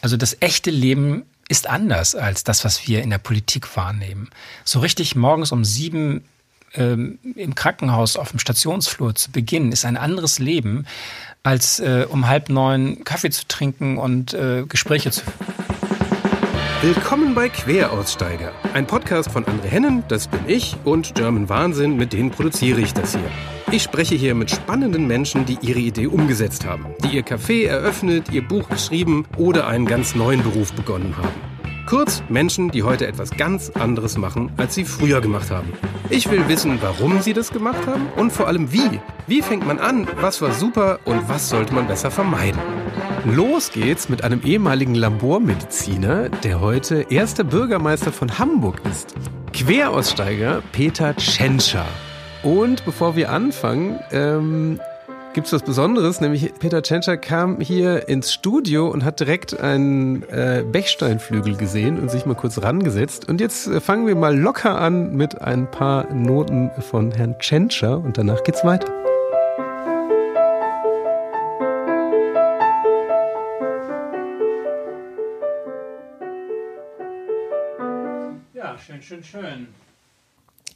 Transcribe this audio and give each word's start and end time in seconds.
Also 0.00 0.16
das 0.16 0.36
echte 0.40 0.70
Leben 0.70 1.24
ist 1.48 1.68
anders 1.68 2.14
als 2.14 2.44
das, 2.44 2.64
was 2.64 2.86
wir 2.86 3.02
in 3.02 3.10
der 3.10 3.18
Politik 3.18 3.76
wahrnehmen. 3.76 4.30
So 4.64 4.80
richtig 4.80 5.16
morgens 5.16 5.52
um 5.52 5.64
sieben 5.64 6.24
ähm, 6.74 7.18
im 7.34 7.54
Krankenhaus 7.54 8.16
auf 8.16 8.30
dem 8.30 8.38
Stationsflur 8.38 9.14
zu 9.14 9.32
beginnen, 9.32 9.72
ist 9.72 9.84
ein 9.84 9.96
anderes 9.96 10.38
Leben, 10.38 10.86
als 11.42 11.80
äh, 11.80 12.06
um 12.08 12.28
halb 12.28 12.48
neun 12.48 13.02
Kaffee 13.04 13.30
zu 13.30 13.46
trinken 13.48 13.98
und 13.98 14.32
äh, 14.32 14.64
Gespräche 14.68 15.10
zu 15.10 15.22
führen. 15.22 15.34
Willkommen 16.82 17.34
bei 17.34 17.50
Queraussteiger, 17.50 18.52
ein 18.72 18.86
Podcast 18.86 19.30
von 19.30 19.44
André 19.44 19.66
Hennen, 19.66 20.04
das 20.08 20.28
bin 20.28 20.40
ich, 20.46 20.76
und 20.84 21.14
German 21.14 21.50
Wahnsinn, 21.50 21.96
mit 21.96 22.14
denen 22.14 22.30
produziere 22.30 22.80
ich 22.80 22.94
das 22.94 23.12
hier. 23.12 23.59
Ich 23.72 23.84
spreche 23.84 24.16
hier 24.16 24.34
mit 24.34 24.50
spannenden 24.50 25.06
Menschen, 25.06 25.46
die 25.46 25.56
ihre 25.62 25.78
Idee 25.78 26.08
umgesetzt 26.08 26.66
haben, 26.66 26.86
die 27.04 27.14
ihr 27.14 27.24
Café 27.24 27.68
eröffnet, 27.68 28.32
ihr 28.32 28.42
Buch 28.42 28.68
geschrieben 28.68 29.26
oder 29.36 29.68
einen 29.68 29.86
ganz 29.86 30.16
neuen 30.16 30.42
Beruf 30.42 30.72
begonnen 30.72 31.16
haben. 31.16 31.28
Kurz 31.86 32.20
Menschen, 32.28 32.72
die 32.72 32.82
heute 32.82 33.06
etwas 33.06 33.30
ganz 33.30 33.70
anderes 33.70 34.18
machen, 34.18 34.50
als 34.56 34.74
sie 34.74 34.84
früher 34.84 35.20
gemacht 35.20 35.52
haben. 35.52 35.72
Ich 36.08 36.28
will 36.28 36.48
wissen, 36.48 36.78
warum 36.80 37.22
sie 37.22 37.32
das 37.32 37.52
gemacht 37.52 37.86
haben 37.86 38.08
und 38.16 38.32
vor 38.32 38.48
allem 38.48 38.72
wie. 38.72 39.00
Wie 39.28 39.40
fängt 39.40 39.64
man 39.64 39.78
an, 39.78 40.08
was 40.20 40.42
war 40.42 40.52
super 40.52 40.98
und 41.04 41.28
was 41.28 41.48
sollte 41.48 41.72
man 41.72 41.86
besser 41.86 42.10
vermeiden. 42.10 42.60
Los 43.24 43.70
geht's 43.70 44.08
mit 44.08 44.24
einem 44.24 44.42
ehemaligen 44.42 44.96
Labormediziner, 44.96 46.28
der 46.28 46.60
heute 46.60 47.06
erster 47.08 47.44
Bürgermeister 47.44 48.10
von 48.10 48.36
Hamburg 48.36 48.80
ist. 48.90 49.14
Queraussteiger 49.52 50.60
Peter 50.72 51.14
Tschentscher. 51.16 51.86
Und 52.42 52.86
bevor 52.86 53.16
wir 53.16 53.30
anfangen, 53.30 54.00
ähm, 54.12 54.80
gibt 55.34 55.46
es 55.46 55.52
was 55.52 55.62
Besonderes, 55.62 56.20
nämlich 56.20 56.54
Peter 56.58 56.82
Tschentscher 56.82 57.18
kam 57.18 57.60
hier 57.60 58.08
ins 58.08 58.32
Studio 58.32 58.88
und 58.88 59.04
hat 59.04 59.20
direkt 59.20 59.60
einen 59.60 60.22
äh, 60.30 60.64
Bechsteinflügel 60.66 61.56
gesehen 61.56 61.98
und 61.98 62.10
sich 62.10 62.24
mal 62.24 62.34
kurz 62.34 62.62
rangesetzt. 62.62 63.28
Und 63.28 63.40
jetzt 63.40 63.66
äh, 63.66 63.80
fangen 63.80 64.06
wir 64.06 64.16
mal 64.16 64.36
locker 64.36 64.80
an 64.80 65.14
mit 65.14 65.40
ein 65.42 65.70
paar 65.70 66.12
Noten 66.12 66.70
von 66.80 67.12
Herrn 67.12 67.38
Tschentscher 67.38 67.98
und 67.98 68.16
danach 68.16 68.42
geht's 68.42 68.64
weiter. 68.64 68.90
Ja, 78.54 78.78
schön, 78.78 79.02
schön, 79.02 79.22
schön. 79.22 79.68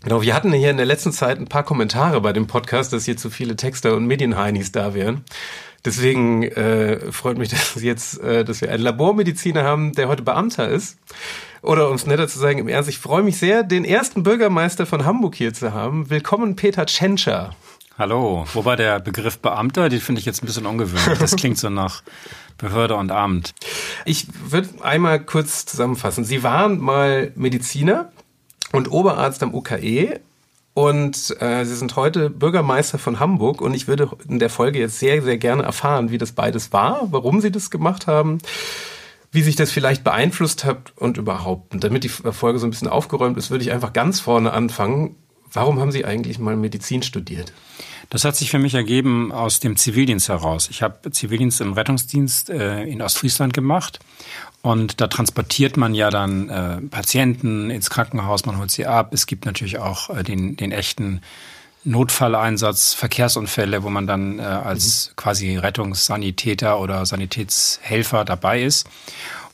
Genau, 0.05 0.21
wir 0.21 0.35
hatten 0.35 0.53
hier 0.53 0.71
in 0.71 0.77
der 0.77 0.85
letzten 0.85 1.13
Zeit 1.13 1.39
ein 1.39 1.47
paar 1.47 1.63
Kommentare 1.63 2.21
bei 2.21 2.35
dem 2.35 2.47
Podcast, 2.47 2.93
dass 2.93 3.07
hier 3.07 3.17
zu 3.17 3.31
viele 3.31 3.57
Texter 3.57 3.97
und 3.97 4.07
Medienheinis 4.07 4.71
da 4.71 4.93
wären. 4.93 5.25
Deswegen 5.83 6.43
äh, 6.43 7.11
freut 7.11 7.39
mich, 7.39 7.49
dass 7.75 7.83
jetzt, 7.83 8.21
äh, 8.21 8.45
dass 8.45 8.61
wir 8.61 8.71
einen 8.71 8.83
Labormediziner 8.83 9.65
haben, 9.65 9.95
der 9.95 10.09
heute 10.09 10.23
Beamter 10.23 10.69
ist. 10.69 10.99
Oder 11.63 11.89
um 11.89 11.97
es 11.97 12.05
netter 12.05 12.29
zu 12.29 12.39
sagen, 12.39 12.59
im 12.59 12.69
Ernst, 12.69 12.91
ich 12.91 12.99
freue 12.99 13.23
mich 13.23 13.39
sehr, 13.39 13.63
den 13.63 13.87
ersten 13.87 14.23
Bürgermeister 14.23 14.85
von 14.85 15.07
Hamburg 15.07 15.37
hier 15.37 15.55
zu 15.55 15.73
haben. 15.73 16.11
Willkommen, 16.11 16.55
Peter 16.55 16.85
Tschentscher. 16.85 17.57
Hallo. 17.97 18.45
Wobei 18.53 18.77
der 18.77 19.01
Begriff 19.01 19.39
Beamter, 19.39 19.89
den 19.89 20.03
finde 20.03 20.19
ich 20.19 20.27
jetzt 20.27 20.43
ein 20.43 20.47
bisschen 20.47 20.67
ungewöhnlich. 20.67 21.19
Das 21.19 21.35
klingt 21.35 21.57
so 21.57 21.71
nach 21.71 22.03
Behörde 22.59 22.97
und 22.97 23.11
Amt. 23.11 23.55
Ich 24.05 24.27
würde 24.51 24.69
einmal 24.83 25.21
kurz 25.21 25.65
zusammenfassen. 25.65 26.25
Sie 26.25 26.43
waren 26.43 26.79
mal 26.79 27.33
Mediziner 27.37 28.11
und 28.75 28.91
Oberarzt 28.91 29.43
am 29.43 29.55
UKE. 29.55 30.21
Und 30.75 31.41
äh, 31.41 31.65
Sie 31.65 31.77
sind 31.77 31.95
heute 31.95 32.31
Bürgermeister 32.31 32.99
von 32.99 33.21
Hamburg 33.21 33.61
und 33.61 33.75
ich 33.75 33.87
würde 33.87 34.11
in 34.29 34.41
der 34.41 34.51
Folge 34.51 34.81
jetzt 34.81 34.99
sehr, 34.99 35.23
sehr 35.23 35.39
gerne 35.39 35.63
erfahren, 35.63 36.11
wie 36.11 36.19
das 36.19 36.33
beides 36.33 36.73
war, 36.73 37.07
warum 37.13 37.41
Sie 37.41 37.53
das 37.53 37.71
gemacht 37.71 38.09
haben, 38.09 38.39
wie 39.31 39.43
sich 39.43 39.55
das 39.55 39.71
vielleicht 39.71 40.03
beeinflusst 40.03 40.65
hat 40.65 40.93
und 40.97 41.17
überhaupt. 41.17 41.73
Und 41.73 41.85
damit 41.85 42.03
die 42.03 42.09
Folge 42.09 42.59
so 42.59 42.67
ein 42.67 42.71
bisschen 42.71 42.89
aufgeräumt 42.89 43.39
ist, 43.39 43.53
würde 43.53 43.63
ich 43.63 43.71
einfach 43.71 43.93
ganz 43.93 44.19
vorne 44.19 44.53
anfangen. 44.53 45.15
Warum 45.53 45.79
haben 45.79 45.93
Sie 45.93 46.05
eigentlich 46.05 46.41
mal 46.41 46.57
Medizin 46.57 47.05
studiert? 47.05 47.53
Das 48.11 48.25
hat 48.25 48.35
sich 48.35 48.51
für 48.51 48.59
mich 48.59 48.75
ergeben 48.75 49.31
aus 49.31 49.61
dem 49.61 49.77
Zivildienst 49.77 50.29
heraus. 50.29 50.69
Ich 50.69 50.83
habe 50.83 51.11
Zivildienst 51.13 51.61
im 51.61 51.75
Rettungsdienst 51.75 52.51
äh, 52.51 52.83
in 52.83 53.01
Ostfriesland 53.01 53.55
gemacht 53.55 54.01
und 54.65 55.03
da 55.03 55.09
transportiert 55.09 55.77
man 55.77 55.93
ja 55.93 56.09
dann 56.09 56.49
äh, 56.49 56.81
Patienten 56.81 57.69
ins 57.69 57.91
Krankenhaus, 57.91 58.47
man 58.47 58.57
holt 58.57 58.71
sie 58.71 58.87
ab. 58.87 59.13
Es 59.13 59.27
gibt 59.27 59.45
natürlich 59.45 59.79
auch 59.79 60.09
äh, 60.09 60.23
den, 60.23 60.57
den 60.57 60.73
echten 60.73 61.21
Notfalleinsatz, 61.85 62.95
Verkehrsunfälle, 62.95 63.83
wo 63.83 63.91
man 63.91 64.07
dann 64.07 64.39
äh, 64.39 64.43
als 64.43 65.11
mhm. 65.11 65.17
quasi 65.17 65.57
Rettungssanitäter 65.59 66.81
oder 66.81 67.05
Sanitätshelfer 67.05 68.25
dabei 68.25 68.63
ist. 68.63 68.89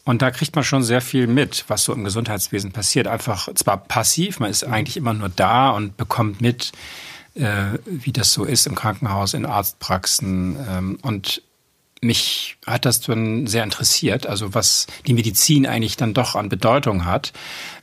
Und 0.05 0.23
da 0.23 0.31
kriegt 0.31 0.55
man 0.55 0.63
schon 0.63 0.85
sehr 0.85 1.01
viel 1.01 1.27
mit, 1.27 1.65
was 1.67 1.83
so 1.83 1.93
im 1.93 2.05
Gesundheitswesen 2.05 2.71
passiert. 2.71 3.09
Einfach 3.09 3.53
zwar 3.57 3.79
passiv, 3.79 4.39
man 4.39 4.49
ist 4.49 4.63
eigentlich 4.63 4.97
immer 4.97 5.13
nur 5.13 5.29
da 5.29 5.71
und 5.71 5.97
bekommt 5.97 6.41
mit, 6.41 6.71
äh, 7.35 7.79
wie 7.85 8.13
das 8.13 8.33
so 8.33 8.45
ist 8.45 8.65
im 8.69 8.77
Krankenhaus, 8.77 9.35
in 9.35 9.45
Arztpraxen. 9.45 10.57
Ähm, 10.71 10.99
und 11.03 11.43
mich 12.01 12.57
hat 12.67 12.87
das 12.87 13.01
dann 13.01 13.47
sehr 13.47 13.63
interessiert, 13.63 14.27
also 14.27 14.55
was 14.55 14.87
die 15.07 15.13
Medizin 15.13 15.67
eigentlich 15.67 15.97
dann 15.97 16.15
doch 16.15 16.35
an 16.35 16.49
Bedeutung 16.49 17.05
hat. 17.05 17.33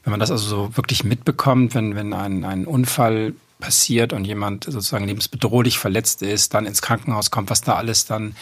Wenn 0.03 0.11
man 0.11 0.19
das 0.19 0.31
also 0.31 0.47
so 0.47 0.77
wirklich 0.77 1.03
mitbekommt, 1.03 1.75
wenn, 1.75 1.95
wenn 1.95 2.13
ein, 2.13 2.43
ein 2.43 2.65
Unfall 2.65 3.33
passiert 3.59 4.13
und 4.13 4.25
jemand 4.25 4.65
sozusagen 4.65 5.05
lebensbedrohlich 5.05 5.79
verletzt 5.79 6.21
ist, 6.21 6.53
dann 6.53 6.65
ins 6.65 6.81
Krankenhaus 6.81 7.31
kommt, 7.31 7.49
was 7.49 7.61
da 7.61 7.75
alles 7.75 8.05
dann 8.05 8.35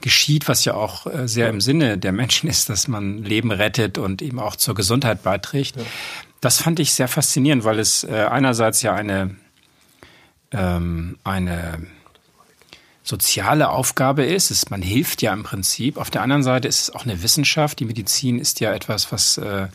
geschieht, 0.00 0.48
was 0.48 0.64
ja 0.64 0.74
auch 0.74 1.06
äh, 1.06 1.28
sehr 1.28 1.48
im 1.48 1.60
Sinne 1.60 1.98
der 1.98 2.12
Menschen 2.12 2.48
ist, 2.48 2.68
dass 2.68 2.88
man 2.88 3.22
Leben 3.22 3.50
rettet 3.50 3.98
und 3.98 4.22
eben 4.22 4.38
auch 4.38 4.56
zur 4.56 4.74
Gesundheit 4.74 5.22
beiträgt. 5.22 5.76
Ja. 5.76 5.82
Das 6.40 6.62
fand 6.62 6.80
ich 6.80 6.94
sehr 6.94 7.08
faszinierend, 7.08 7.64
weil 7.64 7.78
es 7.78 8.04
äh, 8.04 8.26
einerseits 8.30 8.82
ja 8.82 8.94
eine, 8.94 9.36
ähm, 10.52 11.18
eine 11.22 11.86
soziale 13.02 13.70
Aufgabe 13.70 14.24
ist. 14.24 14.50
Es, 14.50 14.70
man 14.70 14.82
hilft 14.82 15.22
ja 15.22 15.32
im 15.32 15.42
Prinzip. 15.42 15.96
Auf 15.96 16.10
der 16.10 16.22
anderen 16.22 16.42
Seite 16.42 16.68
ist 16.68 16.82
es 16.82 16.94
auch 16.94 17.04
eine 17.04 17.22
Wissenschaft. 17.22 17.80
Die 17.80 17.84
Medizin 17.84 18.38
ist 18.38 18.60
ja 18.60 18.72
etwas, 18.72 19.10
was 19.12 19.38
äh, 19.38 19.68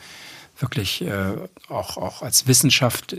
wirklich 0.58 1.02
äh, 1.02 1.34
auch, 1.68 1.96
auch 1.96 2.22
als 2.22 2.46
Wissenschaft 2.46 3.14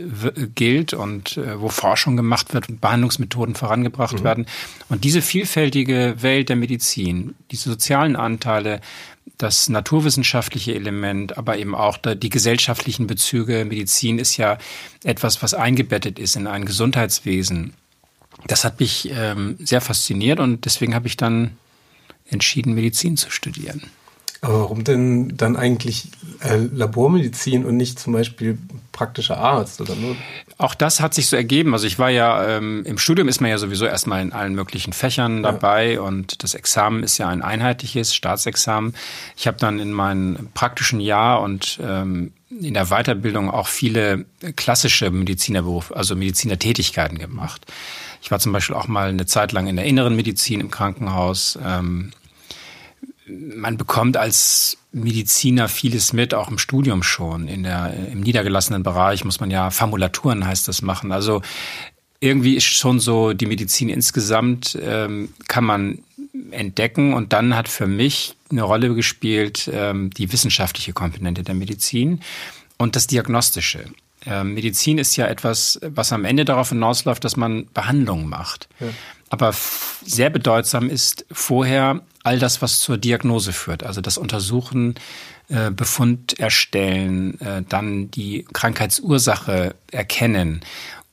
gilt 0.54 0.92
und 0.92 1.36
äh, 1.36 1.60
wo 1.60 1.68
Forschung 1.68 2.16
gemacht 2.16 2.52
wird 2.52 2.68
und 2.68 2.80
Behandlungsmethoden 2.80 3.54
vorangebracht 3.54 4.20
mhm. 4.20 4.24
werden. 4.24 4.46
Und 4.88 5.04
diese 5.04 5.22
vielfältige 5.22 6.16
Welt 6.18 6.48
der 6.48 6.56
Medizin, 6.56 7.34
diese 7.50 7.70
sozialen 7.70 8.16
Anteile, 8.16 8.80
das 9.36 9.68
naturwissenschaftliche 9.68 10.74
Element, 10.74 11.38
aber 11.38 11.58
eben 11.58 11.74
auch 11.74 11.98
die 11.98 12.28
gesellschaftlichen 12.28 13.06
Bezüge. 13.06 13.64
Medizin 13.64 14.18
ist 14.18 14.36
ja 14.36 14.58
etwas, 15.04 15.42
was 15.42 15.54
eingebettet 15.54 16.18
ist 16.18 16.34
in 16.34 16.48
ein 16.48 16.64
Gesundheitswesen 16.64 17.74
das 18.46 18.64
hat 18.64 18.80
mich 18.80 19.10
ähm, 19.12 19.56
sehr 19.58 19.80
fasziniert 19.80 20.40
und 20.40 20.64
deswegen 20.64 20.94
habe 20.94 21.06
ich 21.06 21.16
dann 21.16 21.56
entschieden, 22.30 22.74
Medizin 22.74 23.16
zu 23.16 23.30
studieren. 23.30 23.82
Aber 24.40 24.60
warum 24.60 24.84
denn 24.84 25.36
dann 25.36 25.56
eigentlich 25.56 26.10
äh, 26.40 26.56
Labormedizin 26.56 27.64
und 27.64 27.76
nicht 27.76 27.98
zum 27.98 28.12
Beispiel 28.12 28.56
praktischer 28.92 29.36
Arzt 29.36 29.80
oder 29.80 29.96
nur? 29.96 30.14
Auch 30.58 30.74
das 30.74 31.00
hat 31.00 31.12
sich 31.12 31.26
so 31.26 31.34
ergeben. 31.34 31.72
Also 31.72 31.88
ich 31.88 31.98
war 31.98 32.10
ja 32.10 32.56
ähm, 32.56 32.84
im 32.84 32.98
Studium 32.98 33.26
ist 33.26 33.40
man 33.40 33.50
ja 33.50 33.58
sowieso 33.58 33.86
erstmal 33.86 34.22
in 34.22 34.32
allen 34.32 34.54
möglichen 34.54 34.92
Fächern 34.92 35.42
dabei 35.42 35.94
ja. 35.94 36.02
und 36.02 36.44
das 36.44 36.54
Examen 36.54 37.02
ist 37.02 37.18
ja 37.18 37.28
ein 37.28 37.42
einheitliches 37.42 38.14
Staatsexamen. 38.14 38.94
Ich 39.36 39.48
habe 39.48 39.56
dann 39.58 39.80
in 39.80 39.90
meinem 39.90 40.48
praktischen 40.54 41.00
Jahr 41.00 41.42
und 41.42 41.80
ähm, 41.82 42.32
in 42.48 42.74
der 42.74 42.86
Weiterbildung 42.86 43.50
auch 43.50 43.66
viele 43.66 44.24
klassische 44.54 45.10
Medizinerberufe, 45.10 45.96
also 45.96 46.14
Medizinertätigkeiten 46.14 47.18
gemacht. 47.18 47.66
Ich 48.22 48.30
war 48.30 48.38
zum 48.38 48.52
Beispiel 48.52 48.76
auch 48.76 48.88
mal 48.88 49.08
eine 49.08 49.26
Zeit 49.26 49.52
lang 49.52 49.66
in 49.66 49.76
der 49.76 49.84
inneren 49.84 50.16
Medizin 50.16 50.60
im 50.60 50.70
Krankenhaus. 50.70 51.58
Ähm, 51.64 52.12
man 53.26 53.76
bekommt 53.76 54.16
als 54.16 54.78
Mediziner 54.92 55.68
vieles 55.68 56.12
mit, 56.12 56.34
auch 56.34 56.50
im 56.50 56.58
Studium 56.58 57.02
schon. 57.02 57.46
In 57.46 57.62
der, 57.62 57.94
Im 58.10 58.20
niedergelassenen 58.20 58.82
Bereich 58.82 59.24
muss 59.24 59.40
man 59.40 59.50
ja 59.50 59.70
Formulaturen 59.70 60.46
heißt 60.46 60.66
das 60.66 60.82
machen. 60.82 61.12
Also 61.12 61.42
irgendwie 62.20 62.56
ist 62.56 62.64
schon 62.64 63.00
so 63.00 63.32
die 63.32 63.46
Medizin 63.46 63.88
insgesamt 63.88 64.78
ähm, 64.80 65.28
kann 65.46 65.64
man 65.64 65.98
entdecken 66.50 67.14
und 67.14 67.32
dann 67.32 67.54
hat 67.54 67.68
für 67.68 67.86
mich 67.86 68.36
eine 68.50 68.62
Rolle 68.62 68.94
gespielt 68.94 69.70
ähm, 69.72 70.10
die 70.10 70.32
wissenschaftliche 70.32 70.92
Komponente 70.92 71.42
der 71.42 71.54
Medizin 71.54 72.20
und 72.76 72.96
das 72.96 73.06
Diagnostische. 73.06 73.84
Ähm, 74.26 74.54
Medizin 74.54 74.98
ist 74.98 75.16
ja 75.16 75.26
etwas, 75.26 75.78
was 75.82 76.12
am 76.12 76.24
Ende 76.24 76.44
darauf 76.44 76.70
hinausläuft, 76.70 77.24
dass 77.24 77.36
man 77.36 77.66
Behandlungen 77.72 78.28
macht. 78.28 78.68
Ja. 78.80 78.88
Aber 79.30 79.54
sehr 80.04 80.30
bedeutsam 80.30 80.88
ist 80.88 81.26
vorher 81.30 82.00
all 82.22 82.38
das, 82.38 82.62
was 82.62 82.80
zur 82.80 82.96
Diagnose 82.98 83.52
führt. 83.52 83.84
Also 83.84 84.00
das 84.00 84.18
Untersuchen, 84.18 84.94
äh, 85.48 85.70
Befund 85.70 86.38
erstellen, 86.38 87.40
äh, 87.40 87.62
dann 87.68 88.10
die 88.10 88.46
Krankheitsursache 88.52 89.74
erkennen 89.90 90.60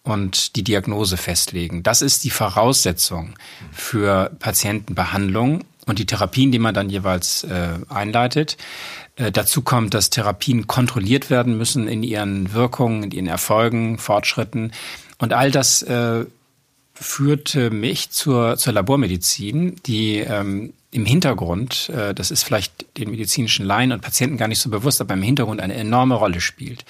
und 0.03 0.55
die 0.55 0.63
Diagnose 0.63 1.17
festlegen. 1.17 1.83
Das 1.83 2.01
ist 2.01 2.23
die 2.23 2.29
Voraussetzung 2.29 3.35
für 3.71 4.31
Patientenbehandlung. 4.39 5.63
und 5.87 5.99
die 5.99 6.07
Therapien, 6.07 6.51
die 6.51 6.57
man 6.57 6.73
dann 6.73 6.89
jeweils 6.89 7.43
äh, 7.43 7.77
einleitet. 7.89 8.57
Äh, 9.15 9.31
dazu 9.31 9.61
kommt, 9.61 9.93
dass 9.93 10.09
Therapien 10.09 10.67
kontrolliert 10.67 11.29
werden 11.29 11.57
müssen 11.57 11.87
in 11.87 12.03
ihren 12.03 12.53
Wirkungen, 12.53 13.03
in 13.03 13.11
ihren 13.11 13.27
Erfolgen, 13.27 13.97
Fortschritten. 13.97 14.71
Und 15.17 15.33
all 15.33 15.51
das 15.51 15.81
äh, 15.83 16.25
führte 16.93 17.69
mich 17.69 18.09
zur, 18.09 18.57
zur 18.57 18.73
Labormedizin, 18.73 19.75
die 19.85 20.17
ähm, 20.17 20.73
im 20.91 21.05
Hintergrund, 21.05 21.89
äh, 21.89 22.13
das 22.13 22.31
ist 22.31 22.43
vielleicht 22.43 22.85
den 22.97 23.11
medizinischen 23.11 23.65
Laien 23.65 23.91
und 23.91 24.01
Patienten 24.01 24.37
gar 24.37 24.47
nicht 24.47 24.59
so 24.59 24.69
bewusst, 24.69 25.01
aber 25.01 25.13
im 25.13 25.21
Hintergrund 25.21 25.61
eine 25.61 25.75
enorme 25.75 26.15
Rolle 26.15 26.41
spielt. 26.41 26.85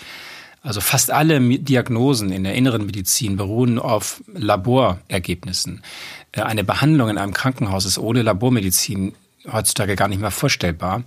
Also 0.62 0.82
fast 0.82 1.12
alle 1.12 1.40
Diagnosen 1.60 2.32
in 2.32 2.44
der 2.44 2.56
inneren 2.56 2.88
Medizin 2.88 3.38
beruhen 3.38 3.78
auf 3.78 4.24
Laborergebnissen. 4.34 5.84
Äh, 6.32 6.42
eine 6.42 6.64
Behandlung 6.64 7.10
in 7.10 7.18
einem 7.18 7.34
Krankenhaus 7.34 7.86
ist 7.86 7.98
ohne 7.98 8.24
Labormedizin 8.24 9.14
heutzutage 9.52 9.96
gar 9.96 10.08
nicht 10.08 10.22
mehr 10.22 10.32
vorstellbar. 10.32 11.04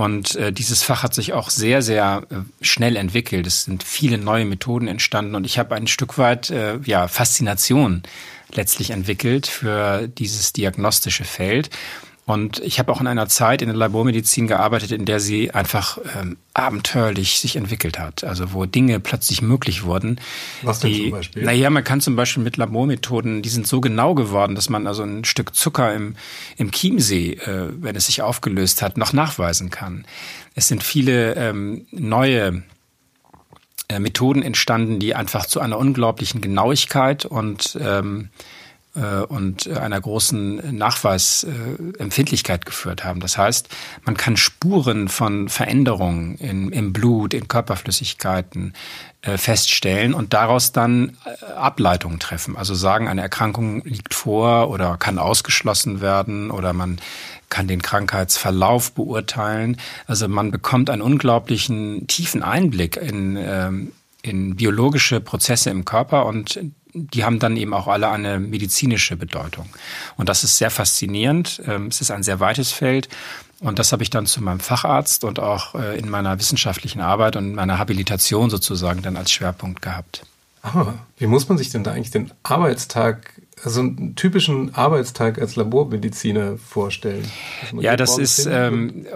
Und 0.00 0.34
äh, 0.36 0.50
dieses 0.50 0.82
Fach 0.82 1.02
hat 1.02 1.12
sich 1.12 1.34
auch 1.34 1.50
sehr, 1.50 1.82
sehr 1.82 2.22
äh, 2.30 2.36
schnell 2.64 2.96
entwickelt. 2.96 3.46
Es 3.46 3.64
sind 3.64 3.82
viele 3.82 4.16
neue 4.16 4.46
Methoden 4.46 4.88
entstanden 4.88 5.34
und 5.34 5.44
ich 5.44 5.58
habe 5.58 5.74
ein 5.74 5.86
Stück 5.86 6.16
weit 6.16 6.48
äh, 6.48 6.78
ja, 6.86 7.06
Faszination 7.06 8.02
letztlich 8.50 8.92
entwickelt 8.92 9.46
für 9.46 10.08
dieses 10.08 10.54
diagnostische 10.54 11.24
Feld. 11.24 11.68
Und 12.26 12.60
ich 12.60 12.78
habe 12.78 12.92
auch 12.92 13.00
in 13.00 13.06
einer 13.06 13.28
Zeit 13.28 13.60
in 13.60 13.68
der 13.68 13.76
Labormedizin 13.76 14.46
gearbeitet, 14.46 14.92
in 14.92 15.04
der 15.04 15.18
sie 15.18 15.50
einfach 15.50 15.98
ähm, 16.16 16.36
abenteuerlich 16.54 17.40
sich 17.40 17.56
entwickelt 17.56 17.98
hat. 17.98 18.22
Also 18.22 18.52
wo 18.52 18.66
Dinge 18.66 19.00
plötzlich 19.00 19.42
möglich 19.42 19.82
wurden. 19.82 20.20
Was 20.62 20.80
denn 20.80 20.92
die, 20.92 21.02
zum 21.02 21.10
Beispiel? 21.10 21.42
Naja, 21.42 21.70
man 21.70 21.82
kann 21.82 22.00
zum 22.00 22.14
Beispiel 22.16 22.42
mit 22.42 22.56
Labormethoden, 22.56 23.42
die 23.42 23.48
sind 23.48 23.66
so 23.66 23.80
genau 23.80 24.14
geworden, 24.14 24.54
dass 24.54 24.68
man 24.68 24.86
also 24.86 25.02
ein 25.02 25.24
Stück 25.24 25.56
Zucker 25.56 25.92
im, 25.92 26.14
im 26.56 26.70
Chiemsee, 26.70 27.32
äh, 27.32 27.68
wenn 27.80 27.96
es 27.96 28.06
sich 28.06 28.22
aufgelöst 28.22 28.80
hat, 28.82 28.96
noch 28.96 29.12
nachweisen 29.12 29.70
kann. 29.70 30.04
Es 30.54 30.68
sind 30.68 30.82
viele 30.84 31.34
ähm, 31.34 31.86
neue 31.90 32.62
äh, 33.88 33.98
Methoden 33.98 34.42
entstanden, 34.42 35.00
die 35.00 35.16
einfach 35.16 35.46
zu 35.46 35.58
einer 35.58 35.78
unglaublichen 35.78 36.40
Genauigkeit 36.40 37.24
und 37.24 37.76
ähm, 37.80 38.28
äh, 38.28 38.59
und 39.28 39.68
einer 39.68 40.00
großen 40.00 40.76
Nachweisempfindlichkeit 40.76 42.66
geführt 42.66 43.04
haben. 43.04 43.20
Das 43.20 43.38
heißt, 43.38 43.68
man 44.04 44.16
kann 44.16 44.36
Spuren 44.36 45.08
von 45.08 45.48
Veränderungen 45.48 46.34
in, 46.38 46.72
im 46.72 46.92
Blut, 46.92 47.32
in 47.32 47.46
Körperflüssigkeiten 47.46 48.74
äh, 49.22 49.36
feststellen 49.36 50.14
und 50.14 50.32
daraus 50.32 50.72
dann 50.72 51.16
äh, 51.26 51.44
Ableitungen 51.52 52.18
treffen. 52.18 52.56
Also 52.56 52.74
sagen, 52.74 53.06
eine 53.06 53.20
Erkrankung 53.20 53.84
liegt 53.84 54.14
vor 54.14 54.70
oder 54.70 54.96
kann 54.96 55.18
ausgeschlossen 55.18 56.00
werden 56.00 56.50
oder 56.50 56.72
man 56.72 56.98
kann 57.50 57.68
den 57.68 57.82
Krankheitsverlauf 57.82 58.92
beurteilen. 58.92 59.76
Also 60.06 60.26
man 60.26 60.50
bekommt 60.50 60.88
einen 60.88 61.02
unglaublichen 61.02 62.06
tiefen 62.06 62.42
Einblick 62.42 62.96
in, 62.96 63.36
ähm, 63.36 63.92
in 64.22 64.56
biologische 64.56 65.20
Prozesse 65.20 65.68
im 65.68 65.84
Körper 65.84 66.24
und 66.24 66.58
die 66.94 67.24
haben 67.24 67.38
dann 67.38 67.56
eben 67.56 67.74
auch 67.74 67.86
alle 67.86 68.10
eine 68.10 68.38
medizinische 68.38 69.16
Bedeutung. 69.16 69.66
Und 70.16 70.28
das 70.28 70.44
ist 70.44 70.58
sehr 70.58 70.70
faszinierend. 70.70 71.62
Ähm, 71.66 71.86
es 71.86 72.00
ist 72.00 72.10
ein 72.10 72.22
sehr 72.22 72.40
weites 72.40 72.72
Feld. 72.72 73.08
Und 73.60 73.78
das 73.78 73.92
habe 73.92 74.02
ich 74.02 74.10
dann 74.10 74.26
zu 74.26 74.42
meinem 74.42 74.60
Facharzt 74.60 75.22
und 75.24 75.38
auch 75.38 75.74
äh, 75.74 75.98
in 75.98 76.08
meiner 76.08 76.38
wissenschaftlichen 76.38 77.00
Arbeit 77.00 77.36
und 77.36 77.54
meiner 77.54 77.78
Habilitation 77.78 78.48
sozusagen 78.48 79.02
dann 79.02 79.16
als 79.16 79.30
Schwerpunkt 79.30 79.82
gehabt. 79.82 80.24
Ah, 80.62 80.94
wie 81.16 81.26
muss 81.26 81.48
man 81.48 81.56
sich 81.56 81.70
denn 81.70 81.84
da 81.84 81.92
eigentlich 81.92 82.10
den 82.10 82.32
Arbeitstag, 82.42 83.40
also 83.62 83.80
einen 83.80 84.14
typischen 84.14 84.74
Arbeitstag 84.74 85.38
als 85.40 85.56
Labormediziner 85.56 86.58
vorstellen? 86.58 87.24
Ja, 87.78 87.96
das 87.96 88.18
ist 88.18 88.46
ähm, 88.46 89.06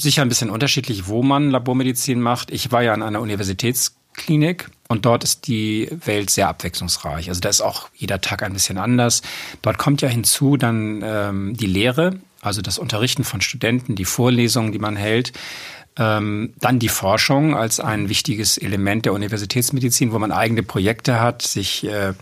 sicher 0.00 0.22
ein 0.22 0.28
bisschen 0.28 0.50
unterschiedlich, 0.50 1.06
wo 1.06 1.22
man 1.22 1.50
Labormedizin 1.50 2.20
macht. 2.20 2.50
Ich 2.50 2.72
war 2.72 2.82
ja 2.82 2.94
an 2.94 3.02
einer 3.02 3.20
Universitäts 3.20 3.96
Klinik 4.18 4.68
und 4.88 5.06
dort 5.06 5.24
ist 5.24 5.46
die 5.46 5.88
Welt 6.04 6.30
sehr 6.30 6.48
abwechslungsreich. 6.48 7.28
Also 7.28 7.40
da 7.40 7.48
ist 7.48 7.60
auch 7.60 7.88
jeder 7.94 8.20
Tag 8.20 8.42
ein 8.42 8.52
bisschen 8.52 8.78
anders. 8.78 9.22
Dort 9.62 9.78
kommt 9.78 10.02
ja 10.02 10.08
hinzu 10.08 10.56
dann 10.56 11.02
ähm, 11.04 11.56
die 11.56 11.66
Lehre, 11.66 12.20
also 12.40 12.62
das 12.62 12.78
Unterrichten 12.78 13.24
von 13.24 13.40
Studenten, 13.40 13.94
die 13.94 14.04
Vorlesungen, 14.04 14.72
die 14.72 14.78
man 14.78 14.96
hält. 14.96 15.32
Ähm, 15.96 16.54
dann 16.60 16.78
die 16.78 16.88
Forschung 16.88 17.56
als 17.56 17.80
ein 17.80 18.08
wichtiges 18.08 18.56
Element 18.56 19.04
der 19.04 19.12
Universitätsmedizin, 19.12 20.12
wo 20.12 20.18
man 20.18 20.32
eigene 20.32 20.62
Projekte 20.62 21.20
hat, 21.20 21.42
sich 21.42 21.84
äh, 21.84 22.10
äh 22.10 22.14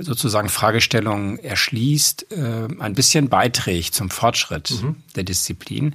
sozusagen 0.00 0.48
Fragestellungen 0.48 1.38
erschließt, 1.38 2.32
äh, 2.32 2.68
ein 2.80 2.94
bisschen 2.94 3.28
beiträgt 3.28 3.94
zum 3.94 4.10
Fortschritt 4.10 4.82
mhm. 4.82 4.96
der 5.14 5.22
Disziplin. 5.22 5.94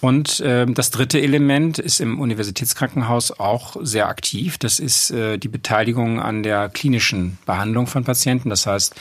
Und 0.00 0.40
äh, 0.40 0.66
das 0.66 0.90
dritte 0.90 1.20
Element 1.20 1.78
ist 1.78 2.00
im 2.00 2.20
Universitätskrankenhaus 2.20 3.32
auch 3.32 3.76
sehr 3.80 4.08
aktiv. 4.08 4.56
Das 4.58 4.78
ist 4.78 5.10
äh, 5.10 5.38
die 5.38 5.48
Beteiligung 5.48 6.20
an 6.20 6.42
der 6.42 6.68
klinischen 6.68 7.38
Behandlung 7.46 7.88
von 7.88 8.04
Patienten. 8.04 8.48
Das 8.48 8.66
heißt, 8.66 8.94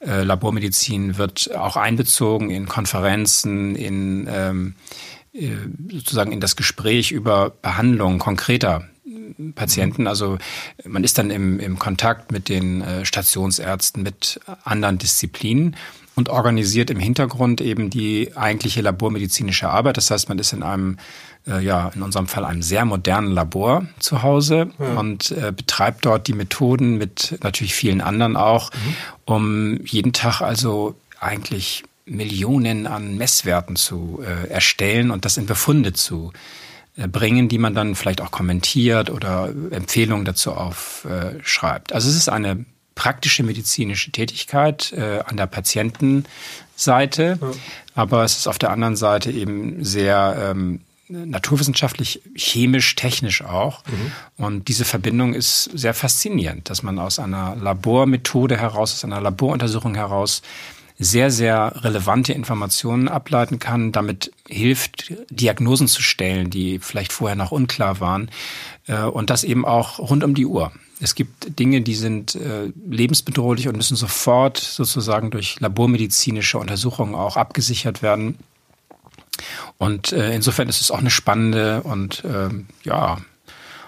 äh, 0.00 0.22
Labormedizin 0.22 1.18
wird 1.18 1.54
auch 1.54 1.76
einbezogen 1.76 2.50
in 2.50 2.66
Konferenzen, 2.66 3.76
in 3.76 4.28
ähm, 4.28 4.74
äh, 5.32 5.50
sozusagen 5.92 6.32
in 6.32 6.40
das 6.40 6.56
Gespräch 6.56 7.12
über 7.12 7.50
Behandlung 7.50 8.18
konkreter 8.18 8.88
Patienten. 9.54 10.06
Also 10.06 10.38
man 10.84 11.04
ist 11.04 11.18
dann 11.18 11.30
im, 11.30 11.60
im 11.60 11.78
Kontakt 11.78 12.32
mit 12.32 12.48
den 12.48 12.82
äh, 12.82 13.04
Stationsärzten, 13.04 14.02
mit 14.02 14.40
anderen 14.64 14.98
Disziplinen 14.98 15.76
und 16.20 16.28
organisiert 16.28 16.90
im 16.90 17.00
Hintergrund 17.00 17.62
eben 17.62 17.88
die 17.88 18.32
eigentliche 18.36 18.82
labormedizinische 18.82 19.70
Arbeit. 19.70 19.96
Das 19.96 20.10
heißt, 20.10 20.28
man 20.28 20.38
ist 20.38 20.52
in 20.52 20.62
einem, 20.62 20.98
äh, 21.48 21.64
ja, 21.64 21.90
in 21.94 22.02
unserem 22.02 22.26
Fall 22.26 22.44
einem 22.44 22.60
sehr 22.60 22.84
modernen 22.84 23.32
Labor 23.32 23.86
zu 24.00 24.22
Hause 24.22 24.70
ja. 24.78 25.00
und 25.00 25.30
äh, 25.30 25.50
betreibt 25.50 26.04
dort 26.04 26.28
die 26.28 26.34
Methoden 26.34 26.98
mit 26.98 27.38
natürlich 27.42 27.72
vielen 27.74 28.02
anderen 28.02 28.36
auch, 28.36 28.70
mhm. 28.70 28.94
um 29.24 29.80
jeden 29.86 30.12
Tag 30.12 30.42
also 30.42 30.94
eigentlich 31.20 31.84
Millionen 32.04 32.86
an 32.86 33.16
Messwerten 33.16 33.76
zu 33.76 34.22
äh, 34.22 34.48
erstellen 34.48 35.10
und 35.10 35.24
das 35.24 35.38
in 35.38 35.46
Befunde 35.46 35.94
zu 35.94 36.32
äh, 36.96 37.08
bringen, 37.08 37.48
die 37.48 37.58
man 37.58 37.74
dann 37.74 37.94
vielleicht 37.94 38.20
auch 38.20 38.30
kommentiert 38.30 39.08
oder 39.08 39.48
Empfehlungen 39.70 40.26
dazu 40.26 40.52
aufschreibt. 40.52 41.94
Also 41.94 42.10
es 42.10 42.16
ist 42.16 42.28
eine 42.28 42.66
praktische 43.00 43.42
medizinische 43.42 44.10
Tätigkeit 44.10 44.92
äh, 44.92 45.20
an 45.24 45.38
der 45.38 45.46
Patientenseite, 45.46 47.38
ja. 47.40 47.50
aber 47.94 48.24
es 48.24 48.36
ist 48.36 48.46
auf 48.46 48.58
der 48.58 48.72
anderen 48.72 48.94
Seite 48.94 49.30
eben 49.30 49.82
sehr 49.82 50.50
ähm, 50.50 50.80
naturwissenschaftlich, 51.08 52.20
chemisch, 52.34 52.96
technisch 52.96 53.42
auch. 53.42 53.82
Mhm. 53.86 54.44
Und 54.44 54.68
diese 54.68 54.84
Verbindung 54.84 55.32
ist 55.32 55.70
sehr 55.72 55.94
faszinierend, 55.94 56.68
dass 56.68 56.82
man 56.82 56.98
aus 56.98 57.18
einer 57.18 57.56
Labormethode 57.56 58.58
heraus, 58.58 58.92
aus 58.92 59.04
einer 59.04 59.22
Laboruntersuchung 59.22 59.94
heraus 59.94 60.42
sehr, 61.02 61.30
sehr 61.30 61.82
relevante 61.82 62.34
Informationen 62.34 63.08
ableiten 63.08 63.58
kann, 63.58 63.90
damit 63.90 64.32
hilft, 64.46 65.14
Diagnosen 65.30 65.88
zu 65.88 66.02
stellen, 66.02 66.50
die 66.50 66.78
vielleicht 66.78 67.12
vorher 67.12 67.36
noch 67.36 67.52
unklar 67.52 68.00
waren. 68.00 68.30
Äh, 68.86 69.04
und 69.04 69.30
das 69.30 69.42
eben 69.42 69.64
auch 69.64 69.98
rund 69.98 70.22
um 70.22 70.34
die 70.34 70.44
Uhr. 70.44 70.72
Es 71.00 71.14
gibt 71.14 71.58
Dinge, 71.58 71.80
die 71.80 71.94
sind 71.94 72.34
äh, 72.34 72.70
lebensbedrohlich 72.86 73.66
und 73.66 73.76
müssen 73.76 73.96
sofort 73.96 74.58
sozusagen 74.58 75.30
durch 75.30 75.58
labormedizinische 75.58 76.58
Untersuchungen 76.58 77.14
auch 77.14 77.38
abgesichert 77.38 78.02
werden. 78.02 78.38
Und 79.78 80.12
äh, 80.12 80.34
insofern 80.34 80.68
ist 80.68 80.82
es 80.82 80.90
auch 80.90 80.98
eine 80.98 81.10
spannende 81.10 81.82
und 81.82 82.22
äh, 82.24 82.50
ja, 82.84 83.16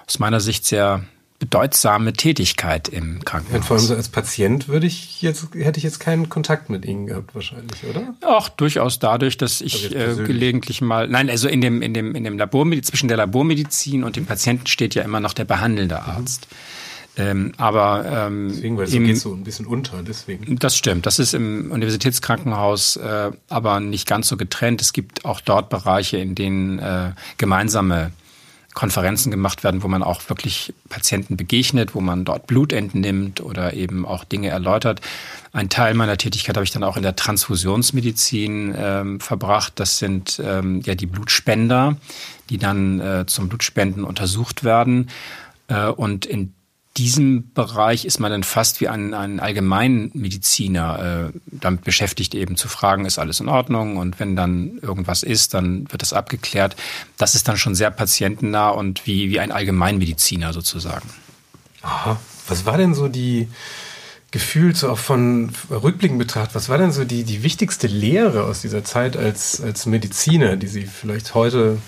aus 0.06 0.18
meiner 0.18 0.40
Sicht 0.40 0.64
sehr 0.64 1.04
bedeutsame 1.42 2.12
Tätigkeit 2.12 2.86
im 2.86 3.24
Krankenhaus. 3.24 3.62
Ja, 3.62 3.66
vor 3.66 3.76
allem 3.76 3.86
so 3.86 3.96
als 3.96 4.08
Patient 4.08 4.68
würde 4.68 4.86
ich 4.86 5.22
jetzt, 5.22 5.48
hätte 5.56 5.78
ich 5.78 5.82
jetzt 5.82 5.98
keinen 5.98 6.28
Kontakt 6.28 6.70
mit 6.70 6.84
Ihnen 6.84 7.08
gehabt 7.08 7.34
wahrscheinlich, 7.34 7.82
oder? 7.82 8.14
Auch 8.20 8.48
durchaus 8.48 9.00
dadurch, 9.00 9.38
dass 9.38 9.60
ich 9.60 9.92
äh, 9.92 10.14
gelegentlich 10.24 10.82
mal, 10.82 11.08
nein, 11.08 11.28
also 11.28 11.48
in 11.48 11.60
dem, 11.60 11.82
in 11.82 11.94
dem, 11.94 12.14
in 12.14 12.22
dem 12.22 12.38
Labormedizin, 12.38 12.88
zwischen 12.88 13.08
der 13.08 13.16
Labormedizin 13.16 14.04
und 14.04 14.14
dem 14.14 14.24
Patienten 14.24 14.68
steht 14.68 14.94
ja 14.94 15.02
immer 15.02 15.18
noch 15.18 15.32
der 15.32 15.44
behandelnde 15.44 16.00
Arzt. 16.04 16.46
Mhm. 16.48 16.56
Ähm, 17.16 17.52
aber 17.56 18.04
ähm, 18.06 18.48
deswegen, 18.50 18.78
weil 18.78 18.86
so 18.86 18.98
geht 19.00 19.18
so 19.18 19.34
ein 19.34 19.42
bisschen 19.42 19.66
unter, 19.66 20.04
deswegen. 20.04 20.56
Das 20.60 20.76
stimmt. 20.76 21.06
Das 21.06 21.18
ist 21.18 21.34
im 21.34 21.72
Universitätskrankenhaus 21.72 22.96
äh, 22.96 23.32
aber 23.48 23.80
nicht 23.80 24.06
ganz 24.06 24.28
so 24.28 24.36
getrennt. 24.36 24.80
Es 24.80 24.92
gibt 24.92 25.24
auch 25.24 25.40
dort 25.40 25.70
Bereiche, 25.70 26.18
in 26.18 26.36
denen 26.36 26.78
äh, 26.78 27.10
gemeinsame 27.36 28.12
Konferenzen 28.74 29.30
gemacht 29.30 29.64
werden, 29.64 29.82
wo 29.82 29.88
man 29.88 30.02
auch 30.02 30.28
wirklich 30.28 30.72
Patienten 30.88 31.36
begegnet, 31.36 31.94
wo 31.94 32.00
man 32.00 32.24
dort 32.24 32.46
Blut 32.46 32.72
entnimmt 32.72 33.40
oder 33.40 33.74
eben 33.74 34.06
auch 34.06 34.24
Dinge 34.24 34.48
erläutert. 34.48 35.00
Ein 35.52 35.68
Teil 35.68 35.94
meiner 35.94 36.16
Tätigkeit 36.16 36.56
habe 36.56 36.64
ich 36.64 36.70
dann 36.70 36.84
auch 36.84 36.96
in 36.96 37.02
der 37.02 37.14
Transfusionsmedizin 37.14 38.74
ähm, 38.76 39.20
verbracht. 39.20 39.74
Das 39.76 39.98
sind 39.98 40.40
ähm, 40.42 40.80
ja 40.84 40.94
die 40.94 41.06
Blutspender, 41.06 41.96
die 42.48 42.58
dann 42.58 43.00
äh, 43.00 43.26
zum 43.26 43.48
Blutspenden 43.48 44.04
untersucht 44.04 44.64
werden. 44.64 45.10
Äh, 45.68 45.88
und 45.88 46.24
in 46.24 46.54
diesem 46.96 47.52
Bereich 47.52 48.04
ist 48.04 48.20
man 48.20 48.30
dann 48.30 48.42
fast 48.42 48.80
wie 48.80 48.88
ein, 48.88 49.14
ein 49.14 49.40
Allgemeinmediziner 49.40 51.30
äh, 51.32 51.38
damit 51.46 51.84
beschäftigt, 51.84 52.34
eben 52.34 52.56
zu 52.56 52.68
fragen, 52.68 53.06
ist 53.06 53.18
alles 53.18 53.40
in 53.40 53.48
Ordnung? 53.48 53.96
Und 53.96 54.20
wenn 54.20 54.36
dann 54.36 54.78
irgendwas 54.82 55.22
ist, 55.22 55.54
dann 55.54 55.90
wird 55.90 56.02
das 56.02 56.12
abgeklärt. 56.12 56.76
Das 57.16 57.34
ist 57.34 57.48
dann 57.48 57.56
schon 57.56 57.74
sehr 57.74 57.90
patientennah 57.90 58.68
und 58.68 59.06
wie, 59.06 59.30
wie 59.30 59.40
ein 59.40 59.52
Allgemeinmediziner 59.52 60.52
sozusagen. 60.52 61.08
Aha. 61.82 62.20
Was 62.48 62.66
war 62.66 62.76
denn 62.76 62.94
so 62.94 63.08
die, 63.08 63.48
gefühlt 64.32 64.76
so 64.76 64.90
auch 64.90 64.98
von 64.98 65.52
Rückblicken 65.70 66.18
betrachtet, 66.18 66.54
was 66.54 66.68
war 66.68 66.78
denn 66.78 66.90
so 66.90 67.04
die, 67.04 67.22
die 67.22 67.42
wichtigste 67.42 67.86
Lehre 67.86 68.44
aus 68.44 68.62
dieser 68.62 68.82
Zeit 68.82 69.16
als, 69.16 69.60
als 69.60 69.86
Mediziner, 69.86 70.56
die 70.56 70.66
Sie 70.66 70.86
vielleicht 70.86 71.34
heute 71.34 71.78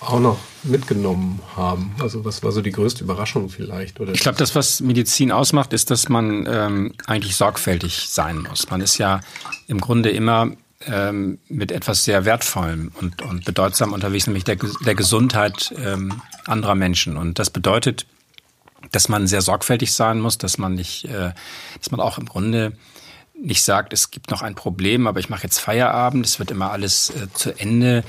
auch 0.00 0.18
noch 0.18 0.38
mitgenommen 0.62 1.40
haben? 1.56 1.94
Also 2.00 2.24
was 2.24 2.42
war 2.42 2.52
so 2.52 2.62
die 2.62 2.72
größte 2.72 3.04
Überraschung 3.04 3.48
vielleicht? 3.48 4.00
Oder 4.00 4.12
ich 4.12 4.20
glaube, 4.20 4.38
das, 4.38 4.54
was 4.54 4.80
Medizin 4.80 5.30
ausmacht, 5.30 5.72
ist, 5.72 5.90
dass 5.90 6.08
man 6.08 6.46
ähm, 6.50 6.94
eigentlich 7.06 7.36
sorgfältig 7.36 8.08
sein 8.08 8.46
muss. 8.48 8.68
Man 8.70 8.80
ist 8.80 8.98
ja 8.98 9.20
im 9.68 9.80
Grunde 9.80 10.10
immer 10.10 10.50
ähm, 10.86 11.38
mit 11.48 11.70
etwas 11.72 12.04
sehr 12.04 12.24
Wertvollem 12.24 12.92
und, 13.00 13.22
und 13.22 13.44
bedeutsam 13.44 13.92
unterwegs, 13.92 14.26
nämlich 14.26 14.44
der, 14.44 14.56
der 14.84 14.94
Gesundheit 14.94 15.74
ähm, 15.76 16.22
anderer 16.46 16.74
Menschen. 16.74 17.16
Und 17.16 17.38
das 17.38 17.50
bedeutet, 17.50 18.06
dass 18.92 19.08
man 19.08 19.26
sehr 19.26 19.42
sorgfältig 19.42 19.92
sein 19.92 20.20
muss, 20.20 20.38
dass 20.38 20.56
man 20.56 20.74
nicht, 20.74 21.04
äh, 21.04 21.32
dass 21.78 21.90
man 21.90 22.00
auch 22.00 22.16
im 22.16 22.26
Grunde 22.26 22.72
nicht 23.34 23.62
sagt, 23.62 23.92
es 23.92 24.10
gibt 24.10 24.30
noch 24.30 24.42
ein 24.42 24.54
Problem, 24.54 25.06
aber 25.06 25.20
ich 25.20 25.28
mache 25.28 25.44
jetzt 25.44 25.58
Feierabend, 25.58 26.26
es 26.26 26.38
wird 26.38 26.50
immer 26.50 26.70
alles 26.70 27.10
äh, 27.10 27.28
zu 27.32 27.58
Ende 27.58 28.04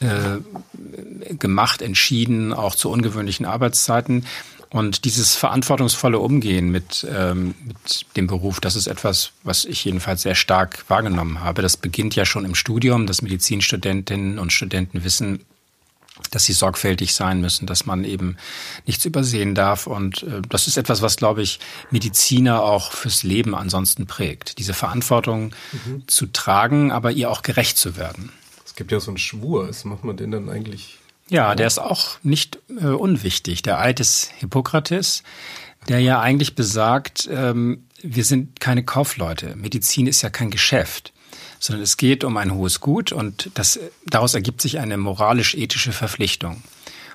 äh, 0.00 1.34
gemacht, 1.34 1.82
entschieden, 1.82 2.52
auch 2.52 2.74
zu 2.74 2.90
ungewöhnlichen 2.90 3.46
Arbeitszeiten. 3.46 4.24
Und 4.70 5.04
dieses 5.04 5.34
verantwortungsvolle 5.34 6.20
Umgehen 6.20 6.70
mit, 6.70 7.06
ähm, 7.12 7.54
mit 7.64 8.06
dem 8.16 8.28
Beruf, 8.28 8.60
das 8.60 8.76
ist 8.76 8.86
etwas, 8.86 9.32
was 9.42 9.64
ich 9.64 9.84
jedenfalls 9.84 10.22
sehr 10.22 10.36
stark 10.36 10.84
wahrgenommen 10.88 11.40
habe. 11.40 11.60
Das 11.60 11.76
beginnt 11.76 12.14
ja 12.14 12.24
schon 12.24 12.44
im 12.44 12.54
Studium, 12.54 13.06
dass 13.06 13.20
Medizinstudentinnen 13.20 14.38
und 14.38 14.52
Studenten 14.52 15.02
wissen, 15.02 15.44
dass 16.30 16.44
sie 16.44 16.52
sorgfältig 16.52 17.14
sein 17.14 17.40
müssen, 17.40 17.66
dass 17.66 17.84
man 17.84 18.04
eben 18.04 18.36
nichts 18.86 19.04
übersehen 19.04 19.56
darf. 19.56 19.88
Und 19.88 20.22
äh, 20.22 20.42
das 20.48 20.68
ist 20.68 20.76
etwas, 20.76 21.02
was, 21.02 21.16
glaube 21.16 21.42
ich, 21.42 21.58
Mediziner 21.90 22.62
auch 22.62 22.92
fürs 22.92 23.24
Leben 23.24 23.56
ansonsten 23.56 24.06
prägt. 24.06 24.58
Diese 24.58 24.74
Verantwortung 24.74 25.52
mhm. 25.72 26.04
zu 26.06 26.26
tragen, 26.26 26.92
aber 26.92 27.10
ihr 27.10 27.30
auch 27.30 27.42
gerecht 27.42 27.76
zu 27.76 27.96
werden. 27.96 28.30
Es 28.70 28.76
gibt 28.76 28.92
ja 28.92 29.00
so 29.00 29.10
einen 29.10 29.18
Schwur. 29.18 29.68
Was 29.68 29.84
macht 29.84 30.04
man 30.04 30.16
den 30.16 30.30
dann 30.30 30.48
eigentlich? 30.48 30.98
Ja, 31.28 31.56
der 31.56 31.66
ist 31.66 31.80
auch 31.80 32.18
nicht 32.22 32.60
äh, 32.80 32.86
unwichtig. 32.86 33.62
Der 33.62 33.80
Eid 33.80 33.98
des 33.98 34.30
Hippokrates, 34.38 35.24
der 35.88 35.98
ja 35.98 36.20
eigentlich 36.20 36.54
besagt, 36.54 37.28
ähm, 37.32 37.82
wir 38.00 38.24
sind 38.24 38.60
keine 38.60 38.84
Kaufleute. 38.84 39.56
Medizin 39.56 40.06
ist 40.06 40.22
ja 40.22 40.30
kein 40.30 40.50
Geschäft 40.50 41.12
sondern 41.62 41.82
es 41.82 41.98
geht 41.98 42.24
um 42.24 42.38
ein 42.38 42.54
hohes 42.54 42.80
Gut 42.80 43.12
und 43.12 43.50
das, 43.52 43.78
daraus 44.06 44.32
ergibt 44.32 44.62
sich 44.62 44.78
eine 44.78 44.96
moralisch-ethische 44.96 45.92
Verpflichtung. 45.92 46.62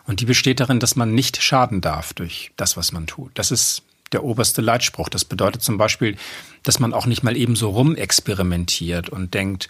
Und 0.06 0.20
die 0.20 0.26
besteht 0.26 0.60
darin, 0.60 0.80
dass 0.80 0.96
man 0.96 1.16
nicht 1.16 1.42
schaden 1.42 1.82
darf 1.82 2.14
durch 2.14 2.52
das, 2.56 2.78
was 2.78 2.92
man 2.92 3.08
tut. 3.08 3.32
Das 3.34 3.50
ist 3.50 3.82
der 4.12 4.24
oberste 4.24 4.62
Leitspruch. 4.62 5.10
Das 5.10 5.26
bedeutet 5.26 5.64
zum 5.64 5.80
Beispiel, 5.80 6.16
dass 6.62 6.80
man 6.80 6.94
auch 6.94 7.08
nicht 7.08 7.24
mal 7.24 7.36
eben 7.36 7.56
so 7.56 7.72
rumexperimentiert 7.72 9.10
und 9.10 9.34
denkt, 9.34 9.68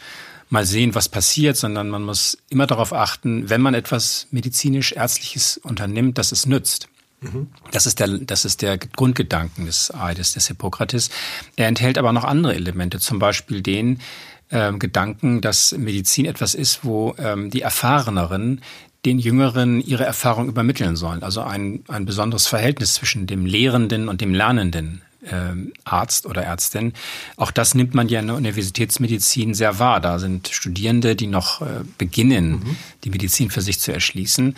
mal 0.56 0.66
sehen, 0.66 0.96
was 0.96 1.10
passiert, 1.10 1.58
sondern 1.58 1.90
man 1.90 2.04
muss 2.04 2.38
immer 2.50 2.66
darauf 2.66 2.94
achten, 2.94 3.50
wenn 3.50 3.62
man 3.62 3.74
etwas 3.74 4.28
medizinisch-ärztliches 4.32 5.58
unternimmt, 5.58 6.18
dass 6.18 6.32
es 6.32 6.46
nützt. 6.46 6.88
Mhm. 7.20 7.48
Das 7.72 7.86
ist 7.86 8.00
der, 8.00 8.08
das 8.08 8.46
ist 8.46 8.62
der 8.62 8.78
Grundgedanken 8.78 9.66
des 9.66 9.94
Eides 9.94 10.34
des 10.34 10.48
Hippokrates. 10.48 11.10
Er 11.58 11.68
enthält 11.68 11.98
aber 11.98 12.14
noch 12.14 12.24
andere 12.24 12.56
Elemente, 12.56 13.00
zum 13.00 13.20
Beispiel 13.20 13.62
den, 13.62 14.00
ähm, 14.50 14.80
Gedanken, 14.80 15.42
dass 15.42 15.74
Medizin 15.78 16.26
etwas 16.26 16.54
ist, 16.56 16.86
wo 16.86 17.16
ähm, 17.18 17.50
die 17.50 17.62
Erfahreneren 17.62 18.62
den 19.04 19.20
Jüngeren 19.20 19.82
ihre 19.82 20.06
Erfahrung 20.06 20.48
übermitteln 20.48 20.96
sollen. 20.96 21.22
Also 21.22 21.42
ein, 21.42 21.84
ein 21.90 22.06
besonderes 22.06 22.48
Verhältnis 22.48 22.94
zwischen 22.94 23.28
dem 23.28 23.46
Lehrenden 23.46 24.08
und 24.08 24.22
dem 24.22 24.34
Lernenden 24.34 25.02
ähm, 25.30 25.74
Arzt 25.84 26.26
oder 26.26 26.44
Ärztin. 26.44 26.94
Auch 27.38 27.52
das 27.52 27.76
nimmt 27.76 27.94
man 27.94 28.10
ja 28.10 28.20
in 28.20 28.28
der 28.28 28.36
Universitätsmedizin 28.36 29.54
sehr 29.54 29.80
wahr. 29.80 30.00
Da 30.00 30.20
sind 30.20 30.48
Studierende, 30.50 31.16
die 31.16 31.28
noch 31.28 31.62
äh, 31.62 31.84
beginnen, 31.98 32.52
mhm. 32.52 32.76
die 33.04 33.10
Medizin 33.10 33.50
für 33.50 33.62
sich 33.62 33.80
zu 33.80 33.92
erschließen. 33.92 34.56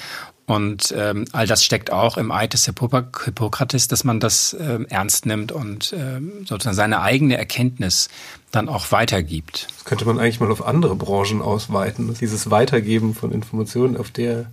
Und 0.47 0.93
ähm, 0.97 1.25
all 1.33 1.45
das 1.45 1.65
steckt 1.65 1.91
auch 1.91 2.17
im 2.17 2.31
Eid 2.31 2.53
des 2.53 2.63
Hippokrates, 2.65 3.89
dass 3.89 4.05
man 4.05 4.21
das 4.21 4.55
ähm, 4.57 4.86
ernst 4.89 5.25
nimmt 5.25 5.51
und 5.51 5.93
ähm, 5.95 6.45
sozusagen 6.45 6.75
seine 6.75 7.01
eigene 7.01 7.38
Erkenntnis 7.38 8.07
dann 8.51 8.69
auch 8.69 8.93
weitergibt. 8.93 9.67
Das 9.75 9.83
könnte 9.83 10.05
man 10.05 10.19
eigentlich 10.19 10.39
mal 10.39 10.50
auf 10.50 10.65
andere 10.65 10.95
Branchen 10.95 11.41
ausweiten, 11.41 12.15
dieses 12.17 12.50
Weitergeben 12.50 13.13
von 13.13 13.33
Informationen 13.33 13.97
auf 13.97 14.09
der 14.09 14.45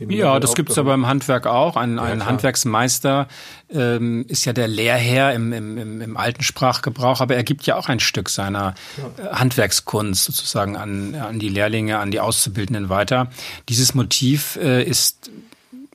ja, 0.00 0.38
das 0.40 0.54
gibt's 0.54 0.76
aber 0.78 0.94
im 0.94 1.06
Handwerk 1.06 1.46
auch. 1.46 1.76
Ein, 1.76 1.98
ein 1.98 2.20
ja, 2.20 2.26
Handwerksmeister 2.26 3.28
ähm, 3.70 4.24
ist 4.28 4.44
ja 4.44 4.52
der 4.52 4.68
Lehrherr 4.68 5.32
im, 5.32 5.52
im, 5.52 6.00
im 6.00 6.16
alten 6.16 6.42
Sprachgebrauch, 6.42 7.20
aber 7.20 7.36
er 7.36 7.44
gibt 7.44 7.66
ja 7.66 7.76
auch 7.76 7.88
ein 7.88 8.00
Stück 8.00 8.28
seiner 8.28 8.74
ja. 8.96 9.24
Äh, 9.24 9.34
Handwerkskunst 9.36 10.24
sozusagen 10.24 10.76
an, 10.76 11.14
an 11.14 11.38
die 11.38 11.48
Lehrlinge, 11.48 11.98
an 11.98 12.10
die 12.10 12.20
Auszubildenden 12.20 12.88
weiter. 12.88 13.30
Dieses 13.68 13.94
Motiv 13.94 14.56
äh, 14.56 14.82
ist 14.82 15.30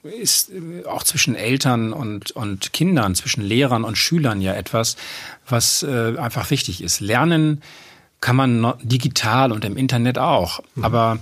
ist 0.03 0.50
äh, 0.51 0.86
auch 0.86 1.03
zwischen 1.03 1.36
Eltern 1.36 1.93
und, 1.93 2.31
und 2.31 2.74
Kindern, 2.74 3.15
zwischen 3.15 3.43
Lehrern 3.43 3.84
und 3.84 3.98
Schülern 3.98 4.41
ja 4.41 4.53
etwas, 4.53 4.98
was 5.48 5.84
äh, 5.84 6.17
einfach 6.17 6.50
wichtig 6.50 6.81
ist. 6.81 7.00
Lernen 7.01 7.62
kann 8.20 8.36
man 8.36 8.74
digital 8.84 9.51
und 9.51 9.65
im 9.65 9.77
Internet 9.77 10.17
auch, 10.17 10.62
mhm. 10.75 10.86
aber 10.86 11.20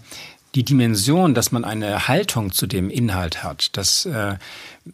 die 0.55 0.63
Dimension, 0.63 1.33
dass 1.33 1.51
man 1.51 1.63
eine 1.63 2.07
Haltung 2.07 2.51
zu 2.51 2.65
dem 2.65 2.89
Inhalt 2.89 3.43
hat, 3.43 3.77
das 3.77 4.05
äh, 4.05 4.35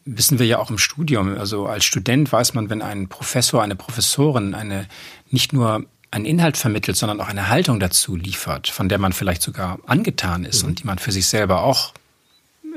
wissen 0.03 0.39
wir 0.39 0.45
ja 0.45 0.59
auch 0.59 0.69
im 0.69 0.77
Studium. 0.77 1.37
Also 1.37 1.65
als 1.67 1.85
Student 1.85 2.31
weiß 2.31 2.53
man, 2.53 2.69
wenn 2.69 2.81
ein 2.81 3.07
Professor, 3.07 3.63
eine 3.63 3.75
Professorin 3.75 4.53
eine 4.53 4.87
nicht 5.29 5.53
nur 5.53 5.85
einen 6.11 6.25
Inhalt 6.25 6.57
vermittelt, 6.57 6.97
sondern 6.97 7.19
auch 7.21 7.27
eine 7.27 7.49
Haltung 7.49 7.79
dazu 7.79 8.15
liefert, 8.15 8.67
von 8.67 8.89
der 8.89 8.99
man 8.99 9.13
vielleicht 9.13 9.41
sogar 9.41 9.79
angetan 9.85 10.45
ist 10.45 10.63
mhm. 10.63 10.69
und 10.69 10.79
die 10.79 10.85
man 10.85 10.97
für 10.97 11.11
sich 11.11 11.27
selber 11.27 11.63
auch 11.63 11.93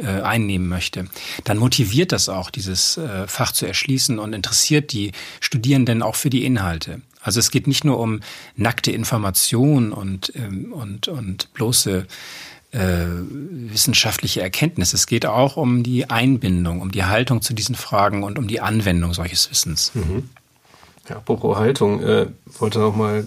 äh, 0.00 0.22
einnehmen 0.22 0.68
möchte, 0.68 1.06
dann 1.44 1.58
motiviert 1.58 2.12
das 2.12 2.28
auch, 2.28 2.50
dieses 2.50 2.96
äh, 2.96 3.26
Fach 3.26 3.52
zu 3.52 3.66
erschließen 3.66 4.18
und 4.18 4.32
interessiert 4.32 4.92
die 4.92 5.12
Studierenden 5.40 6.02
auch 6.02 6.14
für 6.14 6.30
die 6.30 6.44
Inhalte. 6.44 7.00
Also 7.20 7.40
es 7.40 7.50
geht 7.50 7.66
nicht 7.66 7.84
nur 7.84 7.98
um 7.98 8.20
nackte 8.56 8.92
Information 8.92 9.92
und, 9.92 10.32
ähm, 10.36 10.72
und, 10.72 11.08
und 11.08 11.52
bloße 11.52 12.06
wissenschaftliche 12.70 14.42
Erkenntnis. 14.42 14.92
Es 14.92 15.06
geht 15.06 15.24
auch 15.24 15.56
um 15.56 15.82
die 15.82 16.10
Einbindung, 16.10 16.82
um 16.82 16.90
die 16.90 17.04
Haltung 17.04 17.40
zu 17.40 17.54
diesen 17.54 17.74
Fragen 17.74 18.22
und 18.24 18.38
um 18.38 18.46
die 18.46 18.60
Anwendung 18.60 19.14
solches 19.14 19.50
Wissens. 19.50 19.92
Mhm. 19.94 20.28
Ja, 21.08 21.16
apropos 21.16 21.56
Haltung, 21.56 22.02
äh, 22.02 22.26
wollte 22.58 22.78
noch 22.78 22.94
mal 22.94 23.26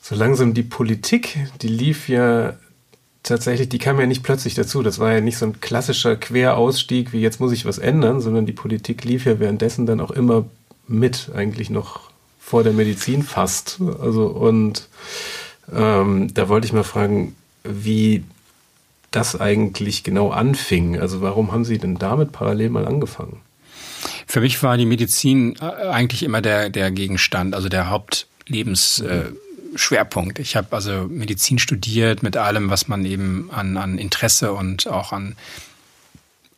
so 0.00 0.14
langsam 0.14 0.54
die 0.54 0.62
Politik, 0.62 1.48
die 1.60 1.68
lief 1.68 2.08
ja 2.08 2.54
tatsächlich, 3.24 3.68
die 3.68 3.78
kam 3.78 3.98
ja 3.98 4.06
nicht 4.06 4.22
plötzlich 4.22 4.54
dazu. 4.54 4.84
Das 4.84 5.00
war 5.00 5.12
ja 5.12 5.20
nicht 5.20 5.36
so 5.36 5.46
ein 5.46 5.60
klassischer 5.60 6.14
Querausstieg, 6.14 7.12
wie 7.12 7.20
jetzt 7.20 7.40
muss 7.40 7.50
ich 7.50 7.64
was 7.64 7.78
ändern, 7.78 8.20
sondern 8.20 8.46
die 8.46 8.52
Politik 8.52 9.04
lief 9.04 9.26
ja 9.26 9.40
währenddessen 9.40 9.86
dann 9.86 10.00
auch 10.00 10.12
immer 10.12 10.46
mit, 10.86 11.32
eigentlich 11.34 11.70
noch 11.70 12.10
vor 12.38 12.62
der 12.62 12.72
Medizin 12.72 13.24
fast. 13.24 13.80
Also 14.00 14.26
und 14.26 14.88
ähm, 15.74 16.32
da 16.32 16.48
wollte 16.48 16.68
ich 16.68 16.72
mal 16.72 16.84
fragen, 16.84 17.34
wie 17.64 18.22
das 19.16 19.40
eigentlich 19.40 20.04
genau 20.04 20.30
anfing. 20.30 21.00
Also 21.00 21.22
warum 21.22 21.52
haben 21.52 21.64
Sie 21.64 21.78
denn 21.78 21.96
damit 21.96 22.32
parallel 22.32 22.68
mal 22.70 22.86
angefangen? 22.86 23.40
Für 24.26 24.40
mich 24.40 24.62
war 24.62 24.76
die 24.76 24.86
Medizin 24.86 25.56
äh, 25.60 25.64
eigentlich 25.64 26.22
immer 26.22 26.40
der, 26.42 26.70
der 26.70 26.90
Gegenstand, 26.90 27.54
also 27.54 27.68
der 27.68 27.90
Hauptlebensschwerpunkt. 27.90 30.38
Äh, 30.38 30.42
ich 30.42 30.56
habe 30.56 30.68
also 30.70 31.06
Medizin 31.08 31.58
studiert 31.58 32.22
mit 32.22 32.36
allem, 32.36 32.70
was 32.70 32.88
man 32.88 33.04
eben 33.04 33.50
an, 33.52 33.76
an 33.76 33.98
Interesse 33.98 34.52
und 34.52 34.88
auch 34.88 35.12
an, 35.12 35.36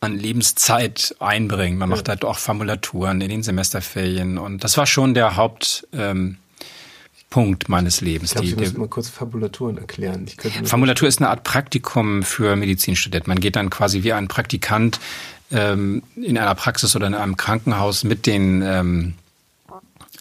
an 0.01 0.17
Lebenszeit 0.17 1.15
einbringt. 1.19 1.77
Man 1.77 1.89
macht 1.89 2.09
halt 2.09 2.25
auch 2.25 2.37
Formulaturen 2.37 3.21
in 3.21 3.29
den 3.29 3.43
Semesterferien 3.43 4.37
und 4.37 4.63
das 4.63 4.77
war 4.77 4.85
schon 4.85 5.13
der 5.13 5.35
Haupt. 5.35 5.87
Ähm, 5.93 6.37
Punkt 7.29 7.69
meines 7.69 8.01
Lebens. 8.01 8.31
Ich 8.31 8.33
glaube, 8.33 8.47
Sie 8.47 8.55
müssen 8.55 8.79
mal 8.79 8.87
kurz 8.87 9.09
Fabulaturen 9.09 9.77
erklären. 9.77 10.27
Formulatur 10.63 11.07
ist 11.07 11.19
eine 11.19 11.29
Art 11.29 11.43
Praktikum 11.43 12.23
für 12.23 12.55
Medizinstudenten. 12.55 13.29
Man 13.29 13.39
geht 13.39 13.55
dann 13.55 13.69
quasi 13.69 14.03
wie 14.03 14.13
ein 14.13 14.27
Praktikant 14.27 14.99
ähm, 15.51 16.03
in 16.15 16.37
einer 16.37 16.55
Praxis 16.55 16.95
oder 16.95 17.07
in 17.07 17.13
einem 17.13 17.37
Krankenhaus 17.37 18.03
mit 18.03 18.25
den 18.25 18.61
ähm, 18.63 19.13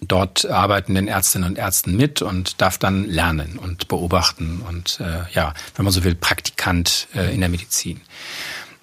dort 0.03 0.47
arbeitenden 0.47 1.09
Ärztinnen 1.09 1.49
und 1.49 1.59
Ärzten 1.59 1.97
mit 1.97 2.23
und 2.23 2.61
darf 2.61 2.79
dann 2.79 3.05
lernen 3.05 3.59
und 3.59 3.89
beobachten 3.89 4.63
und 4.69 5.01
äh, 5.01 5.23
ja, 5.33 5.55
wenn 5.77 5.85
man 5.85 5.93
so 5.93 6.05
will, 6.05 6.15
Praktikant 6.15 7.09
äh, 7.15 7.35
in 7.35 7.41
der 7.41 7.49
Medizin. 7.49 8.01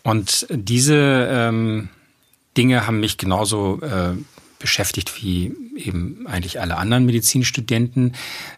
Und 0.04 0.46
diese 0.50 1.28
ähm, 1.32 1.90
Dinge 2.58 2.86
haben 2.86 3.00
mich 3.00 3.18
genauso 3.18 3.80
äh, 3.82 4.14
beschäftigt 4.60 5.22
wie 5.22 5.54
eben 5.76 6.26
eigentlich 6.28 6.60
alle 6.60 6.78
anderen 6.78 7.06
Medizinstudenten. 7.06 8.16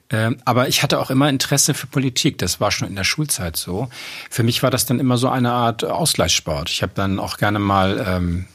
Ähm, 0.10 0.38
aber 0.46 0.68
ich 0.68 0.84
hatte 0.84 1.00
auch 1.00 1.10
immer 1.10 1.30
Interesse 1.30 1.74
für 1.74 1.88
Politik. 1.88 2.38
Das 2.38 2.60
war 2.60 2.72
schon 2.72 2.88
in 2.88 2.96
der 2.96 3.04
Schulzeit 3.04 3.58
so. 3.58 3.90
Für 4.30 4.44
mich 4.44 4.64
war 4.64 4.72
das 4.72 4.86
dann 4.86 5.00
immer 5.00 5.18
so 5.18 5.30
eine 5.30 5.52
Art 5.52 5.84
Ausgleichssport. 5.84 6.70
Ich 6.70 6.82
habe 6.82 6.94
dann 6.96 7.20
auch 7.20 7.38
gerne 7.38 7.60
mal 7.60 8.06
ähm, 8.08 8.46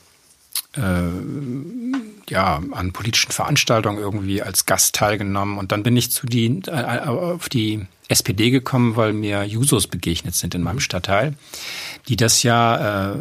äh, 0.76 2.32
ja 2.32 2.62
an 2.72 2.92
politischen 2.92 3.32
Veranstaltungen 3.32 3.98
irgendwie 3.98 4.42
als 4.42 4.66
Gast 4.66 4.94
teilgenommen 4.94 5.58
und 5.58 5.72
dann 5.72 5.82
bin 5.82 5.96
ich 5.96 6.10
zu 6.10 6.26
die 6.26 6.62
äh, 6.66 7.00
auf 7.00 7.48
die 7.48 7.86
SPD 8.08 8.50
gekommen, 8.50 8.96
weil 8.96 9.12
mir 9.12 9.44
Jusos 9.44 9.86
begegnet 9.86 10.34
sind 10.34 10.54
in 10.54 10.62
meinem 10.62 10.80
Stadtteil, 10.80 11.34
die 12.08 12.16
das 12.16 12.42
ja 12.42 13.12
äh, 13.12 13.16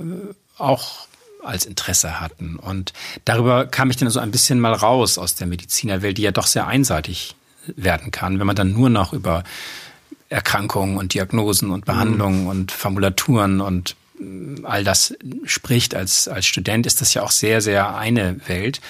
auch 0.58 1.08
als 1.44 1.66
Interesse 1.66 2.20
hatten. 2.20 2.58
Und 2.58 2.94
darüber 3.26 3.66
kam 3.66 3.90
ich 3.90 3.98
dann 3.98 4.10
so 4.10 4.20
ein 4.20 4.32
bisschen 4.32 4.60
mal 4.60 4.74
raus 4.74 5.18
aus 5.18 5.36
der 5.36 5.48
Medizinerwelt, 5.48 6.18
die 6.18 6.24
ja 6.24 6.32
doch 6.32 6.48
sehr 6.48 6.68
einseitig 6.68 7.36
werden 7.68 8.12
kann, 8.12 8.40
wenn 8.40 8.48
man 8.48 8.56
dann 8.56 8.74
nur 8.74 8.90
noch 8.90 9.14
über 9.14 9.44
Erkrankungen 10.30 10.98
und 10.98 11.14
Diagnosen 11.14 11.72
und 11.72 11.86
Behandlungen 11.86 12.44
mhm. 12.44 12.48
und 12.48 12.72
Formulaturen 12.72 13.62
und 13.62 13.96
äh, 14.20 14.64
all 14.64 14.84
das 14.84 15.14
spricht 15.46 15.94
als, 15.94 16.28
als 16.28 16.46
Student, 16.46 16.86
ist 16.88 17.02
das 17.02 17.14
ja 17.14 17.22
auch 17.24 17.32
sehr, 17.32 17.62
sehr 17.62 17.96
eine 17.96 18.40
Welt. 18.48 18.82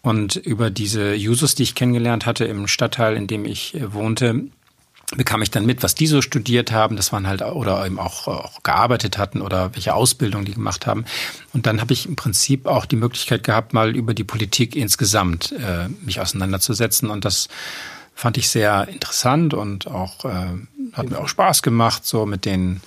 Und 0.00 0.36
über 0.36 0.70
diese 0.70 1.14
Jusos, 1.14 1.54
die 1.54 1.64
ich 1.64 1.74
kennengelernt 1.74 2.24
hatte 2.24 2.44
im 2.46 2.68
Stadtteil, 2.68 3.16
in 3.16 3.26
dem 3.26 3.44
ich 3.44 3.74
äh, 3.74 3.92
wohnte, 3.92 4.46
bekam 5.16 5.40
ich 5.40 5.50
dann 5.50 5.64
mit, 5.64 5.82
was 5.82 5.94
die 5.94 6.06
so 6.06 6.20
studiert 6.20 6.70
haben, 6.70 6.96
das 6.96 7.12
waren 7.12 7.26
halt 7.26 7.40
oder 7.42 7.84
eben 7.86 7.98
auch, 7.98 8.28
auch 8.28 8.62
gearbeitet 8.62 9.16
hatten 9.16 9.40
oder 9.40 9.74
welche 9.74 9.94
Ausbildung 9.94 10.44
die 10.44 10.52
gemacht 10.52 10.86
haben. 10.86 11.04
Und 11.54 11.66
dann 11.66 11.80
habe 11.80 11.92
ich 11.92 12.06
im 12.06 12.16
Prinzip 12.16 12.66
auch 12.66 12.84
die 12.84 12.96
Möglichkeit 12.96 13.42
gehabt, 13.42 13.72
mal 13.72 13.96
über 13.96 14.12
die 14.12 14.24
Politik 14.24 14.76
insgesamt 14.76 15.52
äh, 15.52 15.88
mich 16.04 16.20
auseinanderzusetzen. 16.20 17.08
Und 17.08 17.24
das 17.24 17.48
fand 18.14 18.36
ich 18.36 18.50
sehr 18.50 18.88
interessant 18.88 19.54
und 19.54 19.86
auch 19.86 20.24
äh, 20.26 20.48
hat 20.92 21.08
mir 21.08 21.18
auch 21.18 21.28
Spaß 21.28 21.62
gemacht, 21.62 22.04
so 22.04 22.26
mit 22.26 22.44
den 22.44 22.82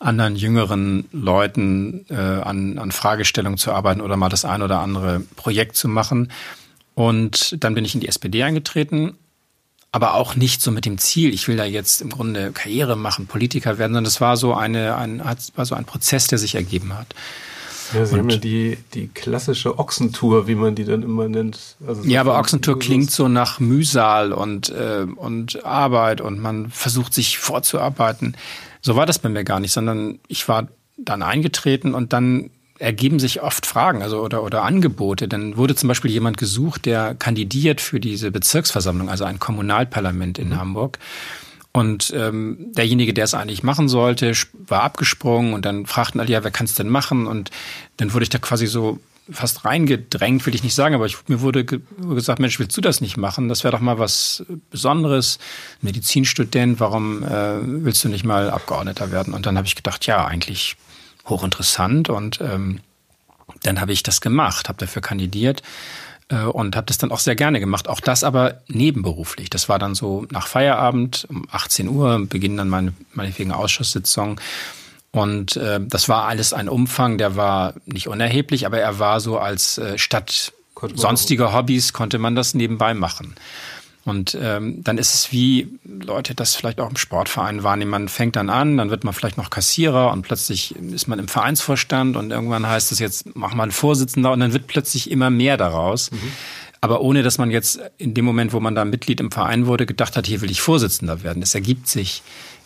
anderen 0.00 0.36
jüngeren 0.36 1.08
Leuten 1.12 2.04
äh, 2.10 2.14
an, 2.14 2.78
an 2.78 2.92
Fragestellungen 2.92 3.58
zu 3.58 3.72
arbeiten 3.72 4.00
oder 4.00 4.16
mal 4.16 4.28
das 4.28 4.44
ein 4.44 4.62
oder 4.62 4.80
andere 4.80 5.20
Projekt 5.36 5.76
zu 5.76 5.88
machen. 5.88 6.30
Und 6.94 7.62
dann 7.64 7.74
bin 7.74 7.84
ich 7.84 7.94
in 7.94 8.00
die 8.00 8.08
SPD 8.08 8.42
eingetreten 8.42 9.16
aber 9.90 10.14
auch 10.14 10.36
nicht 10.36 10.60
so 10.60 10.70
mit 10.70 10.84
dem 10.84 10.98
Ziel, 10.98 11.32
ich 11.32 11.48
will 11.48 11.56
da 11.56 11.64
jetzt 11.64 12.02
im 12.02 12.10
Grunde 12.10 12.52
Karriere 12.52 12.96
machen, 12.96 13.26
Politiker 13.26 13.78
werden, 13.78 13.94
sondern 13.94 14.06
es 14.08 14.20
war 14.20 14.36
so 14.36 14.54
eine, 14.54 14.96
ein, 14.96 15.22
war 15.54 15.66
so 15.66 15.74
ein 15.74 15.84
Prozess, 15.84 16.26
der 16.26 16.38
sich 16.38 16.54
ergeben 16.54 16.94
hat. 16.94 17.14
Ja, 17.94 18.04
Sie 18.04 18.14
und, 18.14 18.20
haben 18.20 18.30
ja 18.30 18.36
die, 18.36 18.78
die 18.92 19.08
klassische 19.08 19.78
Ochsentour, 19.78 20.46
wie 20.46 20.54
man 20.54 20.74
die 20.74 20.84
dann 20.84 21.02
immer 21.02 21.28
nennt. 21.28 21.76
Also 21.86 22.02
so 22.02 22.08
ja, 22.08 22.20
aber 22.20 22.38
Ochsentour 22.38 22.78
klingt 22.78 23.10
so 23.10 23.28
nach 23.28 23.60
Mühsal 23.60 24.32
und, 24.32 24.68
äh, 24.68 25.06
und 25.16 25.64
Arbeit 25.64 26.20
und 26.20 26.38
man 26.38 26.70
versucht 26.70 27.14
sich 27.14 27.38
vorzuarbeiten. 27.38 28.36
So 28.82 28.94
war 28.94 29.06
das 29.06 29.18
bei 29.18 29.30
mir 29.30 29.44
gar 29.44 29.58
nicht, 29.58 29.72
sondern 29.72 30.18
ich 30.28 30.48
war 30.48 30.68
dann 30.98 31.22
eingetreten 31.22 31.94
und 31.94 32.12
dann 32.12 32.50
ergeben 32.78 33.18
sich 33.18 33.42
oft 33.42 33.66
Fragen, 33.66 34.02
also 34.02 34.20
oder 34.20 34.42
oder 34.42 34.62
Angebote. 34.62 35.28
Dann 35.28 35.56
wurde 35.56 35.74
zum 35.74 35.88
Beispiel 35.88 36.10
jemand 36.10 36.36
gesucht, 36.36 36.86
der 36.86 37.14
kandidiert 37.14 37.80
für 37.80 38.00
diese 38.00 38.30
Bezirksversammlung, 38.30 39.08
also 39.08 39.24
ein 39.24 39.38
Kommunalparlament 39.38 40.38
in 40.38 40.50
mhm. 40.50 40.56
Hamburg. 40.56 40.98
Und 41.72 42.12
ähm, 42.16 42.72
derjenige, 42.72 43.14
der 43.14 43.24
es 43.24 43.34
eigentlich 43.34 43.62
machen 43.62 43.88
sollte, 43.88 44.32
war 44.66 44.82
abgesprungen 44.82 45.52
und 45.52 45.64
dann 45.64 45.86
fragten 45.86 46.20
alle, 46.20 46.30
ja, 46.30 46.42
wer 46.42 46.50
kann 46.50 46.64
es 46.64 46.74
denn 46.74 46.88
machen? 46.88 47.26
Und 47.26 47.50
dann 47.98 48.12
wurde 48.14 48.24
ich 48.24 48.30
da 48.30 48.38
quasi 48.38 48.66
so 48.66 48.98
fast 49.30 49.64
reingedrängt, 49.64 50.46
will 50.46 50.54
ich 50.54 50.62
nicht 50.62 50.74
sagen, 50.74 50.94
aber 50.94 51.06
ich, 51.06 51.16
mir 51.28 51.40
wurde 51.40 51.64
ge 51.64 51.80
gesagt, 52.14 52.40
Mensch, 52.40 52.58
willst 52.58 52.76
du 52.76 52.80
das 52.80 53.00
nicht 53.00 53.16
machen? 53.16 53.48
Das 53.48 53.62
wäre 53.62 53.72
doch 53.72 53.80
mal 53.80 53.98
was 53.98 54.44
Besonderes. 54.70 55.38
Medizinstudent, 55.82 56.80
warum 56.80 57.22
äh, 57.22 57.58
willst 57.62 58.02
du 58.04 58.08
nicht 58.08 58.24
mal 58.24 58.50
Abgeordneter 58.50 59.12
werden? 59.12 59.34
Und 59.34 59.46
dann 59.46 59.56
habe 59.56 59.66
ich 59.66 59.76
gedacht, 59.76 60.06
ja, 60.06 60.24
eigentlich 60.24 60.76
hochinteressant 61.28 62.08
und 62.08 62.40
ähm, 62.40 62.80
dann 63.62 63.80
habe 63.80 63.92
ich 63.92 64.02
das 64.02 64.20
gemacht, 64.20 64.68
habe 64.68 64.78
dafür 64.78 65.02
kandidiert 65.02 65.62
äh, 66.28 66.42
und 66.42 66.76
habe 66.76 66.86
das 66.86 66.98
dann 66.98 67.10
auch 67.10 67.18
sehr 67.18 67.36
gerne 67.36 67.60
gemacht. 67.60 67.88
Auch 67.88 68.00
das 68.00 68.24
aber 68.24 68.60
nebenberuflich. 68.68 69.50
Das 69.50 69.68
war 69.68 69.78
dann 69.78 69.94
so 69.94 70.26
nach 70.30 70.46
Feierabend 70.46 71.26
um 71.28 71.46
18 71.50 71.88
Uhr 71.88 72.26
beginnen 72.26 72.56
dann 72.56 72.68
meine 72.68 72.92
meinetwegen 73.12 73.52
Ausschusssitzung. 73.52 74.40
Und 75.10 75.56
äh, 75.56 75.80
das 75.82 76.08
war 76.08 76.26
alles 76.26 76.52
ein 76.52 76.68
Umfang, 76.68 77.18
der 77.18 77.36
war 77.36 77.74
nicht 77.86 78.08
unerheblich, 78.08 78.66
aber 78.66 78.78
er 78.78 78.98
war 78.98 79.20
so 79.20 79.38
als 79.38 79.78
äh, 79.78 79.96
statt 79.96 80.52
sonstiger 80.94 81.52
Hobbys 81.52 81.92
konnte 81.92 82.18
man 82.18 82.36
das 82.36 82.54
nebenbei 82.54 82.94
machen. 82.94 83.34
Und 84.08 84.38
ähm, 84.40 84.82
dann 84.82 84.96
ist 84.96 85.12
es 85.12 85.32
wie 85.32 85.68
Leute 85.84 86.34
das 86.34 86.54
vielleicht 86.54 86.80
auch 86.80 86.88
im 86.88 86.96
Sportverein 86.96 87.62
wahrnehmen. 87.62 87.90
Man 87.90 88.08
fängt 88.08 88.36
dann 88.36 88.48
an, 88.48 88.78
dann 88.78 88.88
wird 88.88 89.04
man 89.04 89.12
vielleicht 89.12 89.36
noch 89.36 89.50
Kassierer 89.50 90.12
und 90.12 90.22
plötzlich 90.22 90.74
ist 90.76 91.08
man 91.08 91.18
im 91.18 91.28
Vereinsvorstand 91.28 92.16
und 92.16 92.30
irgendwann 92.30 92.66
heißt 92.66 92.90
es 92.90 93.00
jetzt, 93.00 93.36
mach 93.36 93.52
mal 93.52 93.64
einen 93.64 93.72
Vorsitzender 93.72 94.32
und 94.32 94.40
dann 94.40 94.54
wird 94.54 94.66
plötzlich 94.66 95.10
immer 95.10 95.28
mehr 95.28 95.58
daraus. 95.58 96.10
Mhm. 96.10 96.32
Aber 96.80 97.02
ohne, 97.02 97.22
dass 97.22 97.36
man 97.36 97.50
jetzt 97.50 97.80
in 97.98 98.14
dem 98.14 98.24
Moment, 98.24 98.54
wo 98.54 98.60
man 98.60 98.74
da 98.74 98.86
Mitglied 98.86 99.20
im 99.20 99.30
Verein 99.30 99.66
wurde, 99.66 99.84
gedacht 99.84 100.16
hat, 100.16 100.26
hier 100.26 100.40
will 100.40 100.50
ich 100.50 100.62
Vorsitzender 100.62 101.22
werden. 101.22 101.40
Das 101.40 101.54
ergibt 101.54 101.86
sich 101.86 102.22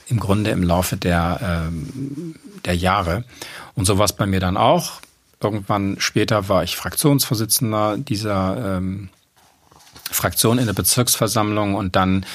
im 0.09 0.21
Grunde 0.21 0.51
im 0.51 0.63
Laufe 0.63 0.97
der, 0.97 1.41
ähm, 1.43 2.37
der 2.65 2.77
Jahre. 2.77 3.25
Und 3.75 3.87
so 3.87 3.99
war 3.99 4.05
es 4.05 4.13
bei 4.13 4.27
mir 4.27 4.39
dann 4.39 4.57
auch. 4.57 5.01
Irgendwann 5.41 5.97
später 5.99 6.49
war 6.49 6.63
ich 6.63 6.77
Fraktionsvorsitzender 6.77 7.97
dieser 7.99 8.77
ähm, 8.77 9.09
Fraktion 10.13 10.59
in 10.59 10.67
der 10.67 10.73
Bezirksversammlung 10.73 11.75
und 11.75 11.97
dann 11.97 12.27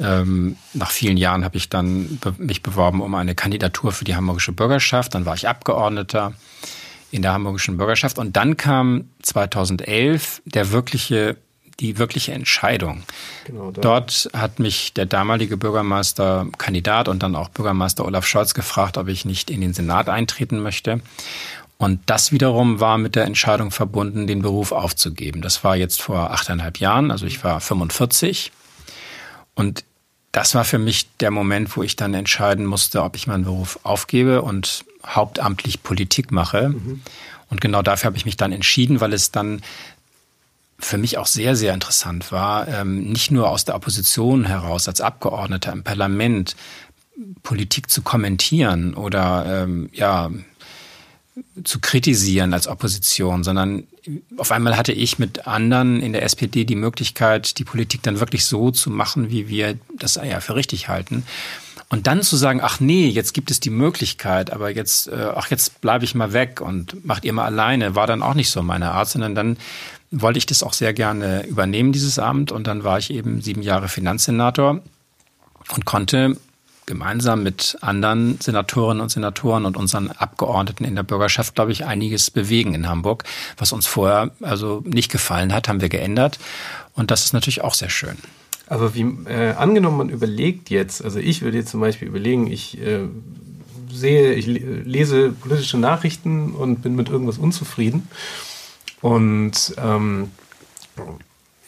ähm, 0.00 0.56
nach 0.72 0.90
vielen 0.90 1.16
Jahren 1.16 1.44
habe 1.44 1.56
ich 1.56 1.68
dann 1.68 2.18
be 2.20 2.34
mich 2.38 2.62
beworben 2.62 3.00
um 3.00 3.14
eine 3.14 3.34
Kandidatur 3.34 3.92
für 3.92 4.04
die 4.04 4.14
hamburgische 4.14 4.52
Bürgerschaft. 4.52 5.14
Dann 5.14 5.26
war 5.26 5.34
ich 5.34 5.48
Abgeordneter 5.48 6.34
in 7.10 7.22
der 7.22 7.32
hamburgischen 7.32 7.76
Bürgerschaft 7.76 8.18
und 8.18 8.36
dann 8.36 8.56
kam 8.56 9.10
2011 9.22 10.42
der 10.44 10.70
wirkliche 10.70 11.36
die 11.80 11.98
wirkliche 11.98 12.32
Entscheidung. 12.32 13.02
Genau, 13.46 13.70
Dort 13.70 14.28
hat 14.34 14.58
mich 14.58 14.92
der 14.92 15.06
damalige 15.06 15.56
Bürgermeister 15.56 16.46
Kandidat 16.58 17.08
und 17.08 17.22
dann 17.22 17.34
auch 17.34 17.48
Bürgermeister 17.48 18.04
Olaf 18.04 18.26
Scholz 18.26 18.52
gefragt, 18.52 18.98
ob 18.98 19.08
ich 19.08 19.24
nicht 19.24 19.50
in 19.50 19.62
den 19.62 19.72
Senat 19.72 20.10
eintreten 20.10 20.60
möchte. 20.60 21.00
Und 21.80 21.98
das 22.04 22.30
wiederum 22.30 22.78
war 22.78 22.98
mit 22.98 23.16
der 23.16 23.24
Entscheidung 23.24 23.70
verbunden, 23.70 24.26
den 24.26 24.42
Beruf 24.42 24.70
aufzugeben. 24.70 25.40
Das 25.40 25.64
war 25.64 25.76
jetzt 25.76 26.02
vor 26.02 26.30
achteinhalb 26.30 26.78
Jahren, 26.78 27.10
also 27.10 27.24
ich 27.24 27.42
war 27.42 27.58
45. 27.58 28.52
Und 29.54 29.82
das 30.30 30.54
war 30.54 30.66
für 30.66 30.78
mich 30.78 31.08
der 31.20 31.30
Moment, 31.30 31.74
wo 31.78 31.82
ich 31.82 31.96
dann 31.96 32.12
entscheiden 32.12 32.66
musste, 32.66 33.02
ob 33.02 33.16
ich 33.16 33.26
meinen 33.26 33.44
Beruf 33.44 33.78
aufgebe 33.82 34.42
und 34.42 34.84
hauptamtlich 35.06 35.82
Politik 35.82 36.30
mache. 36.32 36.68
Mhm. 36.68 37.00
Und 37.48 37.62
genau 37.62 37.80
dafür 37.80 38.08
habe 38.08 38.18
ich 38.18 38.26
mich 38.26 38.36
dann 38.36 38.52
entschieden, 38.52 39.00
weil 39.00 39.14
es 39.14 39.30
dann 39.30 39.62
für 40.78 40.98
mich 40.98 41.16
auch 41.16 41.26
sehr, 41.26 41.56
sehr 41.56 41.72
interessant 41.72 42.30
war, 42.30 42.68
ähm, 42.68 43.04
nicht 43.04 43.30
nur 43.30 43.48
aus 43.48 43.64
der 43.64 43.74
Opposition 43.74 44.44
heraus 44.44 44.86
als 44.86 45.00
Abgeordneter 45.00 45.72
im 45.72 45.82
Parlament 45.82 46.56
Politik 47.42 47.88
zu 47.88 48.02
kommentieren 48.02 48.92
oder 48.92 49.62
ähm, 49.64 49.88
ja 49.94 50.30
zu 51.64 51.80
kritisieren 51.80 52.54
als 52.54 52.66
Opposition, 52.66 53.44
sondern 53.44 53.84
auf 54.36 54.52
einmal 54.52 54.76
hatte 54.76 54.92
ich 54.92 55.18
mit 55.18 55.46
anderen 55.46 56.00
in 56.00 56.12
der 56.12 56.22
SPD 56.22 56.64
die 56.64 56.76
Möglichkeit, 56.76 57.58
die 57.58 57.64
Politik 57.64 58.02
dann 58.02 58.20
wirklich 58.20 58.44
so 58.44 58.70
zu 58.70 58.90
machen, 58.90 59.30
wie 59.30 59.48
wir 59.48 59.78
das 59.98 60.14
ja 60.16 60.40
für 60.40 60.56
richtig 60.56 60.88
halten. 60.88 61.24
Und 61.88 62.06
dann 62.06 62.22
zu 62.22 62.36
sagen, 62.36 62.60
ach 62.62 62.78
nee, 62.78 63.08
jetzt 63.08 63.34
gibt 63.34 63.50
es 63.50 63.58
die 63.58 63.70
Möglichkeit, 63.70 64.52
aber 64.52 64.70
jetzt, 64.70 65.08
äh, 65.08 65.32
ach 65.34 65.50
jetzt 65.50 65.80
bleibe 65.80 66.04
ich 66.04 66.14
mal 66.14 66.32
weg 66.32 66.60
und 66.60 67.04
macht 67.04 67.24
ihr 67.24 67.32
mal 67.32 67.46
alleine, 67.46 67.96
war 67.96 68.06
dann 68.06 68.22
auch 68.22 68.34
nicht 68.34 68.50
so 68.50 68.62
meine 68.62 68.92
Art, 68.92 69.08
sondern 69.08 69.34
dann 69.34 69.56
wollte 70.12 70.38
ich 70.38 70.46
das 70.46 70.62
auch 70.62 70.72
sehr 70.72 70.92
gerne 70.92 71.44
übernehmen, 71.46 71.90
dieses 71.90 72.20
Amt. 72.20 72.52
Und 72.52 72.68
dann 72.68 72.84
war 72.84 72.98
ich 72.98 73.10
eben 73.10 73.42
sieben 73.42 73.62
Jahre 73.62 73.88
Finanzsenator 73.88 74.80
und 75.74 75.84
konnte 75.84 76.36
gemeinsam 76.90 77.44
mit 77.44 77.78
anderen 77.82 78.40
Senatorinnen 78.40 79.00
und 79.00 79.10
Senatoren 79.10 79.64
und 79.64 79.76
unseren 79.76 80.10
Abgeordneten 80.10 80.84
in 80.84 80.96
der 80.96 81.04
Bürgerschaft, 81.04 81.54
glaube 81.54 81.70
ich, 81.70 81.86
einiges 81.86 82.32
bewegen 82.32 82.74
in 82.74 82.88
Hamburg. 82.88 83.22
Was 83.56 83.70
uns 83.72 83.86
vorher 83.86 84.32
also 84.42 84.82
nicht 84.84 85.10
gefallen 85.10 85.54
hat, 85.54 85.68
haben 85.68 85.80
wir 85.80 85.88
geändert. 85.88 86.40
Und 86.94 87.12
das 87.12 87.24
ist 87.24 87.32
natürlich 87.32 87.62
auch 87.62 87.74
sehr 87.74 87.90
schön. 87.90 88.16
Aber 88.66 88.94
wie 88.96 89.02
äh, 89.26 89.52
angenommen, 89.52 89.98
man 89.98 90.08
überlegt 90.08 90.68
jetzt, 90.68 91.04
also 91.04 91.20
ich 91.20 91.42
würde 91.42 91.58
jetzt 91.58 91.70
zum 91.70 91.80
Beispiel 91.80 92.08
überlegen, 92.08 92.50
ich 92.50 92.76
äh, 92.80 93.06
sehe, 93.92 94.34
ich 94.34 94.46
lese 94.46 95.30
politische 95.30 95.78
Nachrichten 95.78 96.52
und 96.52 96.82
bin 96.82 96.96
mit 96.96 97.08
irgendwas 97.08 97.38
unzufrieden. 97.38 98.08
Und 99.00 99.74
ähm, 99.78 100.32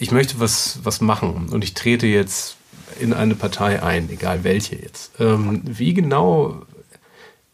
ich 0.00 0.10
möchte 0.10 0.40
was, 0.40 0.80
was 0.82 1.00
machen 1.00 1.48
und 1.50 1.62
ich 1.62 1.74
trete 1.74 2.08
jetzt 2.08 2.56
in 3.00 3.12
eine 3.12 3.34
Partei 3.34 3.82
ein, 3.82 4.10
egal 4.10 4.44
welche 4.44 4.76
jetzt. 4.76 5.12
Ähm, 5.20 5.62
wie 5.64 5.94
genau 5.94 6.62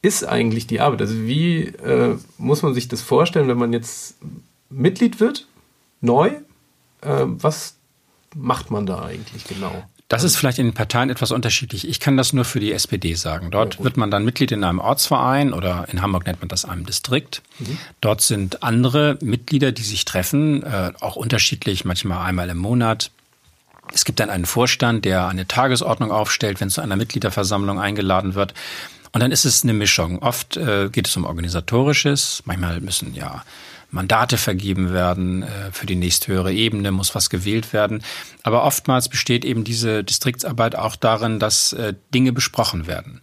ist 0.03 0.25
eigentlich 0.25 0.67
die 0.67 0.81
Arbeit? 0.81 1.01
Also 1.01 1.15
wie 1.15 1.65
äh, 1.65 2.17
muss 2.39 2.63
man 2.63 2.75
sich 2.75 2.89
das 2.89 3.03
vorstellen, 3.03 3.49
wenn 3.49 3.59
man 3.59 3.73
jetzt 3.73 4.17
Mitglied 4.71 5.21
wird 5.21 5.47
neu. 6.01 6.29
Äh, 7.01 7.25
was 7.27 7.77
macht 8.35 8.71
man 8.71 8.87
da 8.87 9.03
eigentlich 9.03 9.45
genau? 9.45 9.85
Das 10.09 10.25
ist 10.25 10.37
vielleicht 10.37 10.59
in 10.59 10.67
den 10.67 10.75
Parteien 10.75 11.11
etwas 11.11 11.33
unterschiedlich. 11.33 11.87
Ich 11.87 12.01
kann 12.01 12.17
das 12.17 12.33
nur 12.33 12.47
für 12.47 12.61
die 12.61 12.73
SPD 12.73 13.13
sagen. 13.13 13.51
Dort 13.51 13.77
ja, 13.77 13.85
wird 13.85 13.99
man 13.99 14.11
dann 14.11 14.25
Mitglied 14.25 14.53
in 14.53 14.65
einem 14.65 14.79
Ortsverein 14.79 15.53
oder 15.53 15.87
in 15.93 16.01
Hamburg 16.01 16.25
nennt 16.25 16.41
man 16.41 16.49
das 16.49 16.65
einem 16.65 16.87
Distrikt. 16.87 17.43
Mhm. 17.59 17.79
Dort 18.01 18.23
sind 18.23 18.63
andere 18.63 19.19
Mitglieder, 19.21 19.71
die 19.71 19.83
sich 19.83 20.07
treffen, 20.07 20.63
äh, 20.63 20.93
auch 21.01 21.17
unterschiedlich, 21.17 21.85
manchmal 21.85 22.27
einmal 22.27 22.49
im 22.49 22.57
Monat. 22.57 23.11
Es 23.93 24.05
gibt 24.05 24.21
dann 24.21 24.31
einen 24.31 24.47
Vorstand, 24.47 25.05
der 25.05 25.29
eine 25.29 25.47
Tagesordnung 25.47 26.11
aufstellt, 26.13 26.61
wenn 26.61 26.71
zu 26.71 26.81
einer 26.81 26.97
Mitgliederversammlung 26.97 27.81
eingeladen 27.81 28.35
wird. 28.35 28.55
Und 29.13 29.23
dann 29.23 29.33
ist 29.33 29.45
es 29.45 29.63
eine 29.63 29.73
Mischung. 29.73 30.19
Oft 30.21 30.57
äh, 30.57 30.91
geht 30.91 31.09
es 31.09 31.17
um 31.17 31.25
organisatorisches, 31.25 32.43
manchmal 32.45 32.81
müssen 32.81 33.15
ja 33.15 33.43
Mandate 33.91 34.37
vergeben 34.37 34.93
werden 34.93 35.43
äh, 35.43 35.73
für 35.73 35.87
die 35.87 35.97
nächsthöhere 35.97 36.53
Ebene, 36.53 36.93
muss 36.93 37.15
was 37.15 37.31
gewählt 37.31 37.73
werden. 37.73 38.03
Aber 38.43 38.65
oftmals 38.65 39.09
besteht 39.09 39.45
eben 39.45 39.65
diese 39.65 40.05
Distriktsarbeit 40.05 40.77
auch 40.77 40.97
darin, 40.97 41.39
dass 41.39 41.73
äh, 41.73 41.95
Dinge 42.13 42.33
besprochen 42.33 42.87
werden. 42.87 43.23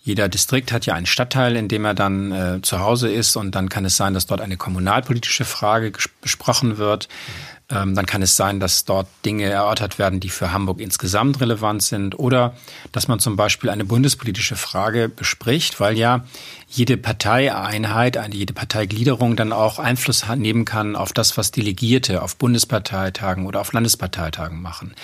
Jeder 0.00 0.30
Distrikt 0.30 0.72
hat 0.72 0.86
ja 0.86 0.94
einen 0.94 1.04
Stadtteil, 1.04 1.56
in 1.56 1.68
dem 1.68 1.84
er 1.84 1.92
dann 1.92 2.32
äh, 2.32 2.62
zu 2.62 2.80
Hause 2.80 3.10
ist 3.10 3.36
und 3.36 3.54
dann 3.54 3.68
kann 3.68 3.84
es 3.84 3.96
sein, 3.96 4.14
dass 4.14 4.26
dort 4.26 4.40
eine 4.40 4.56
kommunalpolitische 4.56 5.44
Frage 5.44 5.92
besprochen 6.22 6.78
wird. 6.78 7.08
Ähm, 7.08 7.57
dann 7.68 8.06
kann 8.06 8.22
es 8.22 8.34
sein, 8.34 8.60
dass 8.60 8.86
dort 8.86 9.08
Dinge 9.26 9.44
erörtert 9.44 9.98
werden, 9.98 10.20
die 10.20 10.30
für 10.30 10.52
Hamburg 10.52 10.80
insgesamt 10.80 11.40
relevant 11.40 11.82
sind 11.82 12.18
oder 12.18 12.54
dass 12.92 13.08
man 13.08 13.18
zum 13.18 13.36
Beispiel 13.36 13.68
eine 13.68 13.84
bundespolitische 13.84 14.56
Frage 14.56 15.10
bespricht, 15.10 15.78
weil 15.78 15.98
ja 15.98 16.24
jede 16.66 16.96
Parteieinheit, 16.96 18.18
jede 18.32 18.54
Parteigliederung 18.54 19.36
dann 19.36 19.52
auch 19.52 19.78
Einfluss 19.78 20.24
nehmen 20.36 20.64
kann 20.64 20.96
auf 20.96 21.12
das, 21.12 21.36
was 21.36 21.50
Delegierte 21.50 22.22
auf 22.22 22.36
Bundesparteitagen 22.36 23.46
oder 23.46 23.60
auf 23.60 23.72
Landesparteitagen 23.74 24.62
machen. 24.62 24.94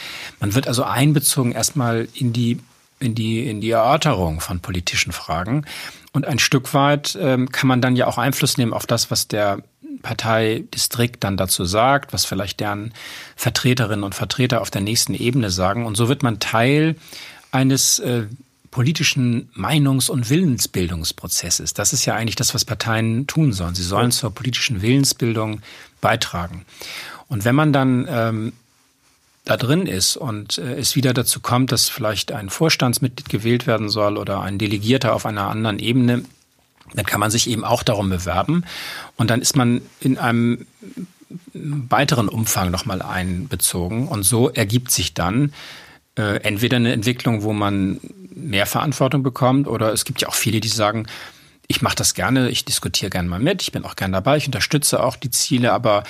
Man 0.40 0.54
wird 0.54 0.66
also 0.66 0.84
einbezogen 0.84 1.52
erstmal 1.52 2.08
in 2.14 2.32
die 2.32 2.60
in 3.00 3.14
die, 3.14 3.46
in 3.46 3.60
die 3.60 3.70
Erörterung 3.70 4.40
von 4.40 4.60
politischen 4.60 5.12
Fragen. 5.12 5.66
Und 6.12 6.26
ein 6.26 6.38
Stück 6.38 6.72
weit 6.74 7.18
ähm, 7.20 7.50
kann 7.50 7.66
man 7.66 7.80
dann 7.80 7.96
ja 7.96 8.06
auch 8.06 8.18
Einfluss 8.18 8.56
nehmen 8.56 8.72
auf 8.72 8.86
das, 8.86 9.10
was 9.10 9.28
der 9.28 9.62
Parteidistrikt 10.02 11.24
dann 11.24 11.36
dazu 11.36 11.64
sagt, 11.64 12.12
was 12.12 12.24
vielleicht 12.24 12.60
deren 12.60 12.92
Vertreterinnen 13.36 14.04
und 14.04 14.14
Vertreter 14.14 14.60
auf 14.60 14.70
der 14.70 14.80
nächsten 14.80 15.14
Ebene 15.14 15.50
sagen. 15.50 15.86
Und 15.86 15.96
so 15.96 16.08
wird 16.08 16.22
man 16.22 16.40
Teil 16.40 16.96
eines 17.50 17.98
äh, 18.00 18.26
politischen 18.70 19.48
Meinungs- 19.54 20.10
und 20.10 20.30
Willensbildungsprozesses. 20.30 21.74
Das 21.74 21.92
ist 21.92 22.04
ja 22.06 22.16
eigentlich 22.16 22.34
das, 22.34 22.54
was 22.54 22.64
Parteien 22.64 23.28
tun 23.28 23.52
sollen. 23.52 23.76
Sie 23.76 23.84
sollen 23.84 24.10
zur 24.10 24.34
politischen 24.34 24.82
Willensbildung 24.82 25.60
beitragen. 26.00 26.66
Und 27.28 27.44
wenn 27.44 27.54
man 27.54 27.72
dann 27.72 28.06
ähm, 28.10 28.52
da 29.44 29.56
drin 29.56 29.86
ist 29.86 30.16
und 30.16 30.58
äh, 30.58 30.74
es 30.74 30.96
wieder 30.96 31.14
dazu 31.14 31.40
kommt, 31.40 31.70
dass 31.70 31.88
vielleicht 31.88 32.32
ein 32.32 32.50
Vorstandsmitglied 32.50 33.28
gewählt 33.28 33.66
werden 33.66 33.88
soll 33.88 34.16
oder 34.16 34.40
ein 34.40 34.58
Delegierter 34.58 35.14
auf 35.14 35.26
einer 35.26 35.48
anderen 35.48 35.78
Ebene, 35.78 36.24
dann 36.92 37.06
kann 37.06 37.20
man 37.20 37.30
sich 37.30 37.48
eben 37.48 37.64
auch 37.64 37.82
darum 37.82 38.10
bewerben. 38.10 38.64
Und 39.16 39.30
dann 39.30 39.40
ist 39.40 39.56
man 39.56 39.80
in 40.00 40.18
einem 40.18 40.66
weiteren 41.52 42.28
Umfang 42.28 42.70
nochmal 42.70 43.02
einbezogen. 43.02 44.08
Und 44.08 44.22
so 44.22 44.50
ergibt 44.50 44.90
sich 44.90 45.14
dann 45.14 45.52
äh, 46.16 46.40
entweder 46.42 46.76
eine 46.76 46.92
Entwicklung, 46.92 47.42
wo 47.42 47.52
man 47.52 48.00
mehr 48.34 48.66
Verantwortung 48.66 49.22
bekommt 49.22 49.66
oder 49.68 49.92
es 49.92 50.04
gibt 50.04 50.20
ja 50.20 50.28
auch 50.28 50.34
viele, 50.34 50.60
die 50.60 50.68
sagen, 50.68 51.06
ich 51.66 51.82
mache 51.82 51.96
das 51.96 52.14
gerne, 52.14 52.50
ich 52.50 52.64
diskutiere 52.64 53.10
gerne 53.10 53.28
mal 53.28 53.40
mit, 53.40 53.62
ich 53.62 53.72
bin 53.72 53.84
auch 53.84 53.96
gerne 53.96 54.12
dabei, 54.12 54.36
ich 54.36 54.46
unterstütze 54.46 55.02
auch 55.02 55.16
die 55.16 55.30
Ziele, 55.30 55.72
aber 55.72 56.04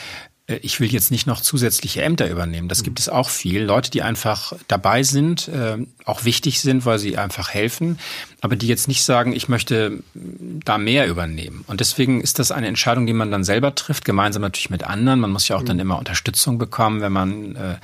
ich 0.47 0.79
will 0.79 0.93
jetzt 0.93 1.11
nicht 1.11 1.27
noch 1.27 1.41
zusätzliche 1.41 2.03
Ämter 2.03 2.31
übernehmen. 2.31 2.69
Das 2.69 2.83
gibt 2.83 3.01
es 3.01 3.09
auch 3.09 3.31
viel. 3.31 3.63
Leute, 3.63 3.91
die 3.91 4.03
einfach 4.03 4.53
dabei 4.69 5.03
sind, 5.03 5.49
äh, 5.49 5.79
auch 6.05 6.27
wichtig 6.27 6.61
sind, 6.61 6.85
weil 6.85 6.99
sie 6.99 7.17
einfach 7.17 7.49
helfen, 7.49 7.99
aber 8.43 8.55
die 8.55 8.67
jetzt 8.67 8.87
nicht 8.87 9.05
sagen, 9.05 9.33
ich 9.33 9.49
möchte 9.49 10.03
da 10.15 10.77
mehr 10.77 11.09
übernehmen. 11.09 11.65
Und 11.67 11.81
deswegen 11.81 12.21
ist 12.21 12.39
das 12.39 12.53
eine 12.53 12.69
Entscheidung, 12.69 13.07
die 13.07 13.15
man 13.15 13.31
dann 13.31 13.43
selber 13.43 13.75
trifft, 13.75 14.05
gemeinsam 14.05 14.43
natürlich 14.43 14.69
mit 14.69 14.85
anderen. 14.85 15.21
Man 15.21 15.31
muss 15.31 15.49
ja 15.49 15.57
auch 15.57 15.63
dann 15.63 15.79
immer 15.79 15.99
Unterstützung 15.99 16.59
bekommen, 16.59 17.01
wenn 17.01 17.13
man 17.13 17.57
äh, 17.57 17.77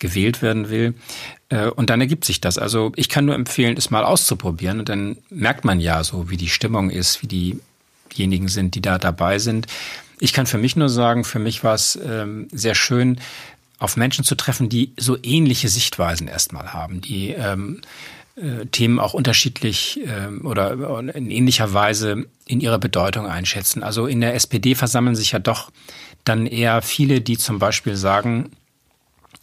gewählt 0.00 0.42
werden 0.42 0.70
will. 0.70 0.94
Und 1.76 1.88
dann 1.88 2.00
ergibt 2.00 2.24
sich 2.24 2.40
das. 2.40 2.58
Also 2.58 2.92
ich 2.96 3.08
kann 3.08 3.26
nur 3.26 3.36
empfehlen, 3.36 3.76
es 3.76 3.90
mal 3.90 4.04
auszuprobieren. 4.04 4.80
Und 4.80 4.88
dann 4.88 5.18
merkt 5.30 5.64
man 5.64 5.78
ja 5.78 6.02
so, 6.02 6.28
wie 6.28 6.36
die 6.36 6.48
Stimmung 6.48 6.90
ist, 6.90 7.22
wie 7.22 7.60
diejenigen 8.16 8.48
sind, 8.48 8.74
die 8.74 8.82
da 8.82 8.98
dabei 8.98 9.38
sind. 9.38 9.68
Ich 10.20 10.32
kann 10.32 10.46
für 10.46 10.58
mich 10.58 10.76
nur 10.76 10.88
sagen, 10.88 11.24
für 11.24 11.38
mich 11.38 11.64
war 11.64 11.74
es 11.74 11.96
ähm, 11.96 12.48
sehr 12.52 12.74
schön, 12.74 13.20
auf 13.78 13.96
Menschen 13.96 14.24
zu 14.24 14.34
treffen, 14.36 14.68
die 14.68 14.92
so 14.96 15.18
ähnliche 15.22 15.68
Sichtweisen 15.68 16.28
erstmal 16.28 16.72
haben, 16.72 17.00
die 17.00 17.30
ähm, 17.30 17.80
äh, 18.36 18.66
Themen 18.66 18.98
auch 18.98 19.14
unterschiedlich 19.14 20.00
ähm, 20.06 20.46
oder 20.46 20.72
in 21.14 21.30
ähnlicher 21.30 21.72
Weise 21.72 22.26
in 22.46 22.60
ihrer 22.60 22.78
Bedeutung 22.78 23.26
einschätzen. 23.26 23.82
Also 23.82 24.06
in 24.06 24.20
der 24.20 24.34
SPD 24.34 24.74
versammeln 24.74 25.16
sich 25.16 25.32
ja 25.32 25.38
doch 25.38 25.70
dann 26.24 26.46
eher 26.46 26.82
viele, 26.82 27.20
die 27.20 27.36
zum 27.36 27.58
Beispiel 27.58 27.96
sagen, 27.96 28.50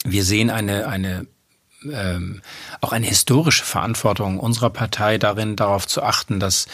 wir 0.04 0.24
sehen 0.24 0.50
eine, 0.50 0.88
eine 0.88 1.28
ähm, 1.92 2.42
auch 2.80 2.92
eine 2.92 3.08
historische 3.08 3.64
Verantwortung 3.64 4.40
unserer 4.40 4.70
Partei 4.70 5.18
darin, 5.18 5.56
darauf 5.56 5.88
zu 5.88 6.04
achten, 6.04 6.40
dass 6.40 6.68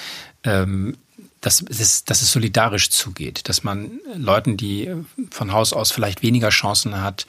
ähm, 0.43 0.97
dass, 1.41 1.61
es, 1.61 2.03
dass 2.03 2.21
es 2.21 2.31
solidarisch 2.31 2.89
zugeht, 2.89 3.47
dass 3.49 3.63
man 3.63 3.99
Leuten, 4.15 4.57
die 4.57 4.91
von 5.31 5.51
Haus 5.51 5.73
aus 5.73 5.91
vielleicht 5.91 6.23
weniger 6.23 6.49
Chancen 6.49 7.01
hat, 7.01 7.25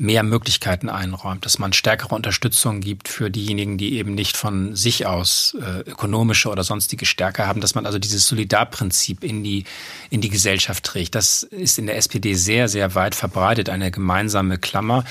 mehr 0.00 0.22
Möglichkeiten 0.22 0.88
einräumt, 0.88 1.44
dass 1.44 1.58
man 1.58 1.74
stärkere 1.74 2.14
Unterstützung 2.14 2.80
gibt 2.80 3.06
für 3.06 3.30
diejenigen, 3.30 3.76
die 3.76 3.98
eben 3.98 4.14
nicht 4.14 4.34
von 4.34 4.74
sich 4.74 5.04
aus 5.04 5.54
äh, 5.60 5.80
ökonomische 5.80 6.48
oder 6.48 6.64
sonstige 6.64 7.04
Stärke 7.04 7.46
haben, 7.46 7.60
dass 7.60 7.74
man 7.74 7.84
also 7.84 7.98
dieses 7.98 8.26
Solidarprinzip 8.26 9.22
in 9.22 9.44
die, 9.44 9.64
in 10.08 10.22
die 10.22 10.30
Gesellschaft 10.30 10.84
trägt. 10.84 11.14
Das 11.14 11.42
ist 11.42 11.78
in 11.78 11.86
der 11.86 11.98
SPD 11.98 12.32
sehr, 12.32 12.70
sehr 12.70 12.94
weit 12.94 13.14
verbreitet, 13.14 13.68
eine 13.68 13.90
gemeinsame 13.90 14.56
Klammer. 14.56 15.04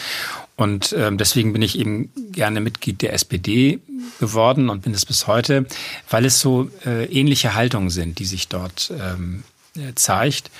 Und 0.59 0.93
ähm, 0.97 1.17
deswegen 1.17 1.53
bin 1.53 1.61
ich 1.61 1.79
eben 1.79 2.11
gerne 2.33 2.59
Mitglied 2.59 3.01
der 3.01 3.13
SPD 3.13 3.79
geworden 4.19 4.69
und 4.69 4.81
bin 4.81 4.93
es 4.93 5.05
bis 5.05 5.25
heute, 5.25 5.65
weil 6.09 6.25
es 6.25 6.41
so 6.41 6.69
äh, 6.85 7.05
ähnliche 7.05 7.55
Haltungen 7.55 7.89
sind, 7.89 8.19
die 8.19 8.25
sich 8.25 8.49
dort 8.49 8.91
ähm, 8.99 9.45
äh, 9.77 9.93
zeigt. 9.95 10.51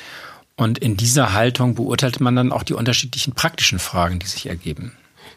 Und 0.56 0.78
in 0.78 0.96
dieser 0.96 1.34
Haltung 1.34 1.76
beurteilt 1.76 2.22
man 2.22 2.34
dann 2.38 2.54
auch 2.54 2.64
die 2.64 2.76
unterschiedlichen 2.76 3.34
praktischen 3.34 3.78
Fragen, 3.78 4.20
die 4.20 4.28
sich 4.28 4.46
ergeben. 4.46 4.94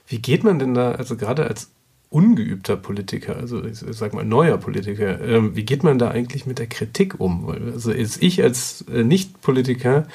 Wie 0.06 0.20
geht 0.20 0.44
man 0.44 0.60
denn 0.60 0.74
da, 0.74 0.92
also 0.92 1.16
gerade 1.16 1.44
als 1.44 1.68
ungeübter 2.08 2.76
Politiker, 2.76 3.34
also 3.38 3.64
ich 3.64 3.78
sag 3.78 4.14
mal 4.14 4.24
neuer 4.24 4.58
Politiker, 4.58 5.20
äh, 5.20 5.56
wie 5.56 5.64
geht 5.64 5.82
man 5.82 5.98
da 5.98 6.12
eigentlich 6.12 6.46
mit 6.46 6.60
der 6.60 6.68
Kritik 6.68 7.18
um? 7.18 7.48
Also 7.48 7.90
ich 7.90 8.40
als 8.44 8.82
äh, 8.82 9.02
Nicht-Politiker 9.02 10.06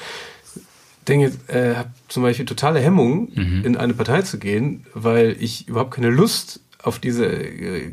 denke, 1.08 1.32
äh, 1.48 1.74
habe 1.74 1.90
zum 2.08 2.22
Beispiel 2.22 2.46
totale 2.46 2.80
Hemmung, 2.80 3.30
mhm. 3.34 3.64
in 3.64 3.76
eine 3.76 3.94
Partei 3.94 4.22
zu 4.22 4.38
gehen, 4.38 4.86
weil 4.94 5.36
ich 5.40 5.68
überhaupt 5.68 5.94
keine 5.94 6.10
Lust 6.10 6.60
auf 6.82 7.00
diese, 7.00 7.26
äh, 7.26 7.92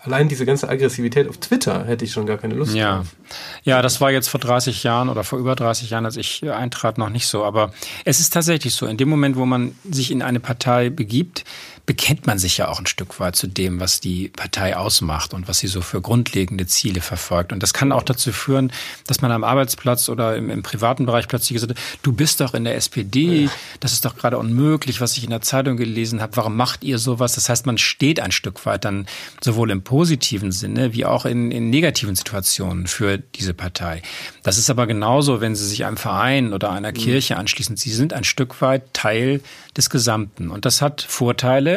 allein 0.00 0.28
diese 0.28 0.44
ganze 0.44 0.68
Aggressivität 0.68 1.28
auf 1.28 1.38
Twitter 1.38 1.84
hätte 1.86 2.04
ich 2.04 2.12
schon 2.12 2.26
gar 2.26 2.36
keine 2.36 2.54
Lust 2.54 2.74
ja. 2.74 2.96
drauf. 2.96 3.16
Ja, 3.64 3.80
das 3.80 4.00
war 4.00 4.10
jetzt 4.10 4.28
vor 4.28 4.40
30 4.40 4.82
Jahren 4.82 5.08
oder 5.08 5.24
vor 5.24 5.38
über 5.38 5.54
30 5.54 5.90
Jahren, 5.90 6.04
als 6.04 6.16
ich 6.16 6.42
eintrat, 6.48 6.98
noch 6.98 7.08
nicht 7.08 7.26
so. 7.26 7.44
Aber 7.44 7.72
es 8.04 8.20
ist 8.20 8.32
tatsächlich 8.32 8.74
so, 8.74 8.86
in 8.86 8.98
dem 8.98 9.08
Moment, 9.08 9.36
wo 9.36 9.46
man 9.46 9.74
sich 9.90 10.10
in 10.10 10.20
eine 10.20 10.40
Partei 10.40 10.90
begibt, 10.90 11.44
bekennt 11.86 12.26
man 12.26 12.38
sich 12.38 12.58
ja 12.58 12.68
auch 12.68 12.80
ein 12.80 12.86
Stück 12.86 13.20
weit 13.20 13.36
zu 13.36 13.46
dem, 13.46 13.78
was 13.78 14.00
die 14.00 14.28
Partei 14.28 14.76
ausmacht 14.76 15.32
und 15.32 15.46
was 15.46 15.58
sie 15.58 15.68
so 15.68 15.80
für 15.80 16.00
grundlegende 16.00 16.66
Ziele 16.66 17.00
verfolgt. 17.00 17.52
Und 17.52 17.62
das 17.62 17.72
kann 17.72 17.92
auch 17.92 18.02
dazu 18.02 18.32
führen, 18.32 18.72
dass 19.06 19.22
man 19.22 19.30
am 19.30 19.44
Arbeitsplatz 19.44 20.08
oder 20.08 20.36
im, 20.36 20.50
im 20.50 20.62
privaten 20.64 21.06
Bereich 21.06 21.28
plötzlich 21.28 21.54
gesagt 21.54 21.78
hat, 21.78 21.84
du 22.02 22.12
bist 22.12 22.40
doch 22.40 22.54
in 22.54 22.64
der 22.64 22.74
SPD, 22.74 23.48
das 23.78 23.92
ist 23.92 24.04
doch 24.04 24.16
gerade 24.16 24.36
unmöglich, 24.36 25.00
was 25.00 25.16
ich 25.16 25.22
in 25.22 25.30
der 25.30 25.42
Zeitung 25.42 25.76
gelesen 25.76 26.20
habe, 26.20 26.36
warum 26.36 26.56
macht 26.56 26.82
ihr 26.82 26.98
sowas? 26.98 27.36
Das 27.36 27.48
heißt, 27.48 27.66
man 27.66 27.78
steht 27.78 28.18
ein 28.18 28.32
Stück 28.32 28.66
weit 28.66 28.84
dann 28.84 29.06
sowohl 29.40 29.70
im 29.70 29.82
positiven 29.82 30.50
Sinne 30.50 30.92
wie 30.92 31.04
auch 31.04 31.24
in, 31.24 31.52
in 31.52 31.70
negativen 31.70 32.16
Situationen 32.16 32.88
für 32.88 33.18
diese 33.18 33.54
Partei. 33.54 34.02
Das 34.42 34.58
ist 34.58 34.70
aber 34.70 34.88
genauso, 34.88 35.40
wenn 35.40 35.54
Sie 35.54 35.66
sich 35.66 35.84
einem 35.84 35.96
Verein 35.96 36.52
oder 36.52 36.70
einer 36.70 36.90
mhm. 36.90 36.94
Kirche 36.94 37.36
anschließen. 37.36 37.76
Sie 37.76 37.92
sind 37.92 38.12
ein 38.12 38.24
Stück 38.24 38.60
weit 38.60 38.92
Teil 38.92 39.40
des 39.76 39.90
Gesamten. 39.90 40.50
Und 40.50 40.64
das 40.64 40.82
hat 40.82 41.02
Vorteile, 41.02 41.75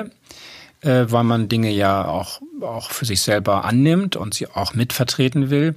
äh, 0.81 1.05
weil 1.09 1.23
man 1.23 1.49
Dinge 1.49 1.71
ja 1.71 2.05
auch, 2.05 2.41
auch 2.61 2.91
für 2.91 3.05
sich 3.05 3.21
selber 3.21 3.65
annimmt 3.65 4.15
und 4.15 4.33
sie 4.33 4.47
auch 4.47 4.73
mitvertreten 4.73 5.49
will. 5.49 5.75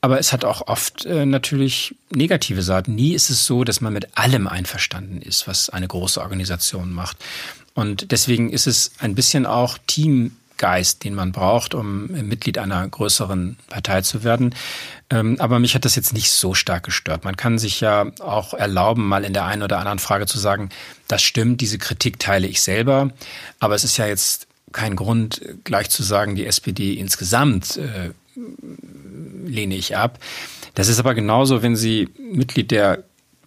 Aber 0.00 0.18
es 0.18 0.32
hat 0.32 0.44
auch 0.44 0.66
oft 0.68 1.06
äh, 1.06 1.26
natürlich 1.26 1.94
negative 2.10 2.62
Seiten. 2.62 2.94
Nie 2.94 3.14
ist 3.14 3.30
es 3.30 3.46
so, 3.46 3.64
dass 3.64 3.80
man 3.80 3.92
mit 3.92 4.16
allem 4.16 4.46
einverstanden 4.46 5.22
ist, 5.22 5.46
was 5.46 5.70
eine 5.70 5.88
große 5.88 6.20
Organisation 6.20 6.92
macht. 6.92 7.16
Und 7.74 8.12
deswegen 8.12 8.50
ist 8.50 8.66
es 8.66 8.92
ein 8.98 9.14
bisschen 9.14 9.46
auch 9.46 9.78
Team 9.86 10.36
Geist, 10.62 11.02
den 11.02 11.16
man 11.16 11.32
braucht, 11.32 11.74
um 11.74 12.06
Mitglied 12.06 12.56
einer 12.56 12.86
größeren 12.86 13.56
Partei 13.68 14.02
zu 14.02 14.22
werden. 14.22 14.54
Ähm, 15.10 15.34
aber 15.40 15.58
mich 15.58 15.74
hat 15.74 15.84
das 15.84 15.96
jetzt 15.96 16.12
nicht 16.12 16.30
so 16.30 16.54
stark 16.54 16.84
gestört. 16.84 17.24
Man 17.24 17.36
kann 17.36 17.58
sich 17.58 17.80
ja 17.80 18.12
auch 18.20 18.54
erlauben, 18.54 19.08
mal 19.08 19.24
in 19.24 19.32
der 19.32 19.44
einen 19.44 19.64
oder 19.64 19.80
anderen 19.80 19.98
Frage 19.98 20.26
zu 20.26 20.38
sagen, 20.38 20.68
das 21.08 21.20
stimmt, 21.20 21.60
diese 21.60 21.78
Kritik 21.78 22.20
teile 22.20 22.46
ich 22.46 22.62
selber. 22.62 23.10
Aber 23.58 23.74
es 23.74 23.82
ist 23.82 23.96
ja 23.96 24.06
jetzt 24.06 24.46
kein 24.70 24.94
Grund, 24.94 25.40
gleich 25.64 25.90
zu 25.90 26.04
sagen, 26.04 26.36
die 26.36 26.46
SPD 26.46 26.94
insgesamt 26.94 27.78
äh, 27.78 28.10
lehne 29.44 29.74
ich 29.74 29.96
ab. 29.96 30.20
Das 30.74 30.86
ist 30.86 31.00
aber 31.00 31.14
genauso, 31.14 31.62
wenn 31.64 31.74
Sie 31.74 32.08
Mitglied 32.18 32.70
der 32.70 33.02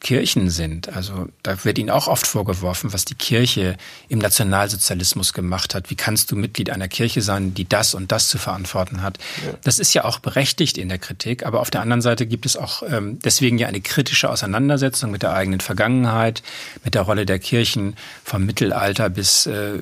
Kirchen 0.05 0.51
sind. 0.51 0.95
Also 0.95 1.29
da 1.41 1.65
wird 1.65 1.79
ihnen 1.79 1.89
auch 1.89 2.07
oft 2.07 2.27
vorgeworfen, 2.27 2.93
was 2.93 3.05
die 3.05 3.15
Kirche 3.15 3.75
im 4.07 4.19
Nationalsozialismus 4.19 5.33
gemacht 5.33 5.73
hat. 5.73 5.89
Wie 5.89 5.95
kannst 5.95 6.29
du 6.29 6.35
Mitglied 6.35 6.69
einer 6.69 6.87
Kirche 6.87 7.23
sein, 7.23 7.55
die 7.55 7.67
das 7.67 7.95
und 7.95 8.11
das 8.11 8.29
zu 8.29 8.37
verantworten 8.37 9.01
hat? 9.01 9.17
Ja. 9.43 9.53
Das 9.63 9.79
ist 9.79 9.95
ja 9.95 10.05
auch 10.05 10.19
berechtigt 10.19 10.77
in 10.77 10.89
der 10.89 10.99
Kritik, 10.99 11.43
aber 11.43 11.59
auf 11.59 11.71
der 11.71 11.81
anderen 11.81 12.03
Seite 12.03 12.27
gibt 12.27 12.45
es 12.45 12.55
auch 12.55 12.83
ähm, 12.87 13.17
deswegen 13.25 13.57
ja 13.57 13.67
eine 13.67 13.81
kritische 13.81 14.29
Auseinandersetzung 14.29 15.09
mit 15.09 15.23
der 15.23 15.33
eigenen 15.33 15.59
Vergangenheit, 15.59 16.43
mit 16.83 16.93
der 16.93 17.01
Rolle 17.01 17.25
der 17.25 17.39
Kirchen 17.39 17.95
vom 18.23 18.45
Mittelalter 18.45 19.09
bis, 19.09 19.47
äh, 19.47 19.79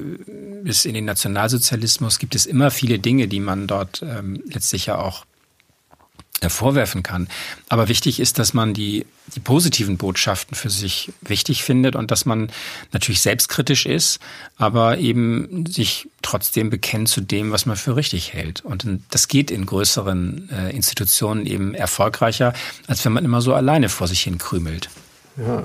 bis 0.64 0.86
in 0.86 0.94
den 0.94 1.04
Nationalsozialismus. 1.04 2.18
Gibt 2.18 2.36
es 2.36 2.46
immer 2.46 2.72
viele 2.72 2.98
Dinge, 2.98 3.28
die 3.28 3.42
man 3.42 3.68
dort 3.68 4.02
ähm, 4.02 4.42
letztlich 4.48 4.86
ja 4.86 5.00
auch 5.00 5.26
vorwerfen 6.50 7.04
kann. 7.04 7.28
Aber 7.70 7.88
wichtig 7.88 8.20
ist, 8.20 8.40
dass 8.40 8.54
man 8.54 8.74
die, 8.74 9.06
die 9.36 9.40
positiven 9.40 9.98
Botschaften 9.98 10.56
für 10.56 10.70
sich 10.70 11.14
wichtig 11.22 11.64
findet 11.64 11.96
und 11.96 12.12
dass 12.12 12.26
man 12.26 12.52
natürlich 12.92 13.22
selbstkritisch 13.22 13.86
ist, 13.86 14.20
aber 14.58 14.98
eben 14.98 15.66
sich 15.66 16.10
trotzdem 16.22 16.70
bekennt 16.70 17.10
zu 17.10 17.22
dem, 17.22 17.52
was 17.52 17.66
man 17.66 17.78
für 17.78 17.96
richtig 17.96 18.34
hält. 18.34 18.62
Und 18.62 18.86
das 19.10 19.28
geht 19.28 19.52
in 19.52 19.66
größeren 19.66 20.50
äh, 20.50 20.76
Institutionen 20.76 21.46
eben 21.46 21.74
erfolgreicher, 21.74 22.54
als 22.88 23.06
wenn 23.06 23.14
man 23.14 23.26
immer 23.26 23.42
so 23.42 23.54
alleine 23.54 23.90
vor 23.90 24.08
sich 24.08 24.22
hin 24.22 24.38
krümelt. 24.38 24.90
Ja, 25.38 25.64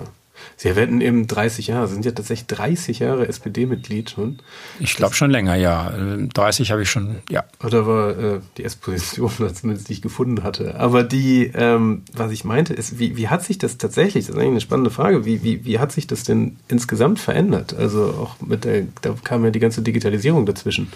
Sie 0.56 0.74
werden 0.76 1.00
eben 1.00 1.26
30 1.26 1.68
Jahre, 1.68 1.88
sind 1.88 2.04
ja 2.04 2.12
tatsächlich 2.12 2.46
30 2.46 2.98
Jahre 3.00 3.28
SPD-Mitglied 3.28 4.10
schon. 4.10 4.38
Ich 4.80 4.96
glaube 4.96 5.14
schon 5.14 5.30
länger, 5.30 5.54
ja. 5.54 5.92
30 6.34 6.70
habe 6.70 6.82
ich 6.82 6.90
schon, 6.90 7.16
ja. 7.30 7.44
Oder 7.62 7.86
war 7.86 8.18
äh, 8.18 8.40
die 8.56 8.64
S-Position, 8.64 9.30
zumindest 9.54 9.88
die 9.88 9.94
ich 9.94 10.02
gefunden 10.02 10.42
hatte. 10.42 10.76
Aber 10.76 11.04
die, 11.04 11.50
ähm, 11.54 12.02
was 12.12 12.32
ich 12.32 12.44
meinte, 12.44 12.74
ist, 12.74 12.98
wie, 12.98 13.16
wie 13.16 13.28
hat 13.28 13.44
sich 13.44 13.58
das 13.58 13.78
tatsächlich, 13.78 14.26
das 14.26 14.34
ist 14.34 14.40
eigentlich 14.40 14.50
eine 14.50 14.60
spannende 14.60 14.90
Frage, 14.90 15.24
wie, 15.24 15.42
wie, 15.42 15.64
wie 15.64 15.78
hat 15.78 15.92
sich 15.92 16.06
das 16.06 16.24
denn 16.24 16.56
insgesamt 16.68 17.18
verändert? 17.18 17.74
Also 17.74 18.04
auch 18.04 18.40
mit 18.46 18.64
der, 18.64 18.84
da 19.02 19.14
kam 19.24 19.44
ja 19.44 19.50
die 19.50 19.60
ganze 19.60 19.82
Digitalisierung 19.82 20.46
dazwischen. 20.46 20.88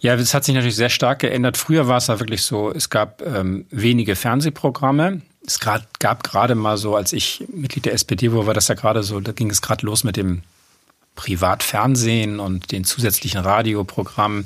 Ja, 0.00 0.16
das 0.16 0.32
hat 0.32 0.44
sich 0.44 0.54
natürlich 0.54 0.76
sehr 0.76 0.88
stark 0.88 1.18
geändert. 1.18 1.58
Früher 1.58 1.86
war 1.86 1.98
es 1.98 2.06
ja 2.06 2.18
wirklich 2.18 2.42
so, 2.42 2.72
es 2.72 2.88
gab 2.88 3.22
ähm, 3.22 3.66
wenige 3.70 4.16
Fernsehprogramme 4.16 5.20
es 5.50 5.58
grad, 5.58 5.98
gab 5.98 6.22
gerade 6.22 6.54
mal 6.54 6.76
so, 6.76 6.94
als 6.94 7.12
ich 7.12 7.44
Mitglied 7.52 7.84
der 7.84 7.94
SPD 7.94 8.32
war, 8.32 8.46
war 8.46 8.54
das 8.54 8.68
ja 8.68 8.76
gerade 8.76 9.02
so, 9.02 9.18
da 9.18 9.32
ging 9.32 9.50
es 9.50 9.60
gerade 9.60 9.84
los 9.84 10.04
mit 10.04 10.16
dem 10.16 10.42
Privatfernsehen 11.16 12.38
und 12.38 12.70
den 12.70 12.84
zusätzlichen 12.84 13.40
Radioprogrammen. 13.40 14.44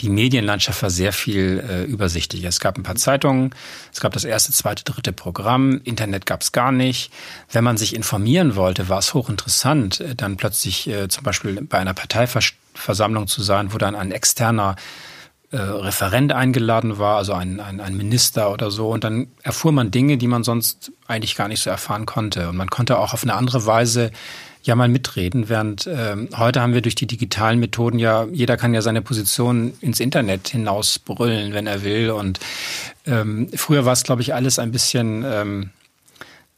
Die 0.00 0.08
Medienlandschaft 0.08 0.82
war 0.82 0.88
sehr 0.88 1.12
viel 1.12 1.62
äh, 1.68 1.84
übersichtlicher. 1.84 2.48
Es 2.48 2.58
gab 2.58 2.78
ein 2.78 2.82
paar 2.82 2.96
Zeitungen, 2.96 3.54
es 3.92 4.00
gab 4.00 4.14
das 4.14 4.24
erste, 4.24 4.50
zweite, 4.52 4.82
dritte 4.82 5.12
Programm, 5.12 5.82
Internet 5.84 6.24
gab 6.24 6.40
es 6.40 6.52
gar 6.52 6.72
nicht. 6.72 7.12
Wenn 7.52 7.62
man 7.62 7.76
sich 7.76 7.94
informieren 7.94 8.56
wollte, 8.56 8.88
war 8.88 8.98
es 8.98 9.12
hochinteressant, 9.12 10.00
äh, 10.00 10.14
dann 10.14 10.38
plötzlich 10.38 10.88
äh, 10.88 11.08
zum 11.08 11.22
Beispiel 11.22 11.60
bei 11.60 11.78
einer 11.78 11.94
Parteiversammlung 11.94 13.26
zu 13.26 13.42
sein, 13.42 13.74
wo 13.74 13.78
dann 13.78 13.94
ein 13.94 14.10
externer 14.10 14.76
äh, 15.56 15.60
Referent 15.60 16.32
eingeladen 16.32 16.98
war, 16.98 17.16
also 17.16 17.32
ein, 17.32 17.60
ein, 17.60 17.80
ein 17.80 17.96
Minister 17.96 18.52
oder 18.52 18.70
so. 18.70 18.90
Und 18.90 19.04
dann 19.04 19.28
erfuhr 19.42 19.72
man 19.72 19.90
Dinge, 19.90 20.18
die 20.18 20.26
man 20.26 20.44
sonst 20.44 20.92
eigentlich 21.06 21.34
gar 21.34 21.48
nicht 21.48 21.62
so 21.62 21.70
erfahren 21.70 22.04
konnte. 22.04 22.50
Und 22.50 22.56
man 22.56 22.68
konnte 22.68 22.98
auch 22.98 23.14
auf 23.14 23.22
eine 23.22 23.34
andere 23.34 23.64
Weise 23.64 24.10
ja 24.62 24.74
mal 24.74 24.88
mitreden, 24.88 25.48
während 25.48 25.86
äh, 25.86 26.16
heute 26.36 26.60
haben 26.60 26.74
wir 26.74 26.82
durch 26.82 26.96
die 26.96 27.06
digitalen 27.06 27.58
Methoden 27.58 27.98
ja, 27.98 28.26
jeder 28.32 28.56
kann 28.56 28.74
ja 28.74 28.82
seine 28.82 29.00
Position 29.00 29.72
ins 29.80 30.00
Internet 30.00 30.48
hinausbrüllen, 30.48 31.54
wenn 31.54 31.66
er 31.66 31.84
will. 31.84 32.10
Und 32.10 32.38
ähm, 33.06 33.48
früher 33.54 33.84
war 33.84 33.92
es, 33.92 34.02
glaube 34.02 34.22
ich, 34.22 34.34
alles 34.34 34.58
ein 34.58 34.72
bisschen 34.72 35.24
ähm, 35.24 35.70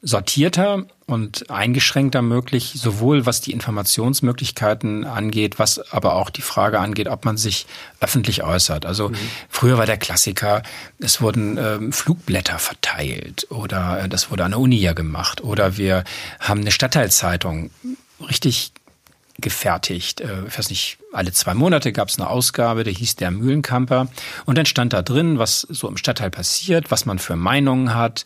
sortierter 0.02 0.86
und 1.08 1.48
eingeschränkter 1.50 2.20
möglich, 2.20 2.74
sowohl 2.76 3.24
was 3.24 3.40
die 3.40 3.52
Informationsmöglichkeiten 3.52 5.06
angeht, 5.06 5.58
was 5.58 5.90
aber 5.90 6.14
auch 6.14 6.28
die 6.28 6.42
Frage 6.42 6.80
angeht, 6.80 7.08
ob 7.08 7.24
man 7.24 7.38
sich 7.38 7.66
öffentlich 7.98 8.44
äußert. 8.44 8.84
Also 8.84 9.08
mhm. 9.08 9.16
früher 9.48 9.78
war 9.78 9.86
der 9.86 9.96
Klassiker, 9.96 10.62
es 10.98 11.22
wurden 11.22 11.56
ähm, 11.56 11.92
Flugblätter 11.94 12.58
verteilt 12.58 13.46
oder 13.48 14.04
äh, 14.04 14.08
das 14.10 14.30
wurde 14.30 14.44
an 14.44 14.50
der 14.50 14.60
Uni 14.60 14.76
ja 14.76 14.92
gemacht 14.92 15.42
oder 15.42 15.78
wir 15.78 16.04
haben 16.40 16.60
eine 16.60 16.70
Stadtteilzeitung 16.70 17.70
richtig 18.28 18.72
gefertigt. 19.38 20.20
Äh, 20.20 20.44
ich 20.46 20.58
weiß 20.58 20.68
nicht, 20.68 20.98
alle 21.14 21.32
zwei 21.32 21.54
Monate 21.54 21.92
gab 21.92 22.08
es 22.08 22.18
eine 22.18 22.28
Ausgabe, 22.28 22.84
der 22.84 22.92
hieß 22.92 23.16
der 23.16 23.30
Mühlenkamper. 23.30 24.08
Und 24.44 24.58
dann 24.58 24.66
stand 24.66 24.92
da 24.92 25.00
drin, 25.00 25.38
was 25.38 25.62
so 25.62 25.88
im 25.88 25.96
Stadtteil 25.96 26.30
passiert, 26.30 26.90
was 26.90 27.06
man 27.06 27.18
für 27.18 27.34
Meinungen 27.36 27.94
hat, 27.94 28.24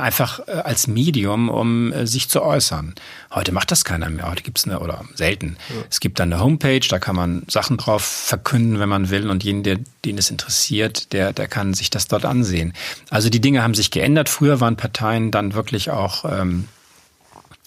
einfach 0.00 0.40
äh, 0.46 0.52
als 0.52 0.86
Medium, 0.86 1.48
um 1.48 1.92
äh, 1.92 2.06
sich 2.06 2.28
zu 2.28 2.42
äußern. 2.42 2.94
Heute 3.32 3.52
macht 3.52 3.70
das 3.70 3.84
keiner 3.84 4.10
mehr. 4.10 4.30
Heute 4.30 4.42
gibt's 4.42 4.64
eine, 4.64 4.80
oder 4.80 5.04
selten. 5.14 5.56
Ja. 5.68 5.76
Es 5.88 6.00
gibt 6.00 6.18
dann 6.18 6.32
eine 6.32 6.42
Homepage, 6.42 6.80
da 6.88 6.98
kann 6.98 7.16
man 7.16 7.42
Sachen 7.48 7.76
drauf 7.76 8.02
verkünden, 8.02 8.80
wenn 8.80 8.88
man 8.88 9.10
will. 9.10 9.30
Und 9.30 9.44
jeden, 9.44 9.62
der, 9.62 9.78
den 10.04 10.18
es 10.18 10.30
interessiert, 10.30 11.12
der, 11.12 11.32
der 11.32 11.48
kann 11.48 11.74
sich 11.74 11.90
das 11.90 12.08
dort 12.08 12.24
ansehen. 12.24 12.72
Also 13.10 13.30
die 13.30 13.40
Dinge 13.40 13.62
haben 13.62 13.74
sich 13.74 13.90
geändert. 13.90 14.28
Früher 14.28 14.60
waren 14.60 14.76
Parteien 14.76 15.30
dann 15.30 15.54
wirklich 15.54 15.90
auch 15.90 16.24
ähm, 16.24 16.66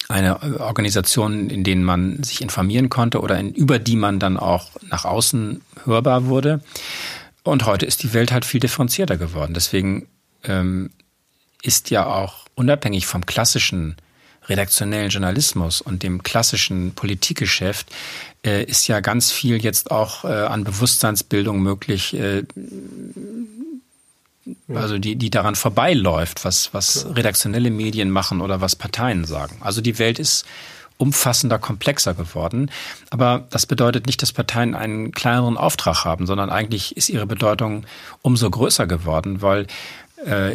eine 0.09 0.59
Organisation, 0.59 1.49
in 1.49 1.63
denen 1.63 1.83
man 1.83 2.23
sich 2.23 2.41
informieren 2.41 2.89
konnte 2.89 3.21
oder 3.21 3.39
in, 3.39 3.53
über 3.53 3.79
die 3.79 3.95
man 3.95 4.19
dann 4.19 4.37
auch 4.37 4.71
nach 4.89 5.05
außen 5.05 5.61
hörbar 5.85 6.25
wurde. 6.25 6.61
Und 7.43 7.65
heute 7.65 7.85
ist 7.85 8.03
die 8.03 8.13
Welt 8.13 8.31
halt 8.31 8.45
viel 8.45 8.59
differenzierter 8.59 9.17
geworden. 9.17 9.53
Deswegen 9.53 10.07
ähm, 10.43 10.91
ist 11.63 11.89
ja 11.89 12.05
auch 12.05 12.45
unabhängig 12.55 13.07
vom 13.07 13.25
klassischen 13.25 13.95
redaktionellen 14.47 15.09
Journalismus 15.09 15.81
und 15.81 16.03
dem 16.03 16.21
klassischen 16.21 16.93
Politikgeschäft 16.93 17.87
äh, 18.45 18.63
ist 18.65 18.87
ja 18.87 18.99
ganz 18.99 19.31
viel 19.31 19.63
jetzt 19.63 19.89
auch 19.89 20.25
äh, 20.25 20.27
an 20.27 20.65
Bewusstseinsbildung 20.65 21.61
möglich, 21.61 22.13
äh, 22.13 22.43
also 24.73 24.97
die, 24.97 25.15
die 25.15 25.29
daran 25.29 25.55
vorbeiläuft, 25.55 26.43
was, 26.43 26.73
was 26.73 27.07
redaktionelle 27.15 27.71
Medien 27.71 28.09
machen 28.09 28.41
oder 28.41 28.59
was 28.59 28.75
Parteien 28.75 29.23
sagen. 29.23 29.57
Also 29.61 29.79
die 29.79 29.97
Welt 29.97 30.19
ist 30.19 30.45
umfassender, 30.97 31.59
komplexer 31.59 32.13
geworden. 32.13 32.69
Aber 33.09 33.45
das 33.49 33.65
bedeutet 33.65 34.05
nicht, 34.05 34.21
dass 34.21 34.31
Parteien 34.31 34.75
einen 34.75 35.11
kleineren 35.11 35.57
Auftrag 35.57 36.05
haben, 36.05 36.27
sondern 36.27 36.49
eigentlich 36.49 36.95
ist 36.95 37.09
ihre 37.09 37.25
Bedeutung 37.25 37.85
umso 38.21 38.49
größer 38.49 38.85
geworden, 38.85 39.41
weil 39.41 39.67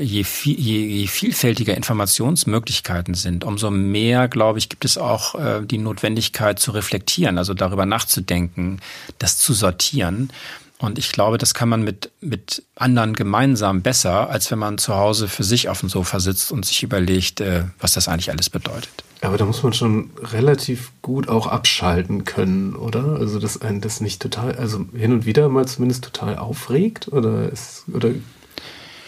je, 0.02 0.24
viel, 0.24 0.58
je, 0.58 1.00
je 1.00 1.06
vielfältiger 1.06 1.76
Informationsmöglichkeiten 1.76 3.14
sind, 3.14 3.44
umso 3.44 3.70
mehr, 3.70 4.28
glaube 4.28 4.58
ich, 4.58 4.68
gibt 4.68 4.84
es 4.84 4.98
auch 4.98 5.34
äh, 5.34 5.60
die 5.64 5.78
Notwendigkeit 5.78 6.58
zu 6.58 6.70
reflektieren, 6.70 7.38
also 7.38 7.54
darüber 7.54 7.86
nachzudenken, 7.86 8.80
das 9.18 9.38
zu 9.38 9.52
sortieren. 9.54 10.30
Und 10.78 10.96
ich 10.96 11.10
glaube, 11.10 11.38
das 11.38 11.54
kann 11.54 11.68
man 11.68 11.82
mit, 11.82 12.10
mit 12.20 12.62
anderen 12.76 13.14
gemeinsam 13.14 13.82
besser, 13.82 14.30
als 14.30 14.50
wenn 14.52 14.60
man 14.60 14.78
zu 14.78 14.94
Hause 14.94 15.26
für 15.26 15.42
sich 15.42 15.68
auf 15.68 15.80
dem 15.80 15.88
Sofa 15.88 16.20
sitzt 16.20 16.52
und 16.52 16.64
sich 16.64 16.84
überlegt, 16.84 17.40
äh, 17.40 17.64
was 17.80 17.94
das 17.94 18.06
eigentlich 18.06 18.30
alles 18.30 18.48
bedeutet. 18.48 19.04
Aber 19.20 19.36
da 19.36 19.44
muss 19.44 19.64
man 19.64 19.72
schon 19.72 20.10
relativ 20.22 20.92
gut 21.02 21.28
auch 21.28 21.48
abschalten 21.48 22.24
können, 22.24 22.76
oder? 22.76 23.16
Also, 23.18 23.40
dass 23.40 23.60
einen 23.60 23.80
das 23.80 24.00
nicht 24.00 24.22
total, 24.22 24.54
also 24.54 24.86
hin 24.94 25.12
und 25.12 25.26
wieder 25.26 25.48
mal 25.48 25.66
zumindest 25.66 26.04
total 26.04 26.38
aufregt? 26.38 27.08
Oder, 27.12 27.50
ist, 27.50 27.84
oder 27.92 28.10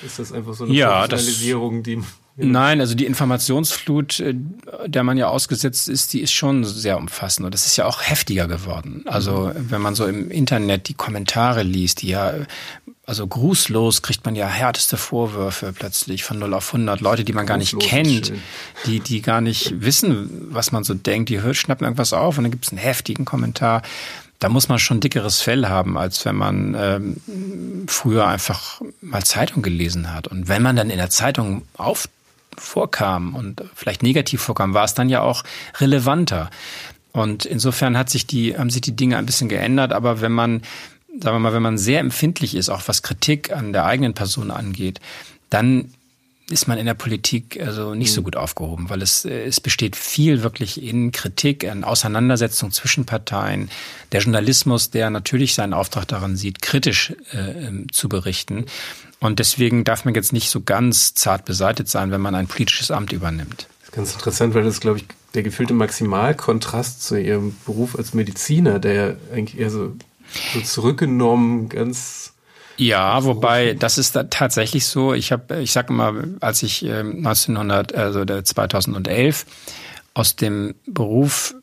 ist 0.04 0.18
das 0.18 0.32
einfach 0.32 0.54
so 0.54 0.64
eine 0.64 0.72
ja, 0.72 1.06
Professionalisierung, 1.06 1.82
die 1.82 2.02
Nein, 2.42 2.80
also 2.80 2.94
die 2.94 3.06
Informationsflut, 3.06 4.20
äh, 4.20 4.34
der 4.86 5.02
man 5.02 5.16
ja 5.16 5.28
ausgesetzt 5.28 5.88
ist, 5.88 6.12
die 6.12 6.20
ist 6.20 6.32
schon 6.32 6.64
sehr 6.64 6.96
umfassend. 6.96 7.44
Und 7.44 7.54
das 7.54 7.66
ist 7.66 7.76
ja 7.76 7.86
auch 7.86 8.02
heftiger 8.02 8.48
geworden. 8.48 9.02
Also 9.06 9.52
wenn 9.54 9.80
man 9.80 9.94
so 9.94 10.06
im 10.06 10.30
Internet 10.30 10.88
die 10.88 10.94
Kommentare 10.94 11.62
liest, 11.62 12.02
die 12.02 12.08
ja, 12.08 12.32
also 13.04 13.26
grußlos 13.26 14.02
kriegt 14.02 14.24
man 14.24 14.36
ja 14.36 14.46
härteste 14.46 14.96
Vorwürfe 14.96 15.72
plötzlich 15.72 16.24
von 16.24 16.38
0 16.38 16.54
auf 16.54 16.72
100. 16.72 17.00
Leute, 17.00 17.24
die 17.24 17.32
man 17.32 17.46
gar 17.46 17.56
nicht 17.56 17.78
kennt, 17.78 18.32
die, 18.86 19.00
die 19.00 19.20
gar 19.20 19.40
nicht 19.40 19.82
wissen, 19.82 20.48
was 20.50 20.72
man 20.72 20.84
so 20.84 20.94
denkt, 20.94 21.28
die 21.28 21.42
hört, 21.42 21.56
schnappen 21.56 21.84
irgendwas 21.84 22.12
auf 22.12 22.38
und 22.38 22.44
dann 22.44 22.52
gibt 22.52 22.66
es 22.66 22.72
einen 22.72 22.78
heftigen 22.78 23.24
Kommentar 23.24 23.82
da 24.40 24.48
muss 24.48 24.68
man 24.68 24.78
schon 24.78 25.00
dickeres 25.00 25.40
Fell 25.40 25.66
haben, 25.66 25.96
als 25.96 26.24
wenn 26.24 26.34
man 26.34 26.74
ähm, 26.76 27.86
früher 27.86 28.26
einfach 28.26 28.80
mal 29.00 29.22
Zeitung 29.24 29.62
gelesen 29.62 30.12
hat. 30.12 30.28
Und 30.28 30.48
wenn 30.48 30.62
man 30.62 30.76
dann 30.76 30.90
in 30.90 30.98
der 30.98 31.10
Zeitung 31.10 31.62
auf 31.76 32.08
vorkam 32.56 33.34
und 33.34 33.62
vielleicht 33.74 34.02
negativ 34.02 34.42
vorkam, 34.42 34.74
war 34.74 34.84
es 34.84 34.94
dann 34.94 35.08
ja 35.08 35.22
auch 35.22 35.44
relevanter. 35.78 36.50
Und 37.12 37.44
insofern 37.44 37.96
hat 37.96 38.10
sich 38.10 38.26
die, 38.26 38.56
haben 38.56 38.70
sich 38.70 38.82
die 38.82 38.96
Dinge 38.96 39.16
ein 39.16 39.26
bisschen 39.26 39.48
geändert. 39.48 39.92
Aber 39.92 40.20
wenn 40.20 40.32
man 40.32 40.62
sagen 41.18 41.36
wir 41.36 41.40
mal, 41.40 41.52
wenn 41.52 41.62
man 41.62 41.78
sehr 41.78 42.00
empfindlich 42.00 42.54
ist, 42.54 42.68
auch 42.68 42.82
was 42.86 43.02
Kritik 43.02 43.52
an 43.52 43.72
der 43.72 43.84
eigenen 43.84 44.14
Person 44.14 44.50
angeht, 44.50 45.00
dann 45.48 45.92
ist 46.50 46.66
man 46.68 46.78
in 46.78 46.86
der 46.86 46.94
Politik 46.94 47.60
also 47.60 47.94
nicht 47.94 48.12
so 48.12 48.20
mhm. 48.20 48.24
gut 48.24 48.36
aufgehoben, 48.36 48.90
weil 48.90 49.02
es, 49.02 49.24
äh, 49.24 49.44
es 49.44 49.60
besteht 49.60 49.96
viel 49.96 50.42
wirklich 50.42 50.82
in 50.82 51.12
Kritik, 51.12 51.62
in 51.62 51.84
Auseinandersetzung 51.84 52.72
zwischen 52.72 53.06
Parteien. 53.06 53.70
Der 54.12 54.20
Journalismus, 54.20 54.90
der 54.90 55.10
natürlich 55.10 55.54
seinen 55.54 55.74
Auftrag 55.74 56.08
daran 56.08 56.36
sieht, 56.36 56.62
kritisch 56.62 57.14
äh, 57.32 57.66
ähm, 57.66 57.86
zu 57.92 58.08
berichten. 58.08 58.66
Und 59.20 59.38
deswegen 59.38 59.84
darf 59.84 60.04
man 60.04 60.14
jetzt 60.14 60.32
nicht 60.32 60.50
so 60.50 60.62
ganz 60.62 61.14
zart 61.14 61.44
beseitigt 61.44 61.88
sein, 61.88 62.10
wenn 62.10 62.20
man 62.20 62.34
ein 62.34 62.46
politisches 62.46 62.90
Amt 62.90 63.12
übernimmt. 63.12 63.68
Das 63.80 63.88
ist 63.88 63.92
ganz 63.94 64.12
interessant, 64.14 64.54
weil 64.54 64.64
das, 64.64 64.80
glaube 64.80 64.98
ich, 64.98 65.04
der 65.34 65.42
gefühlte 65.42 65.74
Maximalkontrast 65.74 67.02
zu 67.02 67.20
Ihrem 67.20 67.54
Beruf 67.64 67.96
als 67.96 68.14
Mediziner, 68.14 68.78
der 68.78 69.16
eigentlich 69.32 69.60
eher 69.60 69.70
so, 69.70 69.94
so 70.54 70.60
zurückgenommen, 70.60 71.68
ganz 71.68 72.29
ja, 72.80 73.24
wobei 73.24 73.74
das 73.74 73.98
ist 73.98 74.16
da 74.16 74.24
tatsächlich 74.24 74.86
so. 74.86 75.12
Ich 75.12 75.32
habe, 75.32 75.60
ich 75.60 75.70
sage 75.70 75.92
immer, 75.92 76.14
als 76.40 76.62
ich 76.62 76.82
1900, 76.82 77.92
ähm, 77.92 77.98
also 77.98 78.24
2011 78.24 79.44
aus 80.14 80.34
dem 80.36 80.74
Beruf 80.86 81.54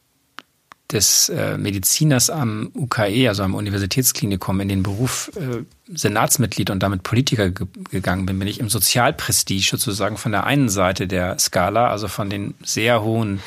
des 0.92 1.30
äh, 1.30 1.58
Mediziners 1.58 2.30
am 2.30 2.70
UKE, 2.76 3.28
also 3.28 3.42
am 3.42 3.56
Universitätsklinikum, 3.56 4.62
in 4.62 4.70
den 4.70 4.84
Beruf 4.84 5.32
äh, 5.36 5.64
Senatsmitglied 5.88 6.70
und 6.70 6.82
damit 6.82 7.02
Politiker 7.02 7.50
ge 7.50 7.66
gegangen 7.90 8.28
bin, 8.28 8.38
bin 8.38 8.48
ich 8.48 8.60
im 8.60 8.70
Sozialprestige 8.70 9.64
sozusagen 9.64 10.18
von 10.18 10.32
der 10.32 10.46
einen 10.46 10.70
Seite 10.70 11.08
der 11.08 11.40
Skala, 11.40 11.90
also 11.90 12.08
von 12.08 12.30
den 12.30 12.54
sehr 12.64 13.02
hohen 13.02 13.42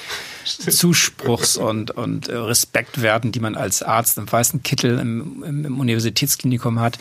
Zuspruchs- 0.45 1.57
und, 1.57 1.93
und 1.93 2.29
äh, 2.29 2.37
Respektwerten, 2.37 3.33
die 3.33 3.41
man 3.41 3.55
als 3.55 3.83
Arzt 3.83 4.19
im 4.19 4.31
weißen 4.31 4.63
Kittel 4.63 4.99
im, 4.99 5.45
im, 5.45 5.65
im 5.65 5.81
Universitätsklinikum 5.81 6.81
hat, 6.81 6.99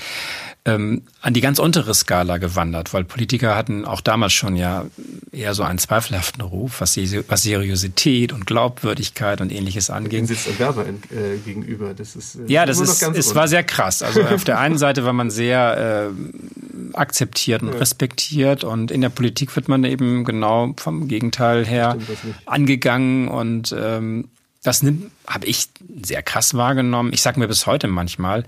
ähm, 0.69 1.01
an 1.21 1.34
die 1.34 1.41
ganz 1.41 1.60
untere 1.60 1.93
Skala 1.93 2.38
gewandert, 2.38 2.93
weil 2.93 3.03
Politiker 3.03 3.55
hatten 3.55 3.86
auch 3.86 4.01
damals 4.01 4.34
schon 4.34 4.55
ja 4.55 4.86
eher 5.32 5.53
so 5.53 5.63
einen 5.63 5.79
zweifelhaften 5.79 6.41
Ruf, 6.41 6.82
was, 6.82 6.97
was 6.97 7.41
Seriosität 7.41 8.32
und 8.32 8.45
Glaubwürdigkeit 8.45 9.41
und 9.41 9.51
ähnliches 9.51 9.89
anging. 9.89 10.25
sitzt 10.25 10.47
ein 10.47 10.60
Werber 10.60 10.86
äh, 10.88 11.38
gegenüber. 11.43 11.93
Das 11.93 12.15
ist, 12.15 12.36
äh, 12.36 12.39
ja, 12.47 12.65
das 12.65 12.79
ist, 12.79 13.01
es 13.01 13.36
war 13.36 13.47
sehr 13.47 13.63
krass. 13.63 14.01
Also 14.01 14.21
auf 14.23 14.43
der 14.43 14.60
einen 14.60 14.77
Seite 14.79 15.05
war 15.05 15.13
man 15.13 15.29
sehr 15.29 16.12
äh, 16.13 16.97
akzeptiert 16.97 17.62
und 17.62 17.73
ja. 17.73 17.79
respektiert 17.79 18.63
und 18.63 18.91
in 18.91 19.01
der 19.01 19.10
Politik 19.10 19.55
wird 19.55 19.67
man 19.67 19.84
eben 19.84 20.23
genau 20.23 20.73
vom 20.77 21.08
Gegenteil 21.08 21.65
her 21.65 21.97
angegangen 22.45 23.27
und 23.27 23.75
ähm, 23.77 24.29
das 24.63 24.83
habe 25.27 25.45
ich 25.45 25.69
sehr 26.01 26.21
krass 26.21 26.53
wahrgenommen. 26.53 27.13
Ich 27.13 27.21
sage 27.21 27.39
mir 27.39 27.47
bis 27.47 27.65
heute 27.65 27.87
manchmal, 27.87 28.43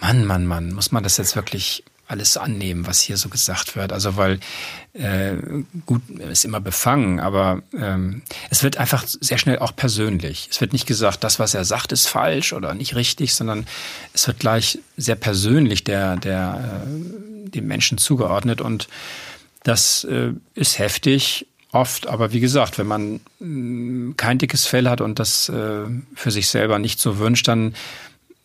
Mann, 0.00 0.24
Mann, 0.24 0.46
Mann, 0.46 0.72
muss 0.72 0.92
man 0.92 1.02
das 1.02 1.16
jetzt 1.16 1.36
wirklich 1.36 1.84
alles 2.06 2.36
annehmen, 2.36 2.86
was 2.86 3.00
hier 3.00 3.16
so 3.16 3.28
gesagt 3.28 3.76
wird. 3.76 3.92
Also 3.92 4.16
weil 4.16 4.38
äh, 4.92 5.34
gut 5.86 6.02
ist 6.10 6.44
immer 6.44 6.60
befangen, 6.60 7.18
aber 7.18 7.62
ähm, 7.72 8.22
es 8.50 8.62
wird 8.62 8.76
einfach 8.76 9.04
sehr 9.06 9.38
schnell 9.38 9.58
auch 9.58 9.74
persönlich. 9.74 10.48
Es 10.50 10.60
wird 10.60 10.72
nicht 10.72 10.86
gesagt, 10.86 11.24
das, 11.24 11.38
was 11.38 11.54
er 11.54 11.64
sagt, 11.64 11.92
ist 11.92 12.06
falsch 12.06 12.52
oder 12.52 12.74
nicht 12.74 12.94
richtig, 12.94 13.34
sondern 13.34 13.66
es 14.12 14.26
wird 14.26 14.38
gleich 14.38 14.78
sehr 14.96 15.16
persönlich 15.16 15.84
der 15.84 16.16
der 16.16 16.84
äh, 16.86 17.48
dem 17.48 17.66
Menschen 17.66 17.98
zugeordnet 17.98 18.60
und 18.60 18.88
das 19.62 20.04
äh, 20.04 20.32
ist 20.54 20.78
heftig 20.78 21.46
oft. 21.74 22.06
Aber 22.06 22.32
wie 22.32 22.40
gesagt, 22.40 22.78
wenn 22.78 22.86
man 22.86 23.20
mh, 23.40 24.14
kein 24.16 24.38
dickes 24.38 24.66
Fell 24.66 24.88
hat 24.88 25.00
und 25.00 25.18
das 25.18 25.48
äh, 25.48 25.84
für 26.14 26.30
sich 26.30 26.48
selber 26.48 26.78
nicht 26.78 27.00
so 27.00 27.18
wünscht, 27.18 27.48
dann 27.48 27.74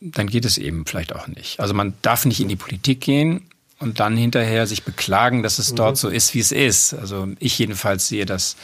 dann 0.02 0.28
geht 0.28 0.46
es 0.46 0.58
eben 0.58 0.86
vielleicht 0.86 1.14
auch 1.14 1.28
nicht. 1.28 1.60
Also 1.60 1.74
man 1.74 1.94
darf 2.02 2.26
nicht 2.26 2.40
in 2.40 2.48
die 2.48 2.56
Politik 2.56 3.02
gehen 3.02 3.42
und 3.80 4.00
dann 4.00 4.16
hinterher 4.16 4.68
sich 4.68 4.84
beklagen, 4.84 5.44
dass 5.44 5.60
es 5.60 5.72
mhm. 5.72 5.76
dort 5.76 5.98
so 5.98 6.10
ist, 6.10 6.34
wie 6.34 6.40
es 6.40 6.52
ist. 6.52 6.94
Also 6.94 7.28
ich 7.40 7.58
jedenfalls 7.60 8.08
sehe 8.08 8.26
das 8.26 8.56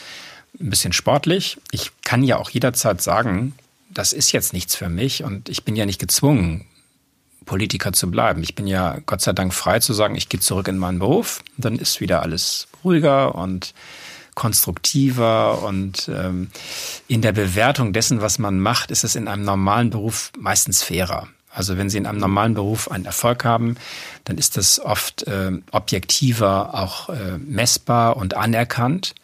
ein 0.58 0.70
bisschen 0.70 0.92
sportlich. 0.92 1.58
Ich 1.70 1.92
kann 2.02 2.22
ja 2.22 2.38
auch 2.38 2.50
jederzeit 2.50 3.02
sagen, 3.02 3.54
das 3.90 4.12
ist 4.12 4.32
jetzt 4.32 4.52
nichts 4.52 4.74
für 4.74 4.88
mich 4.88 5.24
und 5.24 5.48
ich 5.48 5.64
bin 5.64 5.76
ja 5.76 5.86
nicht 5.86 6.00
gezwungen, 6.00 6.64
Politiker 7.44 7.92
zu 7.92 8.10
bleiben. 8.10 8.42
Ich 8.42 8.54
bin 8.54 8.66
ja 8.66 8.98
Gott 9.06 9.20
sei 9.20 9.32
Dank 9.32 9.54
frei 9.54 9.78
zu 9.78 9.92
sagen, 9.92 10.16
ich 10.16 10.28
gehe 10.28 10.40
zurück 10.40 10.68
in 10.68 10.78
meinen 10.78 10.98
Beruf. 10.98 11.44
Dann 11.56 11.76
ist 11.76 12.00
wieder 12.00 12.22
alles 12.22 12.66
ruhiger 12.82 13.34
und 13.36 13.72
konstruktiver 14.36 15.62
und 15.62 16.08
ähm, 16.08 16.48
in 17.08 17.22
der 17.22 17.32
Bewertung 17.32 17.92
dessen, 17.92 18.20
was 18.20 18.38
man 18.38 18.60
macht, 18.60 18.92
ist 18.92 19.02
es 19.02 19.16
in 19.16 19.26
einem 19.26 19.42
normalen 19.44 19.90
Beruf 19.90 20.30
meistens 20.38 20.84
fairer. 20.84 21.26
Also 21.50 21.78
wenn 21.78 21.88
Sie 21.88 21.96
in 21.96 22.06
einem 22.06 22.20
normalen 22.20 22.52
Beruf 22.52 22.90
einen 22.90 23.06
Erfolg 23.06 23.44
haben, 23.44 23.76
dann 24.24 24.36
ist 24.36 24.58
das 24.58 24.78
oft 24.78 25.22
äh, 25.26 25.52
objektiver, 25.72 26.74
auch 26.74 27.08
äh, 27.08 27.38
messbar 27.38 28.18
und 28.18 28.34
anerkannt. 28.34 29.14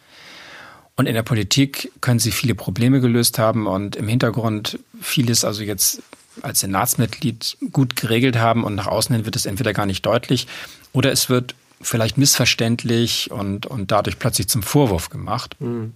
Und 0.95 1.05
in 1.05 1.13
der 1.13 1.23
Politik 1.23 1.91
können 2.01 2.19
Sie 2.19 2.31
viele 2.31 2.55
Probleme 2.55 2.99
gelöst 2.99 3.37
haben 3.37 3.67
und 3.67 3.95
im 3.95 4.07
Hintergrund 4.07 4.79
vieles 4.99 5.45
also 5.45 5.61
jetzt 5.61 6.01
als 6.41 6.61
Senatsmitglied 6.61 7.57
gut 7.71 7.95
geregelt 7.95 8.37
haben 8.37 8.63
und 8.63 8.73
nach 8.73 8.87
außen 8.87 9.15
hin 9.15 9.25
wird 9.25 9.35
es 9.35 9.45
entweder 9.45 9.73
gar 9.73 9.85
nicht 9.85 10.03
deutlich 10.03 10.47
oder 10.91 11.11
es 11.11 11.29
wird 11.29 11.53
vielleicht 11.81 12.17
missverständlich 12.17 13.31
und, 13.31 13.65
und 13.65 13.91
dadurch 13.91 14.19
plötzlich 14.19 14.47
zum 14.47 14.63
Vorwurf 14.63 15.09
gemacht. 15.09 15.55
Mhm. 15.59 15.93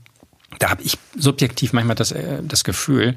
Da 0.60 0.70
habe 0.70 0.82
ich 0.84 0.98
subjektiv 1.16 1.74
manchmal 1.74 1.96
das, 1.96 2.12
äh, 2.12 2.42
das 2.44 2.64
Gefühl, 2.64 3.16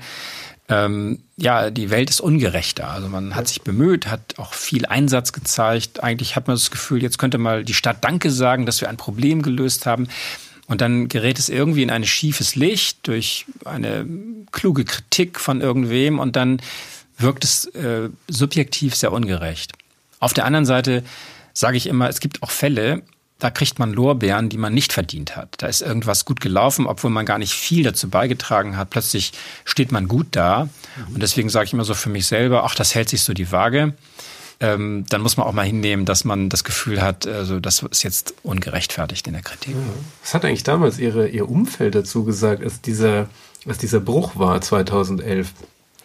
ähm, 0.70 1.18
ja, 1.36 1.70
die 1.70 1.90
Welt 1.90 2.10
ist 2.10 2.20
ungerechter. 2.20 2.88
Also 2.90 3.08
man 3.08 3.34
hat 3.34 3.48
sich 3.48 3.62
bemüht, 3.62 4.06
hat 4.06 4.38
auch 4.38 4.54
viel 4.54 4.86
Einsatz 4.86 5.32
gezeigt. 5.32 6.02
Eigentlich 6.02 6.36
hat 6.36 6.46
man 6.46 6.54
das 6.54 6.70
Gefühl, 6.70 7.02
jetzt 7.02 7.18
könnte 7.18 7.38
mal 7.38 7.64
die 7.64 7.74
Stadt 7.74 8.04
Danke 8.04 8.30
sagen, 8.30 8.66
dass 8.66 8.80
wir 8.80 8.88
ein 8.88 8.96
Problem 8.96 9.42
gelöst 9.42 9.84
haben. 9.86 10.06
Und 10.68 10.80
dann 10.80 11.08
gerät 11.08 11.40
es 11.40 11.48
irgendwie 11.48 11.82
in 11.82 11.90
ein 11.90 12.04
schiefes 12.04 12.54
Licht 12.54 13.08
durch 13.08 13.46
eine 13.64 14.06
kluge 14.52 14.84
Kritik 14.84 15.40
von 15.40 15.60
irgendwem 15.60 16.20
und 16.20 16.36
dann 16.36 16.62
wirkt 17.18 17.42
es 17.42 17.64
äh, 17.74 18.08
subjektiv 18.28 18.94
sehr 18.94 19.10
ungerecht. 19.10 19.72
Auf 20.20 20.32
der 20.32 20.44
anderen 20.44 20.66
Seite 20.66 21.02
sage 21.52 21.76
ich 21.76 21.86
immer, 21.86 22.08
es 22.08 22.20
gibt 22.20 22.42
auch 22.42 22.50
Fälle, 22.50 23.02
da 23.40 23.50
kriegt 23.50 23.78
man 23.78 23.92
Lorbeeren, 23.92 24.48
die 24.48 24.58
man 24.58 24.74
nicht 24.74 24.92
verdient 24.92 25.34
hat. 25.34 25.54
Da 25.58 25.66
ist 25.66 25.80
irgendwas 25.80 26.24
gut 26.24 26.40
gelaufen, 26.40 26.86
obwohl 26.86 27.10
man 27.10 27.26
gar 27.26 27.38
nicht 27.38 27.54
viel 27.54 27.82
dazu 27.82 28.08
beigetragen 28.08 28.76
hat. 28.76 28.90
Plötzlich 28.90 29.32
steht 29.64 29.92
man 29.92 30.08
gut 30.08 30.28
da. 30.32 30.64
Mhm. 30.64 31.14
Und 31.14 31.22
deswegen 31.22 31.48
sage 31.48 31.66
ich 31.66 31.72
immer 31.72 31.84
so 31.84 31.94
für 31.94 32.10
mich 32.10 32.26
selber, 32.26 32.64
ach, 32.64 32.74
das 32.74 32.94
hält 32.94 33.08
sich 33.08 33.22
so 33.22 33.32
die 33.32 33.50
Waage. 33.50 33.94
Ähm, 34.62 35.06
dann 35.08 35.22
muss 35.22 35.38
man 35.38 35.46
auch 35.46 35.54
mal 35.54 35.64
hinnehmen, 35.64 36.04
dass 36.04 36.24
man 36.24 36.50
das 36.50 36.64
Gefühl 36.64 37.00
hat, 37.00 37.26
also 37.26 37.60
das 37.60 37.82
ist 37.82 38.02
jetzt 38.02 38.34
ungerechtfertigt 38.42 39.26
in 39.26 39.32
der 39.32 39.42
Kritik. 39.42 39.74
Was 40.22 40.34
hat 40.34 40.44
eigentlich 40.44 40.64
damals 40.64 40.98
Ihre, 40.98 41.28
Ihr 41.28 41.48
Umfeld 41.48 41.94
dazu 41.94 42.24
gesagt, 42.24 42.62
als 42.62 42.82
dieser, 42.82 43.30
als 43.66 43.78
dieser 43.78 44.00
Bruch 44.00 44.36
war 44.36 44.60
2011? 44.60 45.54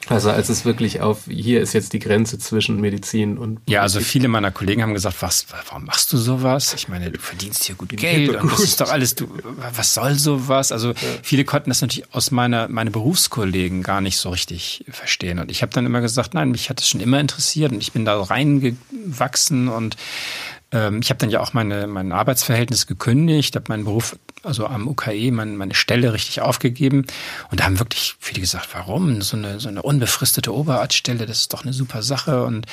Also 0.09 0.29
als 0.29 0.49
es 0.49 0.65
wirklich 0.65 1.01
auf, 1.01 1.23
hier 1.27 1.61
ist 1.61 1.73
jetzt 1.73 1.93
die 1.93 1.99
Grenze 1.99 2.37
zwischen 2.37 2.79
Medizin 2.79 3.37
und 3.37 3.55
Politik. 3.55 3.73
Ja, 3.73 3.81
also 3.81 3.99
viele 3.99 4.27
meiner 4.27 4.51
Kollegen 4.51 4.83
haben 4.83 4.93
gesagt, 4.93 5.21
was, 5.21 5.47
warum 5.49 5.85
machst 5.85 6.13
du 6.13 6.17
sowas? 6.17 6.73
Ich 6.75 6.87
meine, 6.87 7.11
du 7.11 7.19
verdienst 7.19 7.63
hier 7.63 7.75
gut 7.75 7.89
Geld 7.89 8.29
und 8.29 8.39
gut. 8.41 8.51
das 8.51 8.59
ist 8.59 8.81
doch 8.81 8.91
alles, 8.91 9.15
du, 9.15 9.27
was 9.73 9.93
soll 9.93 10.13
sowas? 10.15 10.71
Also 10.71 10.89
ja. 10.89 10.95
viele 11.23 11.43
konnten 11.43 11.69
das 11.69 11.81
natürlich 11.81 12.13
aus 12.13 12.31
meiner, 12.31 12.67
meine 12.67 12.91
Berufskollegen 12.91 13.83
gar 13.83 14.01
nicht 14.01 14.17
so 14.17 14.29
richtig 14.29 14.85
verstehen. 14.89 15.39
Und 15.39 15.49
ich 15.49 15.61
habe 15.61 15.71
dann 15.71 15.85
immer 15.85 16.01
gesagt, 16.01 16.33
nein, 16.33 16.51
mich 16.51 16.69
hat 16.69 16.79
es 16.79 16.87
schon 16.87 17.01
immer 17.01 17.19
interessiert 17.19 17.71
und 17.71 17.81
ich 17.81 17.91
bin 17.91 18.05
da 18.05 18.21
reingewachsen 18.21 19.67
und 19.67 19.97
ähm, 20.71 20.99
ich 21.01 21.09
habe 21.09 21.17
dann 21.17 21.29
ja 21.29 21.39
auch 21.39 21.53
meine, 21.53 21.87
mein 21.87 22.11
Arbeitsverhältnis 22.11 22.85
gekündigt, 22.85 23.55
habe 23.55 23.65
meinen 23.69 23.85
Beruf, 23.85 24.17
also 24.45 24.67
am 24.67 24.87
UKE, 24.87 25.31
mein, 25.31 25.57
meine 25.57 25.75
Stelle 25.75 26.13
richtig 26.13 26.41
aufgegeben. 26.41 27.05
Und 27.51 27.59
da 27.59 27.65
haben 27.65 27.79
wirklich 27.79 28.15
viele 28.19 28.41
gesagt, 28.41 28.69
warum? 28.73 29.21
So 29.21 29.37
eine, 29.37 29.59
so 29.59 29.69
eine 29.69 29.81
unbefristete 29.81 30.53
Oberarztstelle, 30.53 31.25
das 31.25 31.39
ist 31.39 31.53
doch 31.53 31.63
eine 31.63 31.73
super 31.73 32.03
Sache. 32.03 32.43
Und 32.45 32.65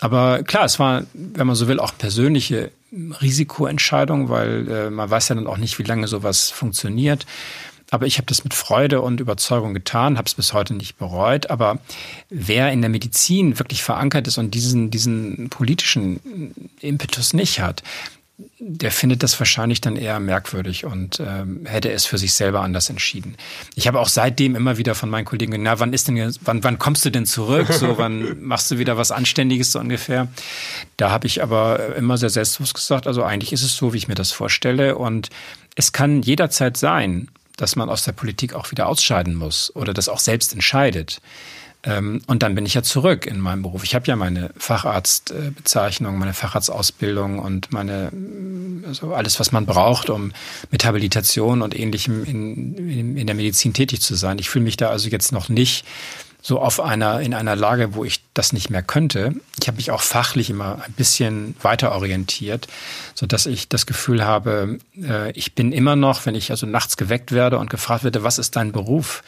aber 0.00 0.42
klar, 0.42 0.64
es 0.64 0.78
war, 0.78 1.04
wenn 1.14 1.46
man 1.46 1.56
so 1.56 1.68
will, 1.68 1.78
auch 1.78 1.96
persönliche 1.96 2.72
Risikoentscheidung, 2.92 4.28
weil 4.28 4.68
äh, 4.68 4.90
man 4.90 5.08
weiß 5.08 5.28
ja 5.28 5.36
dann 5.36 5.46
auch 5.46 5.58
nicht, 5.58 5.78
wie 5.78 5.84
lange 5.84 6.08
sowas 6.08 6.50
funktioniert. 6.50 7.24
Aber 7.92 8.06
ich 8.06 8.16
habe 8.16 8.26
das 8.26 8.42
mit 8.42 8.54
Freude 8.54 9.02
und 9.02 9.20
Überzeugung 9.20 9.74
getan, 9.74 10.16
habe 10.16 10.26
es 10.26 10.34
bis 10.34 10.54
heute 10.54 10.72
nicht 10.72 10.96
bereut. 10.96 11.50
Aber 11.50 11.78
wer 12.30 12.72
in 12.72 12.80
der 12.80 12.88
Medizin 12.88 13.58
wirklich 13.58 13.82
verankert 13.82 14.26
ist 14.26 14.38
und 14.38 14.54
diesen, 14.54 14.90
diesen 14.90 15.50
politischen 15.50 16.72
Impetus 16.80 17.34
nicht 17.34 17.60
hat, 17.60 17.82
der 18.58 18.90
findet 18.90 19.22
das 19.22 19.38
wahrscheinlich 19.38 19.80
dann 19.80 19.96
eher 19.96 20.18
merkwürdig 20.18 20.84
und 20.84 21.20
ähm, 21.20 21.66
hätte 21.66 21.90
es 21.92 22.06
für 22.06 22.18
sich 22.18 22.32
selber 22.32 22.60
anders 22.60 22.90
entschieden. 22.90 23.36
Ich 23.74 23.86
habe 23.86 24.00
auch 24.00 24.08
seitdem 24.08 24.56
immer 24.56 24.78
wieder 24.78 24.94
von 24.94 25.10
meinen 25.10 25.24
Kollegen, 25.24 25.62
na, 25.62 25.78
wann 25.78 25.92
ist 25.92 26.08
denn, 26.08 26.34
wann, 26.40 26.64
wann 26.64 26.78
kommst 26.78 27.04
du 27.04 27.10
denn 27.10 27.26
zurück? 27.26 27.72
So, 27.72 27.98
wann 27.98 28.42
machst 28.42 28.70
du 28.70 28.78
wieder 28.78 28.96
was 28.96 29.10
Anständiges 29.10 29.72
so 29.72 29.78
ungefähr? 29.78 30.28
Da 30.96 31.10
habe 31.10 31.26
ich 31.26 31.42
aber 31.42 31.96
immer 31.96 32.16
sehr 32.18 32.30
selbstbewusst 32.30 32.74
gesagt, 32.74 33.06
also 33.06 33.22
eigentlich 33.22 33.52
ist 33.52 33.62
es 33.62 33.76
so, 33.76 33.92
wie 33.92 33.98
ich 33.98 34.08
mir 34.08 34.14
das 34.14 34.32
vorstelle 34.32 34.96
und 34.96 35.28
es 35.74 35.92
kann 35.92 36.22
jederzeit 36.22 36.76
sein, 36.76 37.28
dass 37.56 37.76
man 37.76 37.88
aus 37.88 38.04
der 38.04 38.12
Politik 38.12 38.54
auch 38.54 38.70
wieder 38.70 38.88
ausscheiden 38.88 39.34
muss 39.34 39.74
oder 39.76 39.92
das 39.92 40.08
auch 40.08 40.18
selbst 40.18 40.52
entscheidet. 40.52 41.20
Ähm, 41.84 42.22
und 42.26 42.42
dann 42.42 42.54
bin 42.54 42.64
ich 42.64 42.74
ja 42.74 42.82
zurück 42.82 43.26
in 43.26 43.40
meinem 43.40 43.62
Beruf. 43.62 43.82
Ich 43.82 43.94
habe 43.94 44.06
ja 44.06 44.14
meine 44.14 44.50
Facharztbezeichnung, 44.56 46.18
meine 46.18 46.34
Facharztausbildung 46.34 47.38
und 47.38 47.72
meine, 47.72 48.12
also 48.86 49.14
alles, 49.14 49.40
was 49.40 49.50
man 49.50 49.66
braucht, 49.66 50.08
um 50.08 50.32
mit 50.70 50.84
Habilitation 50.84 51.60
und 51.62 51.78
ähnlichem 51.78 52.24
in, 52.24 52.76
in, 52.76 53.16
in 53.16 53.26
der 53.26 53.34
Medizin 53.34 53.74
tätig 53.74 54.00
zu 54.00 54.14
sein. 54.14 54.38
Ich 54.38 54.48
fühle 54.48 54.64
mich 54.64 54.76
da 54.76 54.90
also 54.90 55.08
jetzt 55.08 55.32
noch 55.32 55.48
nicht 55.48 55.84
so 56.44 56.60
auf 56.60 56.80
einer, 56.80 57.20
in 57.20 57.34
einer 57.34 57.54
Lage, 57.54 57.94
wo 57.94 58.04
ich 58.04 58.20
das 58.34 58.52
nicht 58.52 58.68
mehr 58.68 58.82
könnte. 58.82 59.32
Ich 59.60 59.68
habe 59.68 59.76
mich 59.76 59.92
auch 59.92 60.02
fachlich 60.02 60.50
immer 60.50 60.82
ein 60.84 60.92
bisschen 60.92 61.54
weiter 61.62 61.92
orientiert, 61.92 62.66
so 63.14 63.26
dass 63.26 63.46
ich 63.46 63.68
das 63.68 63.86
Gefühl 63.86 64.24
habe, 64.24 64.78
äh, 65.00 65.30
ich 65.32 65.54
bin 65.54 65.72
immer 65.72 65.94
noch, 65.94 66.26
wenn 66.26 66.34
ich 66.34 66.50
also 66.50 66.66
nachts 66.66 66.96
geweckt 66.96 67.30
werde 67.30 67.58
und 67.58 67.70
gefragt 67.70 68.02
werde, 68.02 68.24
was 68.24 68.38
ist 68.38 68.56
dein 68.56 68.72
Beruf? 68.72 69.22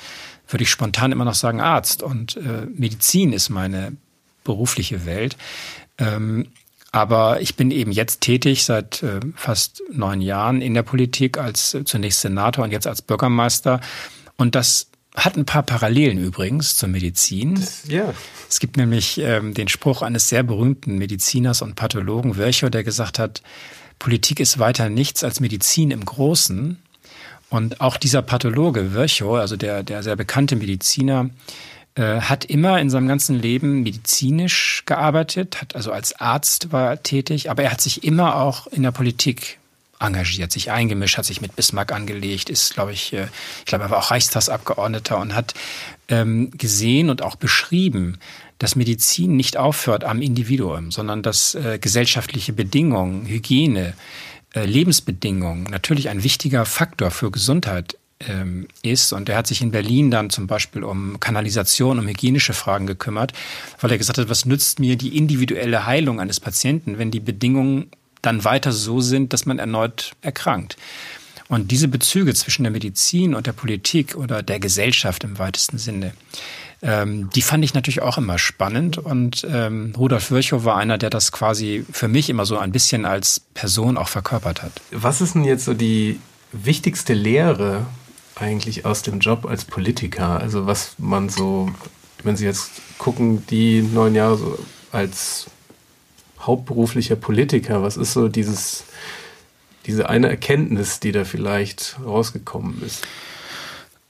Würde 0.49 0.63
ich 0.63 0.71
spontan 0.71 1.13
immer 1.13 1.25
noch 1.25 1.35
sagen 1.35 1.61
Arzt. 1.61 2.03
Und 2.03 2.37
äh, 2.37 2.67
Medizin 2.75 3.33
ist 3.33 3.49
meine 3.51 3.97
berufliche 4.45 5.07
Welt. 5.07 5.37
Ähm, 5.99 6.49
aber 6.93 7.41
ich 7.41 7.57
bin 7.57 7.73
eben 7.73 7.91
jetzt 7.91 8.21
tätig 8.21 8.65
seit 8.65 9.03
äh, 9.03 9.19
fast 9.35 9.83
neun 9.91 10.21
Jahren 10.21 10.61
in 10.61 10.75
der 10.75 10.85
Politik 10.85 11.39
als 11.39 11.75
äh, 11.75 11.85
zunächst 11.85 12.21
Senator 12.21 12.65
und 12.65 12.71
jetzt 12.71 12.87
als 12.87 13.03
Bürgermeister. 13.03 13.81
Und 14.37 14.55
das 14.55 14.89
hat 15.17 15.37
ein 15.37 15.45
paar 15.45 15.63
Parallelen 15.63 16.19
übrigens 16.19 16.77
zur 16.77 16.89
Medizin. 16.89 17.65
Ja. 17.89 18.15
Es 18.49 18.61
gibt 18.61 18.77
nämlich 18.77 19.19
ähm, 19.19 19.55
den 19.55 19.69
Spruch 19.69 20.03
eines 20.03 20.29
sehr 20.29 20.43
berühmten 20.43 20.99
Mediziners 20.99 21.63
und 21.63 21.77
Pathologen 21.77 22.37
Virchow, 22.37 22.71
der 22.71 22.85
gesagt 22.85 23.19
hat, 23.19 23.43
Politik 23.99 24.39
ist 24.41 24.59
weiter 24.59 24.89
nichts 24.89 25.25
als 25.25 25.41
Medizin 25.41 25.91
im 25.91 26.05
Großen. 26.05 26.79
Und 27.51 27.81
auch 27.81 27.97
dieser 27.97 28.23
Pathologe 28.23 28.95
Virchow, 28.95 29.37
also 29.37 29.57
der, 29.57 29.83
der 29.83 30.03
sehr 30.03 30.17
bekannte 30.17 30.57
Mediziner, 30.57 31.31
äh, 31.97 32.21
hat 32.21 32.45
immer 32.45 32.81
in 32.81 32.91
seinem 32.91 33.07
ganzen 33.07 33.41
Leben 33.41 33.83
medizinisch 33.83 34.83
gearbeitet, 34.87 35.61
hat 35.61 35.77
also 35.77 35.93
als 35.93 36.19
Arzt 36.21 36.73
war 36.73 37.03
tätig, 37.03 37.51
aber 37.51 37.63
er 37.63 37.71
hat 37.71 37.81
sich 37.81 38.03
immer 38.03 38.37
auch 38.37 38.67
in 38.67 38.83
der 38.83 38.91
Politik 38.91 39.59
engagiert, 40.01 40.51
sich 40.51 40.71
eingemischt, 40.73 41.19
hat 41.19 41.25
sich 41.25 41.41
mit 41.41 41.55
Bismarck 41.55 41.93
angelegt, 41.93 42.51
ist, 42.51 42.75
glaube 42.75 42.93
ich, 42.93 43.13
äh, 43.13 43.29
ich 43.61 43.67
glaube, 43.67 43.85
er 43.85 43.91
war 43.91 43.99
auch 43.99 44.11
Reichstagsabgeordneter 44.11 45.19
und 45.19 45.35
hat 45.35 45.55
ähm, 46.09 46.51
gesehen 46.59 47.11
und 47.11 47.23
auch 47.23 47.37
beschrieben, 47.37 48.19
dass 48.59 48.77
Medizin 48.77 49.37
nicht 49.37 49.57
aufhört 49.57 50.05
am 50.05 50.21
Individuum, 50.21 50.91
sondern 50.91 51.23
dass 51.23 51.55
äh, 51.55 51.79
gesellschaftliche 51.81 52.53
Bedingungen, 52.53 53.27
Hygiene, 53.27 53.95
Lebensbedingungen 54.55 55.65
natürlich 55.65 56.09
ein 56.09 56.23
wichtiger 56.23 56.65
Faktor 56.65 57.11
für 57.11 57.31
Gesundheit 57.31 57.97
ähm, 58.21 58.69
ist. 58.83 59.13
Und 59.13 59.29
er 59.29 59.37
hat 59.37 59.47
sich 59.47 59.61
in 59.61 59.71
Berlin 59.71 60.11
dann 60.11 60.31
zum 60.31 60.47
Beispiel 60.47 60.85
um 60.85 61.19
Kanalisation, 61.21 61.99
um 61.99 62.07
hygienische 62.07 62.53
Fragen 62.53 62.87
gekümmert, 62.87 63.33
weil 63.81 63.91
er 63.91 63.99
gesagt 63.99 64.19
hat, 64.19 64.29
was 64.29 64.45
nützt 64.45 64.79
mir 64.79 64.97
die 64.97 65.17
individuelle 65.17 65.87
Heilung 65.87 66.21
eines 66.21 66.41
Patienten, 66.41 66.99
wenn 66.99 67.11
die 67.11 67.21
Bedingungen 67.21 67.91
dann 68.23 68.45
weiter 68.45 68.73
so 68.73 69.01
sind, 69.01 69.33
dass 69.33 69.47
man 69.47 69.59
erneut 69.59 70.13
erkrankt. 70.23 70.77
Und 71.49 71.71
diese 71.71 71.89
Bezüge 71.89 72.33
zwischen 72.35 72.63
der 72.63 72.73
Medizin 72.73 73.35
und 73.35 73.47
der 73.47 73.53
Politik 73.53 74.15
oder 74.15 74.43
der 74.43 74.61
Gesellschaft 74.61 75.25
im 75.25 75.39
weitesten 75.39 75.77
Sinne, 75.77 76.15
ähm, 76.85 77.31
die 77.31 77.41
fand 77.41 77.65
ich 77.65 77.73
natürlich 77.73 78.03
auch 78.03 78.19
immer 78.19 78.39
spannend. 78.39 78.99
Und 78.99 79.47
ähm, 79.51 79.95
Rudolf 79.97 80.31
Virchow 80.31 80.65
war 80.65 80.77
einer, 80.77 80.99
der 80.99 81.09
das 81.09 81.33
quasi 81.33 81.85
für 81.91 82.09
mich 82.09 82.29
immer 82.29 82.45
so 82.45 82.59
ein 82.59 82.73
bisschen 82.73 83.07
als 83.07 83.41
Person 83.55 83.97
auch 83.97 84.09
verkörpert 84.09 84.63
hat. 84.63 84.73
Was 84.91 85.23
ist 85.23 85.35
denn 85.35 85.45
jetzt 85.45 85.65
so 85.65 85.73
die 85.73 86.21
wichtigste 86.53 87.15
Lehre 87.15 87.87
eigentlich 88.37 88.85
aus 88.85 89.01
dem 89.03 89.21
Job 89.21 89.47
als 89.47 89.65
Politiker? 89.65 90.39
Also 90.41 90.67
was 90.67 90.95
man 90.99 91.31
so, 91.31 91.71
wenn 92.23 92.37
Sie 92.37 92.45
jetzt 92.45 92.71
gucken, 92.99 93.47
die 93.47 93.81
neun 93.81 94.15
Jahre 94.15 94.37
so 94.37 94.59
als 94.93 95.47
hauptberuflicher 96.41 97.17
Politiker, 97.17 97.83
was 97.83 97.97
ist 97.97 98.13
so 98.13 98.29
dieses, 98.29 98.85
diese 99.87 100.11
eine 100.11 100.29
Erkenntnis, 100.29 101.01
die 101.01 101.13
da 101.13 101.25
vielleicht 101.25 101.97
rausgekommen 102.05 102.83
ist? 102.85 103.07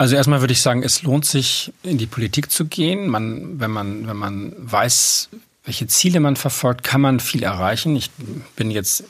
Also 0.05 0.17
erstmal 0.17 0.41
würde 0.41 0.53
ich 0.53 0.61
sagen, 0.61 0.83
es 0.83 1.01
lohnt 1.01 1.25
sich, 1.25 1.73
in 1.83 1.97
die 1.97 2.05
Politik 2.05 2.51
zu 2.51 2.67
gehen. 2.67 3.09
Man, 3.09 3.59
wenn 3.59 3.71
man, 3.71 4.07
wenn 4.07 4.19
man 4.19 4.53
weiß, 4.59 5.31
welche 5.65 5.87
Ziele 5.87 6.21
man 6.21 6.37
verfolgt, 6.37 6.85
kann 6.85 7.01
man 7.01 7.21
viel 7.21 7.43
erreichen. 7.43 7.97
Ich 7.97 8.11
bin 8.55 8.71
jetzt, 8.71 9.05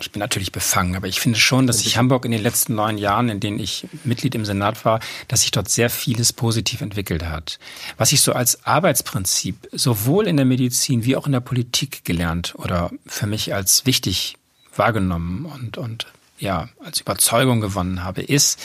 ich 0.00 0.10
bin 0.10 0.18
natürlich 0.18 0.50
befangen, 0.50 0.96
aber 0.96 1.06
ich 1.06 1.20
finde 1.20 1.38
schon, 1.38 1.68
dass 1.68 1.78
sich 1.78 1.98
Hamburg 1.98 2.24
in 2.24 2.32
den 2.32 2.42
letzten 2.42 2.74
neun 2.74 2.98
Jahren, 2.98 3.28
in 3.28 3.38
denen 3.38 3.60
ich 3.60 3.86
Mitglied 4.02 4.34
im 4.34 4.44
Senat 4.44 4.84
war, 4.84 4.98
dass 5.28 5.42
sich 5.42 5.52
dort 5.52 5.68
sehr 5.68 5.88
vieles 5.88 6.32
positiv 6.32 6.80
entwickelt 6.80 7.22
hat. 7.22 7.60
Was 7.96 8.10
ich 8.10 8.20
so 8.20 8.32
als 8.32 8.66
Arbeitsprinzip 8.66 9.68
sowohl 9.70 10.26
in 10.26 10.36
der 10.36 10.46
Medizin 10.46 11.04
wie 11.04 11.14
auch 11.14 11.26
in 11.26 11.32
der 11.32 11.38
Politik 11.38 12.04
gelernt 12.04 12.54
oder 12.56 12.90
für 13.06 13.28
mich 13.28 13.54
als 13.54 13.86
wichtig 13.86 14.34
wahrgenommen 14.74 15.44
und, 15.44 15.78
und 15.78 16.08
ja, 16.40 16.70
als 16.84 17.00
Überzeugung 17.00 17.60
gewonnen 17.60 18.02
habe, 18.02 18.20
ist, 18.20 18.58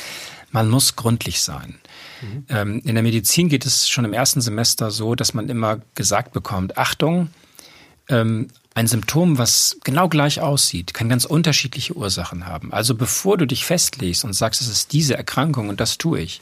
man 0.51 0.69
muss 0.69 0.95
gründlich 0.95 1.41
sein. 1.41 1.79
Mhm. 2.21 2.45
Ähm, 2.49 2.81
in 2.83 2.95
der 2.95 3.03
Medizin 3.03 3.49
geht 3.49 3.65
es 3.65 3.89
schon 3.89 4.05
im 4.05 4.13
ersten 4.13 4.41
Semester 4.41 4.91
so, 4.91 5.15
dass 5.15 5.33
man 5.33 5.49
immer 5.49 5.79
gesagt 5.95 6.33
bekommt, 6.33 6.77
Achtung, 6.77 7.29
ähm, 8.09 8.47
ein 8.75 8.87
Symptom, 8.87 9.37
was 9.37 9.77
genau 9.83 10.07
gleich 10.07 10.41
aussieht, 10.41 10.93
kann 10.93 11.09
ganz 11.09 11.25
unterschiedliche 11.25 11.95
Ursachen 11.95 12.45
haben. 12.45 12.71
Also 12.71 12.95
bevor 12.95 13.37
du 13.37 13.45
dich 13.45 13.65
festlegst 13.65 14.23
und 14.23 14.33
sagst, 14.33 14.61
es 14.61 14.67
ist 14.67 14.93
diese 14.93 15.17
Erkrankung 15.17 15.69
und 15.69 15.79
das 15.79 15.97
tue 15.97 16.19
ich, 16.19 16.41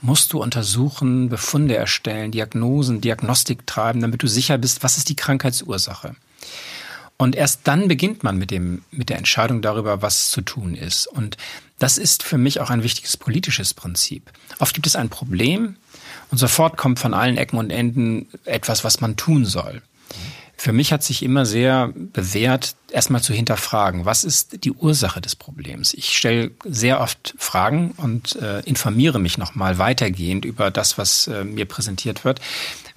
musst 0.00 0.32
du 0.32 0.42
untersuchen, 0.42 1.28
Befunde 1.28 1.76
erstellen, 1.76 2.30
Diagnosen, 2.30 3.00
Diagnostik 3.00 3.66
treiben, 3.66 4.00
damit 4.00 4.22
du 4.22 4.28
sicher 4.28 4.58
bist, 4.58 4.82
was 4.82 4.98
ist 4.98 5.08
die 5.08 5.16
Krankheitsursache. 5.16 6.14
Und 7.18 7.34
erst 7.34 7.62
dann 7.64 7.88
beginnt 7.88 8.22
man 8.22 8.38
mit 8.38 8.52
dem, 8.52 8.82
mit 8.92 9.08
der 9.08 9.18
Entscheidung 9.18 9.60
darüber, 9.60 10.02
was 10.02 10.30
zu 10.30 10.40
tun 10.40 10.76
ist. 10.76 11.08
Und 11.08 11.36
das 11.80 11.98
ist 11.98 12.22
für 12.22 12.38
mich 12.38 12.60
auch 12.60 12.70
ein 12.70 12.84
wichtiges 12.84 13.16
politisches 13.16 13.74
Prinzip. 13.74 14.30
Oft 14.60 14.74
gibt 14.74 14.86
es 14.86 14.94
ein 14.94 15.08
Problem 15.08 15.76
und 16.30 16.38
sofort 16.38 16.76
kommt 16.76 17.00
von 17.00 17.14
allen 17.14 17.36
Ecken 17.36 17.58
und 17.58 17.70
Enden 17.70 18.28
etwas, 18.44 18.84
was 18.84 19.00
man 19.00 19.16
tun 19.16 19.44
soll. 19.44 19.82
Für 20.56 20.72
mich 20.72 20.92
hat 20.92 21.04
sich 21.04 21.22
immer 21.22 21.46
sehr 21.46 21.92
bewährt, 21.94 22.74
erstmal 22.90 23.22
zu 23.22 23.32
hinterfragen, 23.32 24.04
was 24.04 24.24
ist 24.24 24.64
die 24.64 24.72
Ursache 24.72 25.20
des 25.20 25.36
Problems? 25.36 25.94
Ich 25.94 26.16
stelle 26.16 26.50
sehr 26.64 27.00
oft 27.00 27.34
Fragen 27.38 27.92
und 27.96 28.34
äh, 28.36 28.60
informiere 28.60 29.20
mich 29.20 29.38
nochmal 29.38 29.78
weitergehend 29.78 30.44
über 30.44 30.72
das, 30.72 30.98
was 30.98 31.28
äh, 31.28 31.44
mir 31.44 31.64
präsentiert 31.64 32.24
wird, 32.24 32.40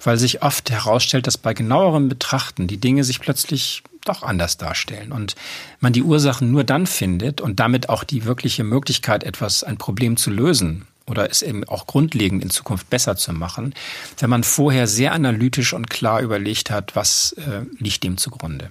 weil 0.02 0.16
sich 0.16 0.42
oft 0.42 0.70
herausstellt, 0.70 1.28
dass 1.28 1.38
bei 1.38 1.54
genauerem 1.54 2.08
Betrachten 2.08 2.66
die 2.66 2.78
Dinge 2.78 3.04
sich 3.04 3.20
plötzlich 3.20 3.84
doch 4.04 4.22
anders 4.22 4.56
darstellen 4.56 5.12
und 5.12 5.34
man 5.80 5.92
die 5.92 6.02
Ursachen 6.02 6.50
nur 6.50 6.64
dann 6.64 6.86
findet 6.86 7.40
und 7.40 7.60
damit 7.60 7.88
auch 7.88 8.04
die 8.04 8.24
wirkliche 8.24 8.64
Möglichkeit, 8.64 9.24
etwas, 9.24 9.64
ein 9.64 9.78
Problem 9.78 10.16
zu 10.16 10.30
lösen 10.30 10.86
oder 11.06 11.30
es 11.30 11.42
eben 11.42 11.64
auch 11.64 11.86
grundlegend 11.86 12.42
in 12.42 12.50
Zukunft 12.50 12.90
besser 12.90 13.16
zu 13.16 13.32
machen, 13.32 13.74
wenn 14.18 14.30
man 14.30 14.44
vorher 14.44 14.86
sehr 14.86 15.12
analytisch 15.12 15.72
und 15.72 15.90
klar 15.90 16.20
überlegt 16.20 16.70
hat, 16.70 16.94
was 16.96 17.32
äh, 17.32 17.62
liegt 17.78 18.04
dem 18.04 18.16
zugrunde. 18.16 18.70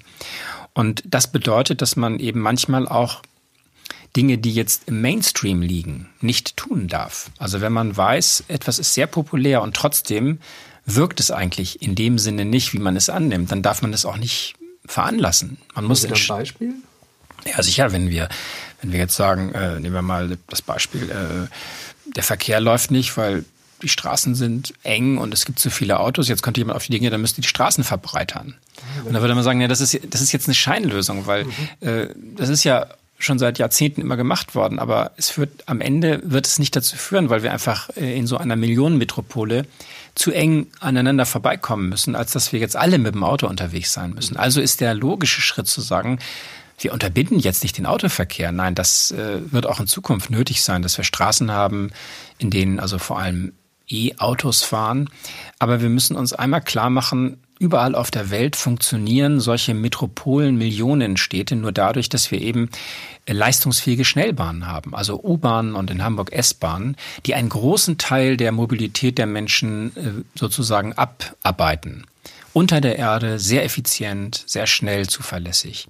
Und 0.74 1.04
das 1.06 1.32
bedeutet, 1.32 1.82
dass 1.82 1.96
man 1.96 2.20
eben 2.20 2.40
manchmal 2.40 2.88
auch 2.88 3.22
Dinge, 4.16 4.38
die 4.38 4.54
jetzt 4.54 4.88
im 4.88 5.02
Mainstream 5.02 5.62
liegen, 5.62 6.10
nicht 6.20 6.58
tun 6.58 6.88
darf. 6.88 7.32
Also 7.38 7.62
wenn 7.62 7.74
man 7.74 7.96
weiß, 7.96 8.46
etwas 8.48 8.80
ist 8.80 8.94
sehr 8.94 9.08
populär 9.08 9.62
und 9.62 9.76
trotzdem 9.76 10.40
wirkt 10.86 11.20
es 11.20 11.32
eigentlich 11.32 11.82
in 11.82 11.96
dem 11.96 12.18
Sinne 12.18 12.46
nicht, 12.46 12.74
wie 12.74 12.80
man 12.80 12.96
es 12.96 13.10
annimmt, 13.10 13.52
dann 13.52 13.62
darf 13.62 13.82
man 13.82 13.94
es 13.94 14.06
auch 14.06 14.18
nicht 14.18 14.56
veranlassen. 14.92 15.58
Man 15.74 15.86
muss 15.86 16.06
ein 16.06 16.14
Beispiel? 16.28 16.74
Ja, 17.46 17.64
sicher, 17.64 17.92
wenn 17.92 18.10
wir, 18.10 18.30
wenn 18.82 18.92
wir 18.92 19.00
jetzt 19.00 19.16
sagen, 19.16 19.54
äh, 19.54 19.80
nehmen 19.80 19.96
wir 19.96 20.02
mal 20.02 20.38
das 20.48 20.62
Beispiel, 20.62 21.10
äh, 21.10 21.48
der 22.16 22.24
Verkehr 22.24 22.60
läuft 22.60 22.92
nicht, 22.92 23.16
weil 23.18 23.46
die 23.82 23.90
Straßen 23.90 24.36
sind 24.36 24.74
eng 24.84 25.18
und 25.18 25.34
es 25.34 25.46
gibt 25.46 25.58
zu 25.58 25.72
viele 25.72 26.00
Autos. 26.00 26.28
Jetzt 26.28 26.44
könnte 26.44 26.60
jemand 26.60 26.76
auf 26.76 26.86
die 26.86 26.92
Dinge, 26.92 27.10
dann 27.10 27.22
müsste 27.22 27.42
die 27.42 27.48
Straßen 27.48 27.84
verbreitern. 27.84 28.56
Und 29.06 29.14
da 29.14 29.22
würde 29.22 29.34
man 29.34 29.44
sagen, 29.44 29.60
ja, 29.62 29.68
das 29.68 29.82
ist, 29.82 30.00
das 30.10 30.22
ist 30.22 30.32
jetzt 30.32 30.48
eine 30.48 30.56
Scheinlösung, 30.56 31.26
weil 31.26 31.46
mhm. 31.46 31.88
äh, 31.88 32.08
das 32.36 32.50
ist 32.50 32.64
ja 32.64 32.88
schon 33.24 33.40
seit 33.40 33.60
Jahrzehnten 33.60 34.02
immer 34.02 34.18
gemacht 34.18 34.56
worden, 34.56 34.80
aber 34.80 35.12
es 35.18 35.38
wird 35.38 35.68
am 35.68 35.82
Ende 35.82 36.22
wird 36.24 36.48
es 36.48 36.60
nicht 36.60 36.76
dazu 36.76 36.98
führen, 36.98 37.30
weil 37.30 37.44
wir 37.44 37.52
einfach 37.52 37.90
äh, 37.96 38.18
in 38.18 38.28
so 38.28 38.38
einer 38.38 38.56
Millionenmetropole 38.56 39.66
zu 40.16 40.32
eng 40.32 40.68
aneinander 40.80 41.26
vorbeikommen 41.26 41.90
müssen, 41.90 42.16
als 42.16 42.32
dass 42.32 42.52
wir 42.52 42.60
jetzt 42.60 42.76
alle 42.76 42.98
mit 42.98 43.16
dem 43.16 43.24
Auto 43.24 43.48
unterwegs 43.48 43.94
sein 43.94 44.14
müssen. 44.14 44.36
Also 44.38 44.60
ist 44.60 44.82
der 44.82 44.94
logische 44.94 45.42
Schritt 45.42 45.68
zu 45.68 45.82
sagen, 45.82 46.20
wir 46.80 46.94
unterbinden 46.94 47.40
jetzt 47.40 47.64
nicht 47.64 47.78
den 47.78 47.86
Autoverkehr. 47.86 48.52
Nein, 48.52 48.76
das 48.76 49.12
äh, 49.12 49.40
wird 49.52 49.68
auch 49.68 49.80
in 49.80 49.88
Zukunft 49.88 50.30
nötig 50.30 50.64
sein, 50.64 50.82
dass 50.82 50.98
wir 50.98 51.04
Straßen 51.04 51.52
haben, 51.52 51.92
in 52.40 52.50
denen 52.50 52.80
also 52.80 52.98
vor 52.98 53.20
allem 53.20 53.54
E-Autos 53.88 54.64
fahren. 54.64 55.10
Aber 55.60 55.82
wir 55.82 55.90
müssen 55.90 56.16
uns 56.16 56.34
einmal 56.34 56.62
klar 56.62 56.90
machen, 56.90 57.38
überall 57.62 57.94
auf 57.94 58.10
der 58.10 58.32
Welt 58.32 58.56
funktionieren 58.56 59.40
solche 59.40 59.76
Metropolen, 59.76 60.58
Millionenstädte 60.58 61.56
nur 61.56 61.72
dadurch, 61.72 62.10
dass 62.10 62.32
wir 62.32 62.42
eben 62.42 62.70
äh, 63.26 63.34
leistungsfähige 63.34 64.04
Schnellbahnen 64.04 64.66
haben, 64.66 64.96
also 64.96 65.22
U-Bahnen 65.24 65.76
und 65.76 65.92
in 65.92 66.04
Hamburg 66.04 66.34
S-Bahnen, 66.34 66.98
die 67.28 67.36
einen 67.36 67.50
großen 67.50 68.00
Teil 68.00 68.36
der 68.36 68.52
Mobilität 68.52 69.20
der 69.20 69.28
Menschen 69.28 69.96
äh, 69.96 70.24
sozusagen 70.34 70.94
abarbeiten. 70.94 72.06
Unter 72.52 72.82
der 72.82 72.98
Erde, 72.98 73.38
sehr 73.38 73.64
effizient, 73.64 74.44
sehr 74.48 74.66
schnell, 74.66 75.08
zuverlässig. 75.08 75.88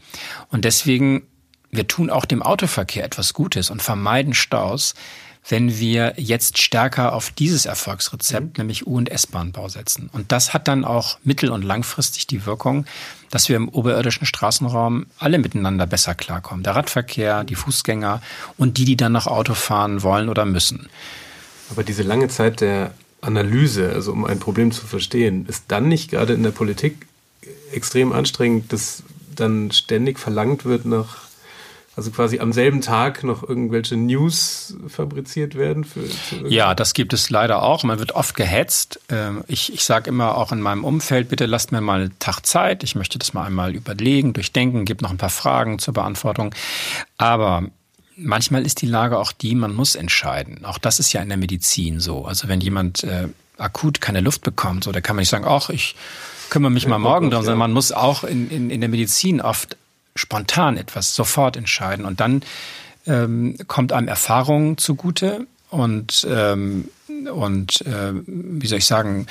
Und 0.49 0.65
deswegen, 0.65 1.23
wir 1.71 1.87
tun 1.87 2.09
auch 2.09 2.25
dem 2.25 2.43
Autoverkehr 2.43 3.05
etwas 3.05 3.33
Gutes 3.33 3.69
und 3.69 3.81
vermeiden 3.81 4.33
Staus, 4.33 4.93
wenn 5.47 5.79
wir 5.79 6.13
jetzt 6.17 6.59
stärker 6.59 7.13
auf 7.13 7.31
dieses 7.31 7.65
Erfolgsrezept, 7.65 8.57
mhm. 8.57 8.61
nämlich 8.61 8.87
U- 8.87 8.97
und 8.97 9.09
S-Bahn-Bau 9.09 9.69
setzen. 9.69 10.09
Und 10.13 10.31
das 10.31 10.53
hat 10.53 10.67
dann 10.67 10.85
auch 10.85 11.17
mittel- 11.23 11.51
und 11.51 11.63
langfristig 11.63 12.27
die 12.27 12.45
Wirkung, 12.45 12.85
dass 13.31 13.49
wir 13.49 13.55
im 13.55 13.69
oberirdischen 13.69 14.25
Straßenraum 14.25 15.07
alle 15.17 15.39
miteinander 15.39 15.87
besser 15.87 16.15
klarkommen. 16.15 16.63
Der 16.63 16.75
Radverkehr, 16.75 17.43
die 17.43 17.55
Fußgänger 17.55 18.21
und 18.57 18.77
die, 18.77 18.85
die 18.85 18.97
dann 18.97 19.13
noch 19.13 19.27
Auto 19.27 19.53
fahren 19.53 20.03
wollen 20.03 20.29
oder 20.29 20.45
müssen. 20.45 20.89
Aber 21.69 21.83
diese 21.83 22.03
lange 22.03 22.27
Zeit 22.27 22.61
der 22.61 22.93
Analyse, 23.21 23.91
also 23.93 24.11
um 24.11 24.25
ein 24.25 24.39
Problem 24.39 24.71
zu 24.71 24.85
verstehen, 24.85 25.45
ist 25.47 25.65
dann 25.69 25.87
nicht 25.87 26.11
gerade 26.11 26.33
in 26.33 26.43
der 26.43 26.51
Politik 26.51 27.07
extrem 27.71 28.11
anstrengend, 28.11 28.73
dass 28.73 29.03
dann 29.35 29.71
ständig 29.71 30.19
verlangt 30.19 30.65
wird 30.65 30.85
nach 30.85 31.30
also 31.95 32.09
quasi 32.11 32.39
am 32.39 32.53
selben 32.53 32.81
Tag 32.81 33.23
noch 33.23 33.47
irgendwelche 33.47 33.97
News 33.97 34.75
fabriziert 34.87 35.55
werden? 35.55 35.83
Für, 35.83 36.01
ja, 36.47 36.73
das 36.73 36.93
gibt 36.93 37.11
es 37.11 37.29
leider 37.29 37.61
auch. 37.63 37.83
Man 37.83 37.99
wird 37.99 38.13
oft 38.13 38.35
gehetzt. 38.35 38.99
Ähm, 39.09 39.43
ich, 39.47 39.73
ich 39.73 39.83
sage 39.83 40.09
immer 40.09 40.37
auch 40.37 40.53
in 40.53 40.61
meinem 40.61 40.85
Umfeld, 40.85 41.27
bitte 41.27 41.45
lasst 41.45 41.71
mir 41.73 41.81
mal 41.81 42.01
einen 42.01 42.19
Tag 42.19 42.45
Zeit. 42.45 42.83
Ich 42.83 42.95
möchte 42.95 43.19
das 43.19 43.33
mal 43.33 43.45
einmal 43.45 43.75
überlegen, 43.75 44.31
durchdenken, 44.31 44.85
gibt 44.85 45.01
noch 45.01 45.11
ein 45.11 45.17
paar 45.17 45.29
Fragen 45.29 45.79
zur 45.79 45.93
Beantwortung. 45.93 46.55
Aber 47.17 47.63
manchmal 48.15 48.65
ist 48.65 48.81
die 48.81 48.87
Lage 48.87 49.19
auch 49.19 49.33
die, 49.33 49.55
man 49.55 49.75
muss 49.75 49.95
entscheiden. 49.95 50.63
Auch 50.63 50.77
das 50.77 50.99
ist 50.99 51.11
ja 51.11 51.21
in 51.21 51.27
der 51.27 51.37
Medizin 51.37 51.99
so. 51.99 52.25
Also 52.25 52.47
wenn 52.47 52.61
jemand 52.61 53.03
äh, 53.03 53.27
akut 53.57 53.99
keine 53.99 54.21
Luft 54.21 54.43
bekommt, 54.43 54.85
so, 54.85 54.93
da 54.93 55.01
kann 55.01 55.17
man 55.17 55.21
nicht 55.21 55.29
sagen, 55.29 55.45
ach, 55.45 55.69
ich 55.69 55.95
kümmere 56.49 56.71
mich 56.71 56.87
mal 56.87 56.99
morgen 56.99 57.31
drum, 57.31 57.43
sondern 57.43 57.59
man 57.59 57.73
muss 57.73 57.91
auch 57.91 58.23
in, 58.23 58.49
in, 58.49 58.69
in 58.69 58.79
der 58.79 58.89
Medizin 58.89 59.41
oft 59.41 59.75
spontan 60.15 60.77
etwas 60.77 61.15
sofort 61.15 61.57
entscheiden. 61.57 62.05
Und 62.05 62.19
dann 62.19 62.43
ähm, 63.07 63.57
kommt 63.67 63.93
einem 63.93 64.07
Erfahrung 64.07 64.77
zugute 64.77 65.47
und, 65.69 66.27
ähm, 66.29 66.89
und 67.33 67.81
äh, 67.85 68.13
wie 68.25 68.67
soll 68.67 68.79
ich 68.79 68.85
sagen, 68.85 69.27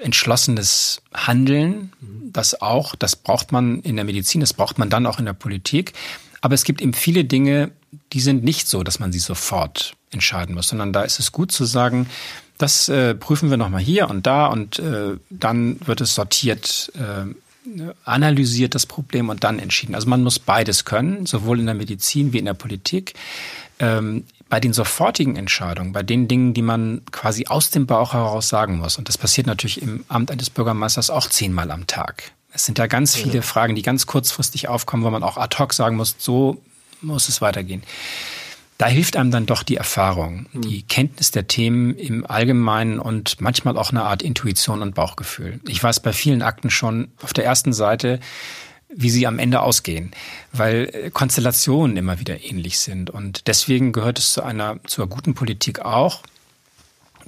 entschlossenes 0.00 1.00
Handeln, 1.14 1.92
das 2.32 2.60
auch, 2.60 2.94
das 2.94 3.16
braucht 3.16 3.52
man 3.52 3.80
in 3.80 3.96
der 3.96 4.04
Medizin, 4.04 4.40
das 4.40 4.52
braucht 4.52 4.78
man 4.78 4.90
dann 4.90 5.06
auch 5.06 5.18
in 5.18 5.24
der 5.24 5.32
Politik. 5.32 5.94
Aber 6.40 6.54
es 6.54 6.64
gibt 6.64 6.82
eben 6.82 6.92
viele 6.92 7.24
Dinge, 7.24 7.70
die 8.12 8.20
sind 8.20 8.44
nicht 8.44 8.68
so, 8.68 8.82
dass 8.82 8.98
man 8.98 9.12
sie 9.12 9.18
sofort 9.18 9.94
entscheiden 10.10 10.54
muss, 10.54 10.68
sondern 10.68 10.92
da 10.92 11.02
ist 11.02 11.18
es 11.18 11.32
gut 11.32 11.50
zu 11.50 11.64
sagen, 11.64 12.08
das 12.58 12.88
äh, 12.88 13.14
prüfen 13.14 13.50
wir 13.50 13.56
nochmal 13.56 13.82
hier 13.82 14.08
und 14.08 14.26
da 14.26 14.46
und 14.46 14.78
äh, 14.78 15.16
dann 15.30 15.78
wird 15.84 16.00
es 16.00 16.14
sortiert 16.14 16.92
äh, 16.94 17.34
analysiert 18.04 18.74
das 18.74 18.86
Problem 18.86 19.28
und 19.28 19.44
dann 19.44 19.58
entschieden. 19.58 19.94
Also 19.94 20.08
man 20.08 20.22
muss 20.22 20.38
beides 20.38 20.84
können, 20.84 21.26
sowohl 21.26 21.60
in 21.60 21.66
der 21.66 21.74
Medizin 21.74 22.32
wie 22.32 22.38
in 22.38 22.44
der 22.44 22.54
Politik. 22.54 23.14
Ähm, 23.78 24.24
bei 24.48 24.60
den 24.60 24.72
sofortigen 24.72 25.36
Entscheidungen, 25.36 25.92
bei 25.92 26.04
den 26.04 26.28
Dingen, 26.28 26.54
die 26.54 26.62
man 26.62 27.02
quasi 27.10 27.46
aus 27.46 27.70
dem 27.70 27.86
Bauch 27.86 28.12
heraus 28.14 28.48
sagen 28.48 28.78
muss, 28.78 28.96
und 28.96 29.08
das 29.08 29.18
passiert 29.18 29.46
natürlich 29.48 29.82
im 29.82 30.04
Amt 30.08 30.30
eines 30.30 30.50
Bürgermeisters 30.50 31.10
auch 31.10 31.28
zehnmal 31.28 31.70
am 31.72 31.86
Tag. 31.86 32.30
Es 32.52 32.64
sind 32.64 32.78
ja 32.78 32.86
ganz 32.86 33.16
viele. 33.16 33.42
Fragen, 33.42 33.74
die 33.74 33.82
ganz 33.82 34.06
kurzfristig 34.06 34.68
aufkommen, 34.68 35.02
wo 35.02 35.10
man 35.10 35.22
auch 35.22 35.36
ad 35.36 35.58
hoc 35.58 35.74
sagen 35.74 35.96
muss, 35.96 36.14
so 36.18 36.62
muss 37.02 37.28
es 37.28 37.40
weitergehen 37.40 37.82
da 38.78 38.86
hilft 38.86 39.16
einem 39.16 39.30
dann 39.30 39.46
doch 39.46 39.62
die 39.62 39.76
Erfahrung, 39.76 40.46
hm. 40.52 40.62
die 40.62 40.82
Kenntnis 40.82 41.30
der 41.30 41.46
Themen 41.46 41.94
im 41.94 42.26
Allgemeinen 42.26 42.98
und 42.98 43.40
manchmal 43.40 43.76
auch 43.78 43.90
eine 43.90 44.02
Art 44.02 44.22
Intuition 44.22 44.82
und 44.82 44.94
Bauchgefühl. 44.94 45.60
Ich 45.66 45.82
weiß 45.82 46.00
bei 46.00 46.12
vielen 46.12 46.42
Akten 46.42 46.70
schon 46.70 47.08
auf 47.22 47.32
der 47.32 47.44
ersten 47.44 47.72
Seite, 47.72 48.20
wie 48.88 49.10
sie 49.10 49.26
am 49.26 49.38
Ende 49.38 49.60
ausgehen, 49.60 50.12
weil 50.52 50.90
äh, 50.92 51.10
Konstellationen 51.10 51.96
immer 51.96 52.20
wieder 52.20 52.44
ähnlich 52.44 52.78
sind. 52.78 53.10
Und 53.10 53.46
deswegen 53.46 53.92
gehört 53.92 54.18
es 54.18 54.32
zu 54.32 54.42
einer, 54.42 54.78
zur 54.86 55.08
guten 55.08 55.34
Politik 55.34 55.80
auch, 55.80 56.22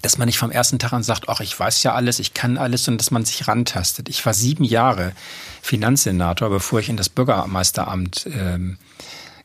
dass 0.01 0.17
man 0.17 0.27
nicht 0.27 0.39
vom 0.39 0.53
ersten 0.53 0.79
Tag 0.79 0.93
an 0.93 1.03
sagt, 1.03 1.29
ach, 1.29 1.41
ich 1.41 1.59
weiß 1.59 1.83
ja 1.83 1.95
alles, 1.95 2.21
ich 2.21 2.33
kann 2.33 2.57
alles, 2.57 2.85
sondern 2.85 2.99
dass 2.99 3.11
man 3.11 3.25
sich 3.25 3.49
rantastet. 3.49 4.09
Ich 4.09 4.25
war 4.25 4.33
sieben 4.33 4.63
Jahre 4.63 5.13
Finanzsenator, 5.61 6.51
bevor 6.51 6.79
ich 6.79 6.89
in 6.89 6.97
das 6.97 7.09
Bürgermeisteramt 7.09 8.29
ähm, 8.33 8.79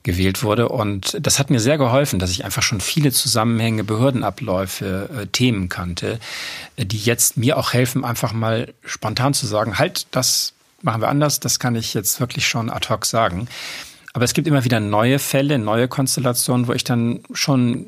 gewählt 0.04 0.44
wurde. 0.44 0.70
Und 0.70 1.18
das 1.20 1.40
hat 1.40 1.50
mir 1.50 1.60
sehr 1.60 1.78
geholfen, 1.78 2.20
dass 2.20 2.32
ich 2.32 2.46
einfach 2.46 2.62
schon 2.62 2.82
viele 2.82 3.12
Zusammenhänge, 3.12 3.84
Behördenabläufe, 3.84 5.10
äh, 5.18 5.28
Themen 5.28 5.70
kannte, 5.70 6.20
äh, 6.76 6.86
die 6.86 6.98
jetzt 6.98 7.38
mir 7.38 7.58
auch 7.58 7.74
helfen, 7.74 8.06
einfach 8.06 8.34
mal 8.34 8.74
spontan 8.86 9.34
zu 9.34 9.48
sagen, 9.48 9.80
halt, 9.80 10.08
das 10.12 10.54
machen 10.82 11.02
wir 11.02 11.08
anders, 11.08 11.40
das 11.40 11.60
kann 11.60 11.76
ich 11.76 11.94
jetzt 11.94 12.20
wirklich 12.20 12.48
schon 12.48 12.70
ad 12.70 12.90
hoc 12.90 13.06
sagen. 13.06 13.48
Aber 14.14 14.26
es 14.26 14.34
gibt 14.34 14.48
immer 14.48 14.64
wieder 14.64 14.80
neue 14.80 15.18
Fälle, 15.18 15.58
neue 15.58 15.88
Konstellationen, 15.88 16.68
wo 16.68 16.74
ich 16.74 16.84
dann 16.84 17.22
schon 17.34 17.88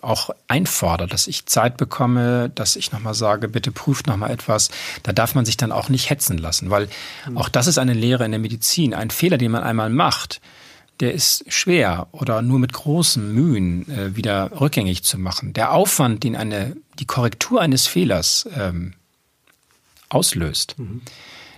auch 0.00 0.30
einfordere, 0.46 1.08
dass 1.08 1.26
ich 1.26 1.46
Zeit 1.46 1.76
bekomme, 1.76 2.50
dass 2.54 2.76
ich 2.76 2.92
nochmal 2.92 3.14
sage, 3.14 3.48
bitte 3.48 3.72
prüft 3.72 4.06
nochmal 4.06 4.30
etwas. 4.30 4.70
Da 5.02 5.12
darf 5.12 5.34
man 5.34 5.44
sich 5.44 5.56
dann 5.56 5.72
auch 5.72 5.88
nicht 5.88 6.10
hetzen 6.10 6.38
lassen, 6.38 6.70
weil 6.70 6.88
auch 7.34 7.48
das 7.48 7.66
ist 7.66 7.78
eine 7.78 7.92
Lehre 7.92 8.24
in 8.24 8.30
der 8.30 8.40
Medizin. 8.40 8.94
Ein 8.94 9.10
Fehler, 9.10 9.36
den 9.36 9.50
man 9.50 9.64
einmal 9.64 9.90
macht, 9.90 10.40
der 11.00 11.12
ist 11.12 11.44
schwer 11.52 12.08
oder 12.12 12.42
nur 12.42 12.58
mit 12.58 12.72
großen 12.72 13.34
Mühen 13.34 13.88
äh, 13.90 14.16
wieder 14.16 14.60
rückgängig 14.60 15.02
zu 15.02 15.18
machen. 15.18 15.52
Der 15.52 15.72
Aufwand, 15.72 16.24
den 16.24 16.36
eine, 16.36 16.76
die 16.98 17.06
Korrektur 17.06 17.60
eines 17.60 17.86
Fehlers 17.86 18.48
ähm, 18.56 18.94
auslöst, 20.08 20.78
mhm. 20.78 21.02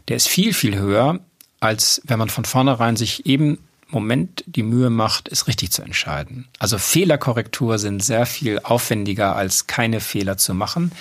der 0.09 0.16
ist 0.16 0.28
viel, 0.28 0.53
viel 0.53 0.76
höher, 0.76 1.20
als 1.61 2.01
wenn 2.05 2.18
man 2.18 2.30
von 2.30 2.45
vornherein 2.45 2.97
sich 2.97 3.26
eben 3.26 3.59
Moment 3.91 4.45
die 4.47 4.62
Mühe 4.62 4.91
macht, 4.91 5.30
es 5.32 5.47
richtig 5.47 5.72
zu 5.72 5.82
entscheiden. 5.82 6.47
Also 6.59 6.76
Fehlerkorrektur 6.76 7.78
sind 7.78 8.05
sehr 8.05 8.26
viel 8.26 8.59
aufwendiger, 8.59 9.34
als 9.34 9.66
keine 9.66 10.01
Fehler 10.01 10.36
zu 10.36 10.53
machen. 10.53 10.93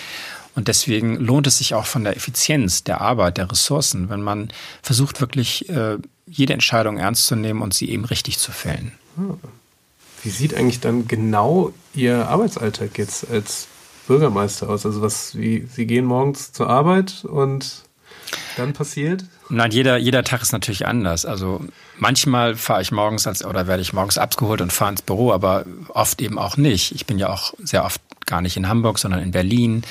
Und 0.57 0.67
deswegen 0.67 1.17
lohnt 1.17 1.45
es 1.45 1.59
sich 1.59 1.75
auch 1.75 1.85
von 1.85 2.03
der 2.03 2.17
Effizienz 2.17 2.83
der 2.83 2.99
Arbeit, 2.99 3.37
der 3.37 3.51
Ressourcen, 3.51 4.09
wenn 4.09 4.23
man 4.23 4.49
versucht 4.81 5.21
wirklich 5.21 5.69
äh, 5.69 5.97
jede 6.25 6.53
Entscheidung 6.53 6.97
ernst 6.97 7.27
zu 7.27 7.35
nehmen 7.35 7.61
und 7.61 7.75
sie 7.75 7.91
eben 7.91 8.05
richtig 8.05 8.39
zu 8.39 8.51
fällen. 8.51 8.91
Wie 10.23 10.29
sieht 10.31 10.55
eigentlich 10.55 10.79
dann 10.79 11.07
genau 11.07 11.73
Ihr 11.93 12.27
Arbeitsalltag 12.27 12.97
jetzt 12.97 13.29
als 13.29 13.67
Bürgermeister 14.07 14.67
aus? 14.67 14.83
Also 14.83 15.03
was, 15.03 15.37
wie, 15.37 15.67
Sie 15.71 15.85
gehen 15.85 16.05
morgens 16.05 16.53
zur 16.53 16.67
Arbeit 16.67 17.23
und 17.23 17.83
dann 18.55 18.73
passiert? 18.73 19.25
Nein, 19.49 19.71
jeder, 19.71 19.97
jeder 19.97 20.23
Tag 20.23 20.41
ist 20.41 20.51
natürlich 20.51 20.85
anders. 20.85 21.25
Also 21.25 21.65
manchmal 21.97 22.55
fahre 22.55 22.81
ich 22.81 22.91
morgens 22.91 23.27
als, 23.27 23.45
oder 23.45 23.67
werde 23.67 23.81
ich 23.81 23.93
morgens 23.93 24.17
abgeholt 24.17 24.61
und 24.61 24.73
fahre 24.73 24.91
ins 24.91 25.01
Büro, 25.01 25.31
aber 25.31 25.65
oft 25.89 26.21
eben 26.21 26.37
auch 26.37 26.57
nicht. 26.57 26.93
Ich 26.93 27.05
bin 27.05 27.17
ja 27.17 27.29
auch 27.29 27.53
sehr 27.63 27.85
oft 27.85 28.01
gar 28.25 28.41
nicht 28.41 28.57
in 28.57 28.67
Hamburg, 28.67 28.99
sondern 28.99 29.21
in 29.21 29.31
Berlin. 29.31 29.83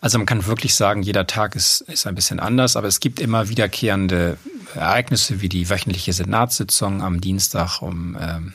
Also 0.00 0.18
man 0.18 0.26
kann 0.26 0.46
wirklich 0.46 0.74
sagen, 0.74 1.02
jeder 1.02 1.26
Tag 1.26 1.56
ist, 1.56 1.80
ist 1.82 2.06
ein 2.06 2.14
bisschen 2.14 2.38
anders, 2.38 2.76
aber 2.76 2.86
es 2.86 3.00
gibt 3.00 3.20
immer 3.20 3.48
wiederkehrende 3.48 4.38
Ereignisse 4.74 5.40
wie 5.40 5.48
die 5.48 5.68
wöchentliche 5.68 6.12
Senatssitzung 6.12 7.02
am 7.02 7.20
Dienstag 7.20 7.82
um 7.82 8.16
ähm, 8.20 8.54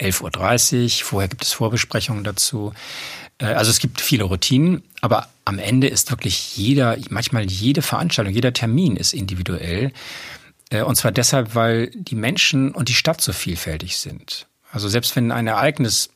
11.30 0.00 0.84
Uhr. 0.84 1.04
Vorher 1.06 1.28
gibt 1.28 1.44
es 1.44 1.52
Vorbesprechungen 1.52 2.22
dazu. 2.22 2.72
Äh, 3.38 3.46
also 3.46 3.70
es 3.70 3.78
gibt 3.78 4.00
viele 4.00 4.24
Routinen, 4.24 4.82
aber 5.00 5.28
am 5.44 5.58
Ende 5.58 5.88
ist 5.88 6.10
wirklich 6.10 6.56
jeder, 6.56 6.96
manchmal 7.10 7.44
jede 7.44 7.82
Veranstaltung, 7.82 8.34
jeder 8.34 8.52
Termin 8.52 8.96
ist 8.96 9.12
individuell. 9.12 9.92
Äh, 10.70 10.82
und 10.82 10.96
zwar 10.96 11.12
deshalb, 11.12 11.54
weil 11.54 11.90
die 11.94 12.16
Menschen 12.16 12.72
und 12.72 12.88
die 12.88 12.94
Stadt 12.94 13.20
so 13.20 13.32
vielfältig 13.32 13.96
sind. 13.96 14.46
Also 14.70 14.88
selbst 14.88 15.16
wenn 15.16 15.32
ein 15.32 15.46
Ereignis 15.46 16.10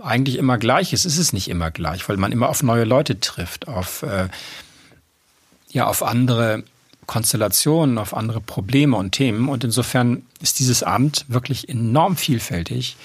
eigentlich 0.00 0.36
immer 0.36 0.58
gleich 0.58 0.92
ist, 0.92 1.04
ist 1.04 1.18
es 1.18 1.32
nicht 1.32 1.48
immer 1.48 1.70
gleich, 1.70 2.08
weil 2.08 2.16
man 2.16 2.30
immer 2.30 2.48
auf 2.48 2.62
neue 2.62 2.84
Leute 2.84 3.18
trifft, 3.18 3.66
auf, 3.66 4.02
äh, 4.02 4.28
ja, 5.70 5.86
auf 5.86 6.02
andere 6.02 6.62
Konstellationen, 7.08 7.98
auf 7.98 8.14
andere 8.14 8.40
Probleme 8.40 8.96
und 8.96 9.10
Themen. 9.10 9.48
Und 9.48 9.64
insofern 9.64 10.22
ist 10.40 10.60
dieses 10.60 10.84
Amt 10.84 11.24
wirklich 11.26 11.68
enorm 11.68 12.16
vielfältig. 12.16 12.96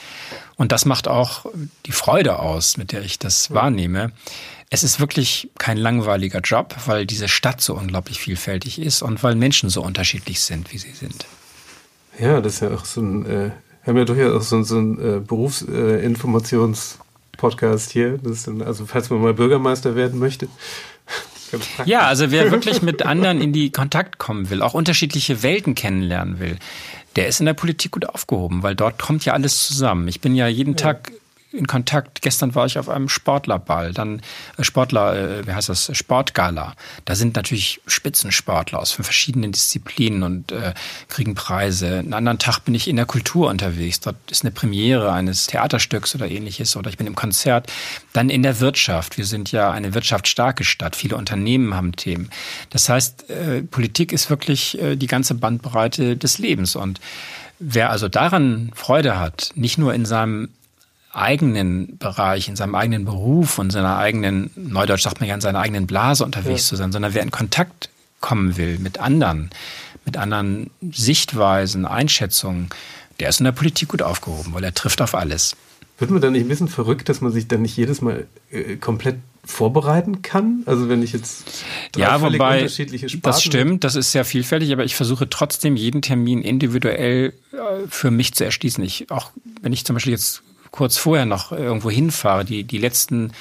Und 0.55 0.71
das 0.71 0.85
macht 0.85 1.07
auch 1.07 1.47
die 1.87 1.93
Freude 1.93 2.37
aus, 2.37 2.77
mit 2.77 2.91
der 2.91 3.01
ich 3.01 3.17
das 3.17 3.49
wahrnehme. 3.51 4.11
Es 4.69 4.83
ist 4.83 4.99
wirklich 4.99 5.49
kein 5.57 5.77
langweiliger 5.77 6.41
Job, 6.41 6.75
weil 6.85 7.07
diese 7.07 7.27
Stadt 7.27 7.59
so 7.61 7.73
unglaublich 7.75 8.19
vielfältig 8.19 8.79
ist 8.79 9.01
und 9.01 9.23
weil 9.23 9.33
Menschen 9.35 9.69
so 9.69 9.81
unterschiedlich 9.81 10.41
sind, 10.41 10.71
wie 10.73 10.77
sie 10.77 10.91
sind. 10.91 11.25
Ja, 12.19 12.39
das 12.41 12.55
ist 12.55 12.59
ja 12.59 12.71
auch 12.71 12.83
so 12.85 13.01
ein, 13.01 13.25
äh, 13.25 13.51
haben 13.87 13.97
ja 13.97 14.05
durchaus 14.05 14.35
auch 14.35 14.41
so, 14.41 14.61
so 14.63 14.79
ein 14.79 14.99
äh, 14.99 15.19
Berufsinformationspodcast 15.19 17.89
äh, 17.89 17.93
hier. 17.93 18.19
Das 18.21 18.33
ist 18.33 18.47
dann, 18.47 18.61
also 18.61 18.85
falls 18.85 19.09
man 19.09 19.21
mal 19.21 19.33
Bürgermeister 19.33 19.95
werden 19.95 20.19
möchte, 20.19 20.49
Ja, 21.85 22.01
also 22.01 22.31
wer 22.31 22.51
wirklich 22.51 22.81
mit 22.81 23.05
anderen 23.05 23.41
in 23.41 23.53
die 23.53 23.71
Kontakt 23.71 24.17
kommen 24.17 24.49
will, 24.49 24.61
auch 24.61 24.73
unterschiedliche 24.73 25.43
Welten 25.43 25.75
kennenlernen 25.75 26.39
will, 26.39 26.57
der 27.15 27.27
ist 27.27 27.39
in 27.39 27.45
der 27.45 27.53
Politik 27.53 27.91
gut 27.91 28.07
aufgehoben, 28.07 28.63
weil 28.63 28.75
dort 28.75 28.99
kommt 28.99 29.25
ja 29.25 29.33
alles 29.33 29.65
zusammen. 29.67 30.07
Ich 30.07 30.21
bin 30.21 30.35
ja 30.35 30.47
jeden 30.47 30.73
ja. 30.73 30.77
Tag 30.77 31.11
in 31.53 31.67
Kontakt. 31.67 32.21
Gestern 32.21 32.55
war 32.55 32.65
ich 32.65 32.77
auf 32.79 32.89
einem 32.89 33.09
Sportlerball, 33.09 33.93
dann 33.93 34.21
äh, 34.57 34.63
Sportler, 34.63 35.15
äh, 35.15 35.47
wie 35.47 35.51
heißt 35.51 35.69
das, 35.69 35.95
Sportgala. 35.95 36.73
Da 37.05 37.15
sind 37.15 37.35
natürlich 37.35 37.81
Spitzensportler 37.87 38.79
aus 38.79 38.91
verschiedenen 38.91 39.51
Disziplinen 39.51 40.23
und 40.23 40.51
äh, 40.51 40.73
kriegen 41.07 41.35
Preise. 41.35 41.99
Einen 41.99 42.13
anderen 42.13 42.39
Tag 42.39 42.59
bin 42.59 42.75
ich 42.75 42.87
in 42.87 42.95
der 42.95 43.05
Kultur 43.05 43.49
unterwegs. 43.49 43.99
Dort 43.99 44.15
ist 44.29 44.43
eine 44.43 44.51
Premiere 44.51 45.11
eines 45.11 45.47
Theaterstücks 45.47 46.15
oder 46.15 46.29
ähnliches 46.29 46.75
oder 46.75 46.89
ich 46.89 46.97
bin 46.97 47.07
im 47.07 47.15
Konzert. 47.15 47.71
Dann 48.13 48.29
in 48.29 48.43
der 48.43 48.59
Wirtschaft. 48.59 49.17
Wir 49.17 49.25
sind 49.25 49.51
ja 49.51 49.71
eine 49.71 49.93
wirtschaftsstarke 49.93 50.63
Stadt. 50.63 50.95
Viele 50.95 51.15
Unternehmen 51.15 51.75
haben 51.75 51.95
Themen. 51.95 52.29
Das 52.71 52.89
heißt, 52.89 53.29
äh, 53.29 53.61
Politik 53.61 54.11
ist 54.11 54.29
wirklich 54.29 54.81
äh, 54.81 54.95
die 54.95 55.07
ganze 55.07 55.35
Bandbreite 55.35 56.17
des 56.17 56.37
Lebens 56.37 56.75
und 56.75 56.99
Wer 57.65 57.91
also 57.91 58.09
daran 58.09 58.71
Freude 58.73 59.17
hat, 59.17 59.51
nicht 59.55 59.77
nur 59.77 59.93
in 59.93 60.05
seinem 60.05 60.49
eigenen 61.13 61.97
Bereich, 61.97 62.47
in 62.47 62.55
seinem 62.55 62.75
eigenen 62.75 63.05
Beruf 63.05 63.59
und 63.59 63.71
seiner 63.71 63.97
eigenen, 63.97 64.49
Neudeutsch 64.55 65.03
sagt 65.03 65.19
man 65.19 65.29
ja, 65.29 65.35
in 65.35 65.41
seiner 65.41 65.59
eigenen 65.59 65.87
Blase 65.87 66.25
unterwegs 66.25 66.63
ja. 66.63 66.69
zu 66.69 66.75
sein, 66.75 66.91
sondern 66.91 67.13
wer 67.13 67.23
in 67.23 67.31
Kontakt 67.31 67.89
kommen 68.19 68.57
will 68.57 68.79
mit 68.79 68.99
anderen, 68.99 69.51
mit 70.05 70.17
anderen 70.17 70.71
Sichtweisen, 70.91 71.85
Einschätzungen, 71.85 72.69
der 73.19 73.29
ist 73.29 73.39
in 73.39 73.45
der 73.45 73.51
Politik 73.51 73.89
gut 73.89 74.01
aufgehoben, 74.01 74.53
weil 74.53 74.63
er 74.63 74.73
trifft 74.73 75.01
auf 75.01 75.13
alles. 75.13 75.55
Wird 75.99 76.09
man 76.09 76.21
dann 76.21 76.33
nicht 76.33 76.45
ein 76.45 76.47
bisschen 76.47 76.67
verrückt, 76.67 77.07
dass 77.09 77.21
man 77.21 77.31
sich 77.31 77.47
dann 77.47 77.61
nicht 77.61 77.77
jedes 77.77 78.01
Mal 78.01 78.25
äh, 78.49 78.77
komplett 78.77 79.17
vorbereiten 79.45 80.21
kann? 80.21 80.63
Also 80.65 80.89
wenn 80.89 81.03
ich 81.03 81.13
jetzt 81.13 81.63
drei 81.91 82.01
ja, 82.01 82.21
wobei, 82.21 82.61
unterschiedliche 82.61 83.09
Sparten 83.09 83.21
das 83.21 83.43
stimmt, 83.43 83.83
das 83.83 83.95
ist 83.95 84.11
sehr 84.11 84.25
vielfältig, 84.25 84.71
aber 84.71 84.85
ich 84.85 84.95
versuche 84.95 85.29
trotzdem 85.29 85.75
jeden 85.75 86.01
Termin 86.01 86.41
individuell 86.41 87.33
äh, 87.51 87.87
für 87.89 88.09
mich 88.09 88.33
zu 88.33 88.43
erschließen. 88.43 88.83
Ich 88.83 89.11
auch 89.11 89.31
wenn 89.61 89.73
ich 89.73 89.85
zum 89.85 89.95
Beispiel 89.95 90.13
jetzt 90.13 90.41
kurz 90.73 90.97
vorher 90.97 91.27
noch 91.27 91.51
irgendwo 91.51 91.91
hinfahre, 91.91 92.43
die, 92.43 92.63
die 92.63 92.79
letzten 92.79 93.31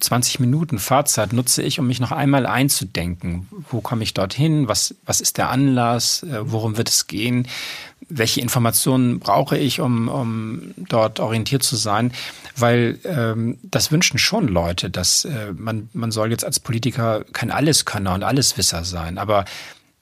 20 0.00 0.40
Minuten 0.40 0.80
Fahrzeit 0.80 1.32
nutze 1.32 1.62
ich, 1.62 1.78
um 1.78 1.86
mich 1.86 2.00
noch 2.00 2.10
einmal 2.10 2.46
einzudenken. 2.46 3.46
Wo 3.70 3.80
komme 3.80 4.02
ich 4.02 4.12
dorthin? 4.12 4.66
Was, 4.66 4.96
was 5.06 5.20
ist 5.20 5.38
der 5.38 5.50
Anlass? 5.50 6.24
Äh, 6.24 6.40
worum 6.50 6.76
wird 6.76 6.88
es 6.88 7.06
gehen? 7.06 7.46
Welche 8.08 8.40
Informationen 8.40 9.20
brauche 9.20 9.56
ich, 9.56 9.80
um, 9.80 10.08
um 10.08 10.74
dort 10.76 11.20
orientiert 11.20 11.62
zu 11.62 11.76
sein? 11.76 12.12
Weil 12.56 12.98
ähm, 13.04 13.58
das 13.62 13.92
wünschen 13.92 14.18
schon 14.18 14.48
Leute, 14.48 14.90
dass 14.90 15.24
äh, 15.26 15.52
man, 15.56 15.88
man 15.92 16.10
soll 16.10 16.32
jetzt 16.32 16.44
als 16.44 16.58
Politiker 16.58 17.24
kein 17.32 17.52
Alleskönner 17.52 18.14
und 18.14 18.24
Alleswisser 18.24 18.82
sein. 18.82 19.16
Aber 19.16 19.44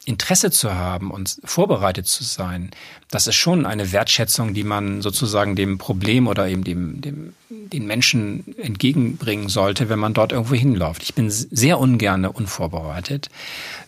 Interesse 0.07 0.51
zu 0.51 0.75
haben 0.75 1.11
und 1.11 1.39
vorbereitet 1.45 2.07
zu 2.07 2.25
sein, 2.25 2.71
das 3.11 3.27
ist 3.27 3.35
schon 3.35 3.67
eine 3.67 3.93
Wertschätzung, 3.93 4.55
die 4.55 4.65
man 4.65 5.03
sozusagen 5.03 5.57
dem 5.57 5.79
Problem 5.79 6.29
oder 6.29 6.49
eben 6.49 6.65
dem, 6.65 7.01
dem 7.01 7.35
den 7.49 7.87
Menschen 7.87 8.57
entgegenbringen 8.59 9.49
sollte, 9.49 9.89
wenn 9.89 9.99
man 9.99 10.15
dort 10.15 10.33
irgendwo 10.33 10.55
hinläuft. 10.55 11.03
Ich 11.03 11.15
bin 11.15 11.31
sehr 11.31 11.79
ungerne 11.79 12.31
unvorbereitet, 12.31 13.29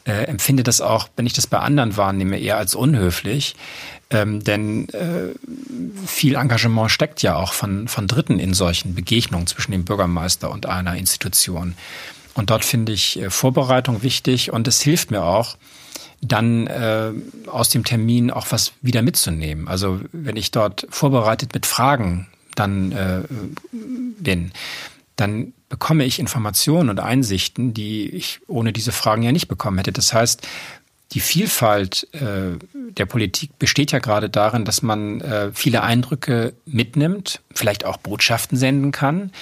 äh, 0.05 0.25
empfinde 0.25 0.63
das 0.63 0.81
auch, 0.81 1.09
wenn 1.17 1.27
ich 1.27 1.33
das 1.33 1.47
bei 1.47 1.59
anderen 1.59 1.97
wahrnehme, 1.97 2.39
eher 2.39 2.57
als 2.57 2.75
unhöflich, 2.75 3.57
ähm, 4.11 4.43
denn 4.43 4.89
äh, 4.91 5.35
viel 6.07 6.35
Engagement 6.35 6.91
steckt 6.91 7.23
ja 7.23 7.37
auch 7.37 7.53
von, 7.53 7.89
von 7.89 8.07
Dritten 8.09 8.39
in 8.39 8.55
solchen 8.55 8.95
Begegnungen 8.95 9.47
zwischen 9.47 9.73
dem 9.73 9.85
Bürgermeister 9.85 10.51
und 10.51 10.67
einer 10.67 10.97
Institution. 10.97 11.75
Und 12.35 12.51
dort 12.51 12.65
finde 12.65 12.93
ich 12.93 13.21
äh, 13.21 13.31
Vorbereitung 13.31 14.03
wichtig 14.03 14.53
und 14.53 14.67
es 14.67 14.81
hilft 14.81 15.11
mir 15.11 15.23
auch, 15.23 15.57
dann 16.21 16.67
äh, 16.67 17.13
aus 17.47 17.69
dem 17.69 17.85
Termin 17.85 18.31
auch 18.31 18.47
was 18.51 18.73
wieder 18.83 19.03
mitzunehmen. 19.03 19.69
Also 19.69 20.01
wenn 20.13 20.37
ich 20.37 20.51
dort 20.51 20.87
vorbereitet 20.91 21.55
mit 21.55 21.67
Fragen 21.67 22.27
dann 22.55 22.93
äh, 22.93 23.23
bin, 23.71 24.53
dann 25.17 25.53
bekomme 25.69 26.05
ich 26.05 26.19
Informationen 26.19 26.89
und 26.89 27.01
Einsichten, 27.01 27.75
die 27.75 28.09
ich 28.09 28.41
ohne 28.47 28.73
diese 28.73 28.93
Fragen 28.93 29.23
ja 29.23 29.33
nicht 29.33 29.49
bekommen 29.49 29.79
hätte. 29.79 29.93
Das 29.93 30.13
heißt, 30.13 30.47
die 31.13 31.21
Vielfalt 31.21 32.07
äh, 32.13 32.59
der 32.75 33.07
Politik 33.07 33.59
besteht 33.59 33.93
ja 33.93 33.99
gerade 33.99 34.29
darin, 34.29 34.65
dass 34.65 34.83
man 34.83 35.21
äh, 35.21 35.51
viele 35.53 35.83
Eindrücke 35.83 36.55
mitnimmt, 36.67 37.41
vielleicht 37.55 37.85
auch 37.85 37.97
Botschaften 37.97 38.59
senden 38.59 38.93
kann, 38.93 39.33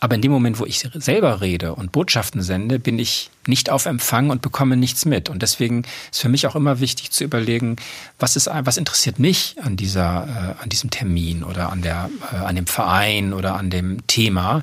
aber 0.00 0.16
in 0.16 0.22
dem 0.22 0.32
Moment, 0.32 0.58
wo 0.58 0.66
ich 0.66 0.86
selber 0.94 1.40
rede 1.40 1.74
und 1.74 1.92
Botschaften 1.92 2.42
sende, 2.42 2.78
bin 2.78 2.98
ich 2.98 3.30
nicht 3.46 3.70
auf 3.70 3.86
Empfang 3.86 4.30
und 4.30 4.42
bekomme 4.42 4.76
nichts 4.76 5.04
mit. 5.04 5.28
Und 5.30 5.42
deswegen 5.42 5.84
ist 6.10 6.20
für 6.20 6.28
mich 6.28 6.46
auch 6.46 6.56
immer 6.56 6.80
wichtig 6.80 7.10
zu 7.10 7.24
überlegen, 7.24 7.76
was 8.18 8.36
ist, 8.36 8.50
was 8.52 8.76
interessiert 8.76 9.18
mich 9.18 9.56
an 9.62 9.76
dieser, 9.76 10.56
äh, 10.58 10.62
an 10.62 10.68
diesem 10.68 10.90
Termin 10.90 11.42
oder 11.42 11.70
an 11.70 11.82
der, 11.82 12.10
äh, 12.32 12.36
an 12.36 12.56
dem 12.56 12.66
Verein 12.66 13.32
oder 13.32 13.54
an 13.54 13.70
dem 13.70 14.06
Thema. 14.06 14.62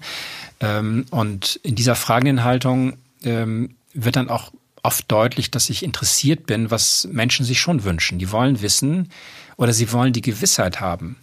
Ähm, 0.60 1.06
und 1.10 1.60
in 1.64 1.76
dieser 1.76 1.96
Fragenhaltung 1.96 2.98
ähm, 3.24 3.76
wird 3.94 4.18
dann 4.18 4.30
auch 4.30 4.52
oft 4.84 5.12
deutlich, 5.12 5.52
dass 5.52 5.70
ich 5.70 5.84
interessiert 5.84 6.46
bin, 6.46 6.72
was 6.72 7.08
Menschen 7.12 7.46
sich 7.46 7.60
schon 7.60 7.84
wünschen. 7.84 8.20
Die 8.20 8.32
wollen 8.32 8.62
wissen 8.62 9.10
oder 9.58 9.74
sie 9.74 9.92
wollen 9.92 10.14
die 10.14 10.22
Gewissheit 10.22 10.80
haben, 10.80 11.18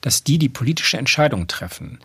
dass 0.00 0.24
die 0.24 0.38
die 0.38 0.48
politische 0.48 0.98
Entscheidung 0.98 1.46
treffen, 1.46 1.98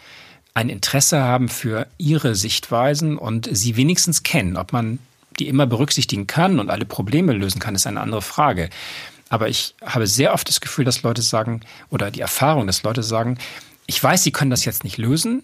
ein 0.57 0.69
Interesse 0.69 1.21
haben 1.21 1.49
für 1.49 1.85
ihre 1.99 2.33
Sichtweisen 2.33 3.19
und 3.19 3.47
sie 3.51 3.77
wenigstens 3.77 4.23
kennen. 4.23 4.57
Ob 4.57 4.73
man 4.73 4.97
die 5.37 5.47
immer 5.47 5.67
berücksichtigen 5.67 6.25
kann 6.25 6.59
und 6.59 6.71
alle 6.71 6.85
Probleme 6.85 7.33
lösen 7.33 7.59
kann, 7.59 7.75
ist 7.75 7.85
eine 7.85 8.01
andere 8.01 8.23
Frage. 8.23 8.71
Aber 9.29 9.49
ich 9.49 9.75
habe 9.85 10.07
sehr 10.07 10.33
oft 10.33 10.49
das 10.49 10.59
Gefühl, 10.59 10.83
dass 10.83 11.03
Leute 11.03 11.21
sagen, 11.21 11.61
oder 11.91 12.09
die 12.09 12.21
Erfahrung, 12.21 12.65
dass 12.65 12.81
Leute 12.81 13.03
sagen, 13.03 13.37
ich 13.85 14.03
weiß, 14.03 14.23
sie 14.23 14.31
können 14.31 14.49
das 14.49 14.65
jetzt 14.65 14.83
nicht 14.83 14.97
lösen, 14.97 15.43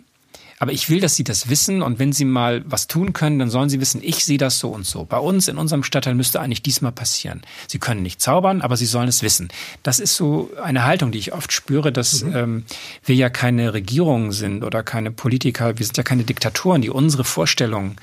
aber 0.64 0.72
ich 0.72 0.90
will, 0.90 1.02
dass 1.02 1.18
Sie 1.18 1.26
das 1.26 1.50
wissen 1.50 1.82
und 1.82 2.00
wenn 2.00 2.14
Sie 2.14 2.24
mal 2.24 2.64
was 2.66 2.88
tun 2.88 3.12
können, 3.12 3.38
dann 3.38 3.50
sollen 3.50 3.68
Sie 3.68 3.82
wissen, 3.82 4.00
ich 4.02 4.24
sehe 4.24 4.38
das 4.38 4.60
so 4.60 4.70
und 4.70 4.86
so. 4.86 5.04
Bei 5.04 5.18
uns 5.18 5.50
in 5.50 5.58
unserem 5.58 5.84
Stadtteil 5.84 6.16
müsste 6.16 6.40
eigentlich 6.40 6.62
diesmal 6.62 6.94
passieren. 6.94 7.42
Sie 7.68 7.80
können 7.80 8.02
nicht 8.02 8.22
zaubern, 8.22 8.62
aber 8.62 8.78
Sie 8.78 8.86
sollen 8.86 9.10
es 9.10 9.24
wissen. 9.24 9.50
Das 9.84 10.00
ist 10.00 10.16
so 10.16 10.50
eine 10.64 10.86
Haltung, 10.86 11.12
die 11.12 11.20
ich 11.20 11.34
oft 11.34 11.52
spüre, 11.52 11.92
dass 11.92 12.24
mhm. 12.24 12.36
ähm, 12.36 12.64
wir 13.04 13.16
ja 13.16 13.30
keine 13.30 13.74
Regierung 13.74 14.32
sind 14.32 14.64
oder 14.64 14.84
keine 14.84 15.12
Politiker, 15.12 15.78
wir 15.78 15.86
sind 15.86 15.98
ja 15.98 16.04
keine 16.04 16.24
Diktatoren, 16.24 16.82
die 16.82 16.90
unsere 16.90 17.26
Vorstellungen 17.26 17.98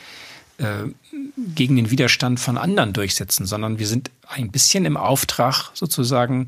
äh, 0.59 0.85
gegen 1.55 1.77
den 1.77 1.91
Widerstand 1.91 2.41
von 2.41 2.59
anderen 2.59 2.93
durchsetzen, 2.93 3.47
sondern 3.47 3.79
wir 3.79 3.87
sind 3.87 4.11
ein 4.29 4.51
bisschen 4.51 4.85
im 4.85 4.99
Auftrag 4.99 5.71
sozusagen 5.73 6.45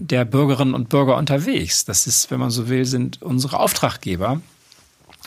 der 0.00 0.24
Bürgerinnen 0.24 0.74
und 0.74 0.88
Bürger 0.88 1.16
unterwegs. 1.16 1.84
Das 1.84 2.08
ist, 2.08 2.32
wenn 2.32 2.40
man 2.40 2.50
so 2.50 2.68
will, 2.68 2.84
sind 2.84 3.22
unsere 3.22 3.60
Auftraggeber. 3.60 4.40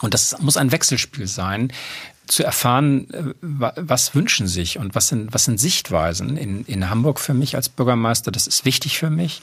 Und 0.02 0.14
das 0.14 0.40
muss 0.40 0.58
ein 0.58 0.72
Wechselspiel 0.72 1.28
sein, 1.28 1.72
zu 2.30 2.44
erfahren, 2.44 3.08
äh, 3.12 3.24
was 3.42 4.16
wünschen 4.16 4.48
sich 4.48 4.78
und 4.78 4.96
was 4.96 5.08
sind, 5.08 5.34
was 5.34 5.46
sind 5.46 5.60
Sichtweisen 5.60 6.38
in, 6.38 6.64
in 6.66 6.90
Hamburg 6.90 7.20
für 7.20 7.34
mich 7.34 7.56
als 7.56 7.70
Bürgermeister. 7.70 8.32
Das 8.32 8.48
ist 8.48 8.66
wichtig 8.66 9.00
für 9.00 9.10
mich. 9.10 9.42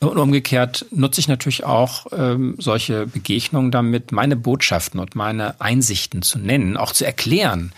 Und 0.00 0.16
umgekehrt 0.16 0.86
nutze 0.90 1.20
ich 1.20 1.28
natürlich 1.28 1.64
auch 1.64 2.06
ähm, 2.12 2.54
solche 2.58 3.06
Begegnungen 3.06 3.70
damit, 3.70 4.12
meine 4.12 4.36
Botschaften 4.36 4.98
und 4.98 5.14
meine 5.14 5.60
Einsichten 5.60 6.22
zu 6.22 6.38
nennen, 6.38 6.78
auch 6.78 6.92
zu 6.92 7.04
erklären, 7.04 7.72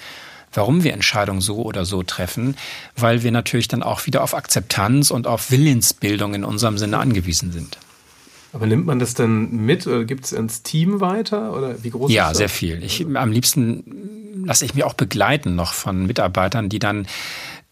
warum 0.53 0.85
wir 0.85 0.93
Entscheidungen 0.93 1.41
so 1.41 1.63
oder 1.63 1.85
so 1.85 2.03
treffen, 2.03 2.57
weil 2.95 3.25
wir 3.25 3.33
natürlich 3.33 3.69
dann 3.69 3.83
auch 3.83 4.07
wieder 4.07 4.23
auf 4.23 4.35
Akzeptanz 4.35 5.11
und 5.11 5.27
auf 5.27 5.51
Willensbildung 5.51 6.35
in 6.35 6.45
unserem 6.45 6.79
Sinne 6.79 6.99
angewiesen 6.99 7.51
sind. 7.51 7.79
Aber 8.53 8.67
nimmt 8.67 8.87
man 8.87 8.99
das 8.99 9.15
dann 9.15 9.51
mit 9.65 9.87
oder 9.87 10.05
gibt 10.05 10.27
es 10.27 10.33
ins 10.33 10.63
Team 10.63 11.01
weiter 11.01 11.57
oder 11.57 11.83
wie 11.83 11.91
groß 11.91 12.13
ja, 12.13 12.27
ist 12.27 12.33
das? 12.33 12.39
Ja, 12.39 12.39
sehr 12.39 12.49
viel. 12.49 12.83
Ich, 12.83 13.07
am 13.15 13.33
liebsten 13.33 14.45
lasse 14.45 14.65
ich 14.65 14.75
mich 14.75 14.85
auch 14.85 14.95
begleiten 14.95 15.55
noch 15.55 15.73
von 15.73 16.07
Mitarbeitern, 16.07 16.69
die 16.69 16.79
dann 16.79 17.07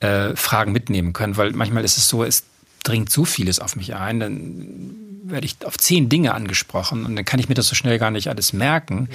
äh, 0.01 0.35
Fragen 0.37 0.73
mitnehmen 0.73 1.13
können, 1.13 1.37
weil 1.37 1.53
manchmal 1.53 1.85
ist 1.85 1.99
es 1.99 2.09
so, 2.09 2.25
es 2.25 2.45
dringt 2.83 3.11
so 3.11 3.25
vieles 3.27 3.61
auf 3.61 3.77
mich 3.77 3.95
ein, 3.95 4.21
dann 4.21 4.95
werde 5.25 5.47
ich 5.47 5.57
auf 5.65 5.77
zehn 5.77 6.09
Dinge 6.09 6.35
angesprochen 6.35 7.05
und 7.05 7.15
dann 7.15 7.25
kann 7.25 7.39
ich 7.39 7.49
mir 7.49 7.55
das 7.55 7.69
so 7.69 7.75
schnell 7.75 7.99
gar 7.99 8.11
nicht 8.11 8.29
alles 8.29 8.53
merken. 8.53 9.09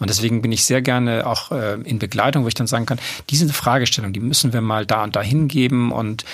Und 0.00 0.10
deswegen 0.10 0.42
bin 0.42 0.52
ich 0.52 0.64
sehr 0.64 0.82
gerne 0.82 1.26
auch 1.26 1.52
äh, 1.52 1.74
in 1.84 1.98
Begleitung, 1.98 2.44
wo 2.44 2.48
ich 2.48 2.54
dann 2.54 2.66
sagen 2.66 2.84
kann, 2.84 2.98
diese 3.30 3.48
Fragestellung, 3.52 4.12
die 4.12 4.20
müssen 4.20 4.52
wir 4.52 4.60
mal 4.60 4.84
da 4.84 5.04
und 5.04 5.16
da 5.16 5.22
hingeben 5.22 5.92
und 5.92 6.24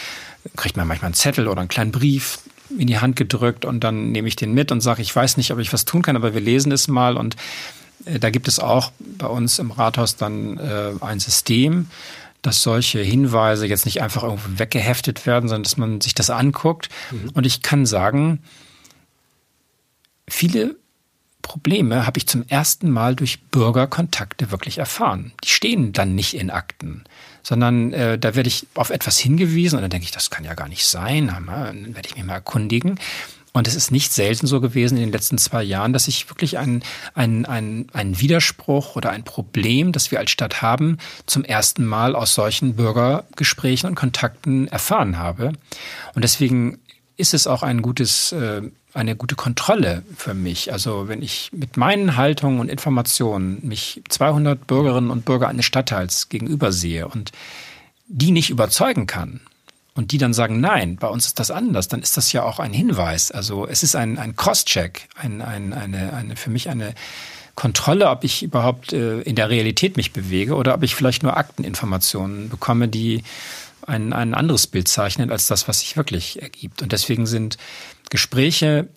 kriegt 0.56 0.76
man 0.76 0.88
manchmal 0.88 1.08
einen 1.08 1.14
Zettel 1.14 1.46
oder 1.46 1.60
einen 1.60 1.68
kleinen 1.68 1.92
Brief, 1.92 2.38
in 2.76 2.86
die 2.86 2.98
Hand 2.98 3.16
gedrückt 3.16 3.64
und 3.64 3.84
dann 3.84 4.12
nehme 4.12 4.28
ich 4.28 4.36
den 4.36 4.52
mit 4.52 4.72
und 4.72 4.80
sage, 4.80 5.02
ich 5.02 5.14
weiß 5.14 5.36
nicht, 5.36 5.52
ob 5.52 5.58
ich 5.58 5.72
was 5.72 5.84
tun 5.84 6.02
kann, 6.02 6.16
aber 6.16 6.34
wir 6.34 6.40
lesen 6.40 6.72
es 6.72 6.88
mal 6.88 7.16
und 7.16 7.36
äh, 8.04 8.18
da 8.18 8.30
gibt 8.30 8.48
es 8.48 8.58
auch 8.58 8.92
bei 8.98 9.26
uns 9.26 9.58
im 9.58 9.70
Rathaus 9.70 10.16
dann 10.16 10.58
äh, 10.58 10.92
ein 11.00 11.20
System, 11.20 11.88
dass 12.42 12.62
solche 12.62 13.00
Hinweise 13.00 13.66
jetzt 13.66 13.84
nicht 13.84 14.00
einfach 14.00 14.22
irgendwo 14.22 14.58
weggeheftet 14.58 15.26
werden, 15.26 15.48
sondern 15.48 15.64
dass 15.64 15.76
man 15.76 16.00
sich 16.00 16.14
das 16.14 16.30
anguckt. 16.30 16.88
Mhm. 17.10 17.30
Und 17.34 17.46
ich 17.46 17.62
kann 17.62 17.84
sagen, 17.84 18.42
viele 20.28 20.76
Probleme 21.42 22.06
habe 22.06 22.18
ich 22.18 22.28
zum 22.28 22.44
ersten 22.46 22.90
Mal 22.90 23.16
durch 23.16 23.40
Bürgerkontakte 23.44 24.50
wirklich 24.50 24.78
erfahren. 24.78 25.32
Die 25.44 25.48
stehen 25.48 25.92
dann 25.92 26.14
nicht 26.14 26.34
in 26.34 26.50
Akten, 26.50 27.04
sondern 27.48 27.94
äh, 27.94 28.18
da 28.18 28.34
werde 28.34 28.48
ich 28.48 28.66
auf 28.74 28.90
etwas 28.90 29.18
hingewiesen 29.18 29.76
und 29.76 29.82
dann 29.82 29.90
denke 29.90 30.04
ich, 30.04 30.10
das 30.10 30.28
kann 30.28 30.44
ja 30.44 30.52
gar 30.52 30.68
nicht 30.68 30.86
sein. 30.86 31.28
Dann 31.28 31.94
werde 31.94 32.06
ich 32.06 32.14
mich 32.14 32.24
mal 32.24 32.34
erkundigen. 32.34 32.98
Und 33.54 33.66
es 33.66 33.74
ist 33.74 33.90
nicht 33.90 34.12
selten 34.12 34.46
so 34.46 34.60
gewesen 34.60 34.98
in 34.98 35.04
den 35.04 35.12
letzten 35.12 35.38
zwei 35.38 35.62
Jahren, 35.62 35.94
dass 35.94 36.08
ich 36.08 36.28
wirklich 36.28 36.58
einen, 36.58 36.82
einen, 37.14 37.46
einen, 37.46 37.86
einen 37.94 38.20
Widerspruch 38.20 38.96
oder 38.96 39.08
ein 39.10 39.24
Problem, 39.24 39.92
das 39.92 40.10
wir 40.10 40.18
als 40.18 40.30
Stadt 40.30 40.60
haben, 40.60 40.98
zum 41.24 41.42
ersten 41.42 41.86
Mal 41.86 42.14
aus 42.14 42.34
solchen 42.34 42.76
Bürgergesprächen 42.76 43.88
und 43.88 43.94
Kontakten 43.94 44.68
erfahren 44.68 45.16
habe. 45.16 45.52
Und 46.14 46.22
deswegen 46.24 46.78
ist 47.18 47.34
es 47.34 47.46
auch 47.46 47.62
ein 47.62 47.82
gutes, 47.82 48.32
äh, 48.32 48.62
eine 48.94 49.16
gute 49.16 49.34
Kontrolle 49.34 50.02
für 50.16 50.32
mich. 50.32 50.72
Also 50.72 51.08
wenn 51.08 51.20
ich 51.20 51.50
mit 51.52 51.76
meinen 51.76 52.16
Haltungen 52.16 52.60
und 52.60 52.70
Informationen 52.70 53.58
mich 53.62 54.02
200 54.08 54.66
Bürgerinnen 54.66 55.10
und 55.10 55.26
Bürger 55.26 55.48
eines 55.48 55.66
Stadtteils 55.66 56.30
gegenüber 56.30 56.72
sehe 56.72 57.06
und 57.06 57.32
die 58.06 58.30
nicht 58.30 58.48
überzeugen 58.48 59.06
kann, 59.06 59.40
und 59.94 60.12
die 60.12 60.18
dann 60.18 60.32
sagen, 60.32 60.60
nein, 60.60 60.94
bei 60.94 61.08
uns 61.08 61.26
ist 61.26 61.40
das 61.40 61.50
anders, 61.50 61.88
dann 61.88 62.02
ist 62.02 62.16
das 62.16 62.32
ja 62.32 62.44
auch 62.44 62.60
ein 62.60 62.72
Hinweis. 62.72 63.32
Also 63.32 63.66
es 63.66 63.82
ist 63.82 63.96
ein, 63.96 64.16
ein 64.16 64.36
Cross-Check, 64.36 65.08
ein, 65.16 65.42
ein, 65.42 65.72
eine, 65.72 66.12
eine, 66.12 66.36
für 66.36 66.50
mich 66.50 66.68
eine 66.68 66.94
Kontrolle, 67.56 68.08
ob 68.08 68.22
ich 68.22 68.44
überhaupt 68.44 68.92
äh, 68.92 69.22
in 69.22 69.34
der 69.34 69.50
Realität 69.50 69.96
mich 69.96 70.12
bewege 70.12 70.54
oder 70.54 70.74
ob 70.74 70.84
ich 70.84 70.94
vielleicht 70.94 71.24
nur 71.24 71.36
Akteninformationen 71.36 72.48
bekomme, 72.48 72.86
die 72.86 73.24
ein, 73.88 74.12
ein 74.12 74.34
anderes 74.34 74.66
Bild 74.66 74.88
zeichnen 74.88 75.30
als 75.30 75.46
das, 75.46 75.68
was 75.68 75.80
sich 75.80 75.96
wirklich 75.96 76.42
ergibt. 76.42 76.82
Und 76.82 76.92
deswegen 76.92 77.26
sind 77.26 77.56
Gespräche 78.10 78.88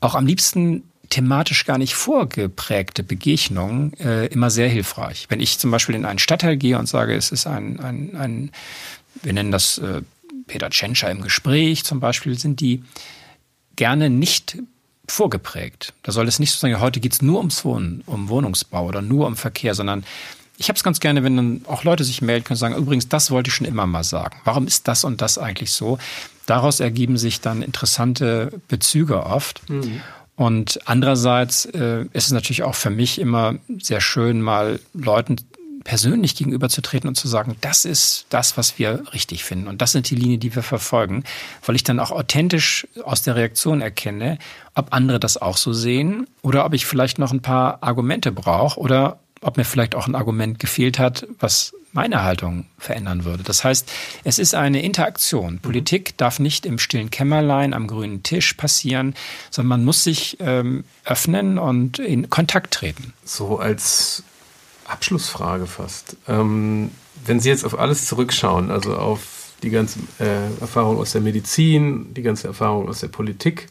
auch 0.00 0.14
am 0.14 0.26
liebsten 0.26 0.84
thematisch 1.10 1.64
gar 1.66 1.76
nicht 1.76 1.94
vorgeprägte 1.94 3.02
Begegnungen 3.02 3.92
äh, 3.94 4.26
immer 4.26 4.50
sehr 4.50 4.68
hilfreich. 4.68 5.26
Wenn 5.28 5.40
ich 5.40 5.58
zum 5.58 5.70
Beispiel 5.70 5.96
in 5.96 6.04
einen 6.04 6.20
Stadtteil 6.20 6.56
gehe 6.56 6.78
und 6.78 6.86
sage, 6.88 7.14
es 7.14 7.32
ist 7.32 7.46
ein, 7.46 7.80
ein, 7.80 8.16
ein 8.16 8.50
wir 9.22 9.32
nennen 9.32 9.50
das 9.50 9.78
äh, 9.78 10.02
Peter 10.46 10.70
Tschentscher 10.70 11.10
im 11.10 11.20
Gespräch 11.20 11.84
zum 11.84 12.00
Beispiel, 12.00 12.38
sind 12.38 12.60
die 12.60 12.84
gerne 13.74 14.08
nicht 14.08 14.58
vorgeprägt. 15.08 15.94
Da 16.04 16.12
soll 16.12 16.28
es 16.28 16.38
nicht 16.38 16.52
so 16.52 16.58
sein, 16.58 16.80
heute 16.80 17.00
geht 17.00 17.12
es 17.12 17.22
nur 17.22 17.38
ums 17.38 17.64
Wohnen, 17.64 18.02
um 18.06 18.28
Wohnungsbau 18.28 18.86
oder 18.86 19.02
nur 19.02 19.26
um 19.26 19.36
Verkehr, 19.36 19.74
sondern 19.74 20.04
ich 20.60 20.68
habe 20.68 20.76
es 20.76 20.84
ganz 20.84 21.00
gerne, 21.00 21.24
wenn 21.24 21.36
dann 21.36 21.62
auch 21.66 21.84
Leute 21.84 22.04
sich 22.04 22.20
melden 22.20 22.44
können 22.44 22.56
und 22.56 22.60
sagen, 22.60 22.76
übrigens, 22.76 23.08
das 23.08 23.30
wollte 23.30 23.48
ich 23.48 23.54
schon 23.54 23.66
immer 23.66 23.86
mal 23.86 24.04
sagen. 24.04 24.38
Warum 24.44 24.66
ist 24.66 24.88
das 24.88 25.04
und 25.04 25.22
das 25.22 25.38
eigentlich 25.38 25.72
so? 25.72 25.98
Daraus 26.44 26.80
ergeben 26.80 27.16
sich 27.16 27.40
dann 27.40 27.62
interessante 27.62 28.52
Bezüge 28.68 29.24
oft. 29.24 29.68
Mhm. 29.70 30.02
Und 30.36 30.80
andererseits 30.84 31.64
äh, 31.64 32.04
ist 32.12 32.26
es 32.26 32.32
natürlich 32.32 32.62
auch 32.62 32.74
für 32.74 32.90
mich 32.90 33.18
immer 33.18 33.54
sehr 33.80 34.02
schön, 34.02 34.42
mal 34.42 34.80
Leuten 34.92 35.36
persönlich 35.82 36.36
gegenüberzutreten 36.36 37.08
und 37.08 37.14
zu 37.14 37.26
sagen, 37.26 37.56
das 37.62 37.86
ist 37.86 38.26
das, 38.28 38.58
was 38.58 38.78
wir 38.78 39.02
richtig 39.14 39.44
finden 39.44 39.66
und 39.66 39.80
das 39.80 39.92
sind 39.92 40.10
die 40.10 40.14
Linien, 40.14 40.40
die 40.40 40.54
wir 40.54 40.62
verfolgen, 40.62 41.24
weil 41.64 41.74
ich 41.74 41.84
dann 41.84 41.98
auch 41.98 42.10
authentisch 42.10 42.86
aus 43.02 43.22
der 43.22 43.34
Reaktion 43.34 43.80
erkenne, 43.80 44.38
ob 44.74 44.92
andere 44.92 45.18
das 45.18 45.40
auch 45.40 45.56
so 45.56 45.72
sehen 45.72 46.26
oder 46.42 46.66
ob 46.66 46.74
ich 46.74 46.84
vielleicht 46.84 47.18
noch 47.18 47.32
ein 47.32 47.40
paar 47.40 47.82
Argumente 47.82 48.30
brauche 48.30 48.78
oder 48.78 49.20
ob 49.40 49.56
mir 49.56 49.64
vielleicht 49.64 49.94
auch 49.94 50.06
ein 50.06 50.14
Argument 50.14 50.58
gefehlt 50.58 50.98
hat, 50.98 51.26
was 51.38 51.74
meine 51.92 52.22
Haltung 52.22 52.66
verändern 52.78 53.24
würde. 53.24 53.42
Das 53.42 53.64
heißt, 53.64 53.90
es 54.22 54.38
ist 54.38 54.54
eine 54.54 54.82
Interaktion. 54.82 55.54
Mhm. 55.54 55.58
Politik 55.60 56.16
darf 56.16 56.38
nicht 56.38 56.66
im 56.66 56.78
stillen 56.78 57.10
Kämmerlein 57.10 57.74
am 57.74 57.86
grünen 57.86 58.22
Tisch 58.22 58.54
passieren, 58.54 59.14
sondern 59.50 59.68
man 59.68 59.84
muss 59.84 60.04
sich 60.04 60.36
ähm, 60.40 60.84
öffnen 61.04 61.58
und 61.58 61.98
in 61.98 62.30
Kontakt 62.30 62.74
treten. 62.74 63.12
So 63.24 63.58
als 63.58 64.22
Abschlussfrage 64.86 65.66
fast. 65.66 66.16
Ähm, 66.28 66.90
wenn 67.24 67.40
Sie 67.40 67.48
jetzt 67.48 67.64
auf 67.64 67.78
alles 67.78 68.06
zurückschauen, 68.06 68.70
also 68.70 68.96
auf 68.96 69.39
die 69.62 69.70
ganze 69.70 69.98
äh, 70.18 70.60
Erfahrung 70.60 70.98
aus 70.98 71.12
der 71.12 71.20
Medizin, 71.20 72.14
die 72.14 72.22
ganze 72.22 72.46
Erfahrung 72.46 72.88
aus 72.88 73.00
der 73.00 73.08
Politik 73.08 73.68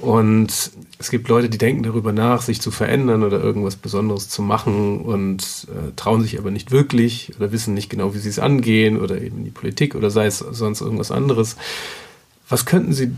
und 0.00 0.70
es 0.98 1.10
gibt 1.10 1.28
Leute, 1.28 1.50
die 1.50 1.58
denken 1.58 1.82
darüber 1.82 2.12
nach, 2.12 2.40
sich 2.40 2.60
zu 2.60 2.70
verändern 2.70 3.22
oder 3.22 3.38
irgendwas 3.38 3.76
Besonderes 3.76 4.28
zu 4.30 4.40
machen 4.40 5.00
und 5.02 5.68
äh, 5.68 5.92
trauen 5.94 6.22
sich 6.22 6.38
aber 6.38 6.50
nicht 6.50 6.70
wirklich 6.70 7.32
oder 7.36 7.52
wissen 7.52 7.74
nicht 7.74 7.90
genau, 7.90 8.14
wie 8.14 8.18
sie 8.18 8.30
es 8.30 8.38
angehen 8.38 8.98
oder 8.98 9.20
eben 9.20 9.44
die 9.44 9.50
Politik 9.50 9.94
oder 9.94 10.10
sei 10.10 10.26
es 10.26 10.38
sonst 10.38 10.80
irgendwas 10.80 11.10
anderes. 11.10 11.56
Was 12.48 12.64
könnten 12.64 12.94
Sie 12.94 13.12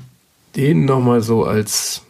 denen 0.57 0.85
nochmal 0.85 1.23
so 1.23 1.45
als 1.45 2.03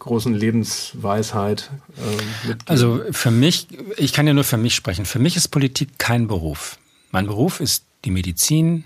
großen 0.00 0.34
Lebensweisheit 0.34 1.70
äh, 1.96 2.48
mitgeben? 2.48 2.66
Also 2.66 3.00
für 3.12 3.30
mich, 3.30 3.68
ich 3.96 4.12
kann 4.12 4.26
ja 4.26 4.34
nur 4.34 4.44
für 4.44 4.58
mich 4.58 4.74
sprechen. 4.74 5.04
Für 5.04 5.20
mich 5.20 5.36
ist 5.36 5.48
Politik 5.48 5.98
kein 5.98 6.26
Beruf. 6.26 6.78
Mein 7.12 7.26
Beruf 7.26 7.60
ist 7.60 7.85
die 8.04 8.10
Medizin. 8.10 8.84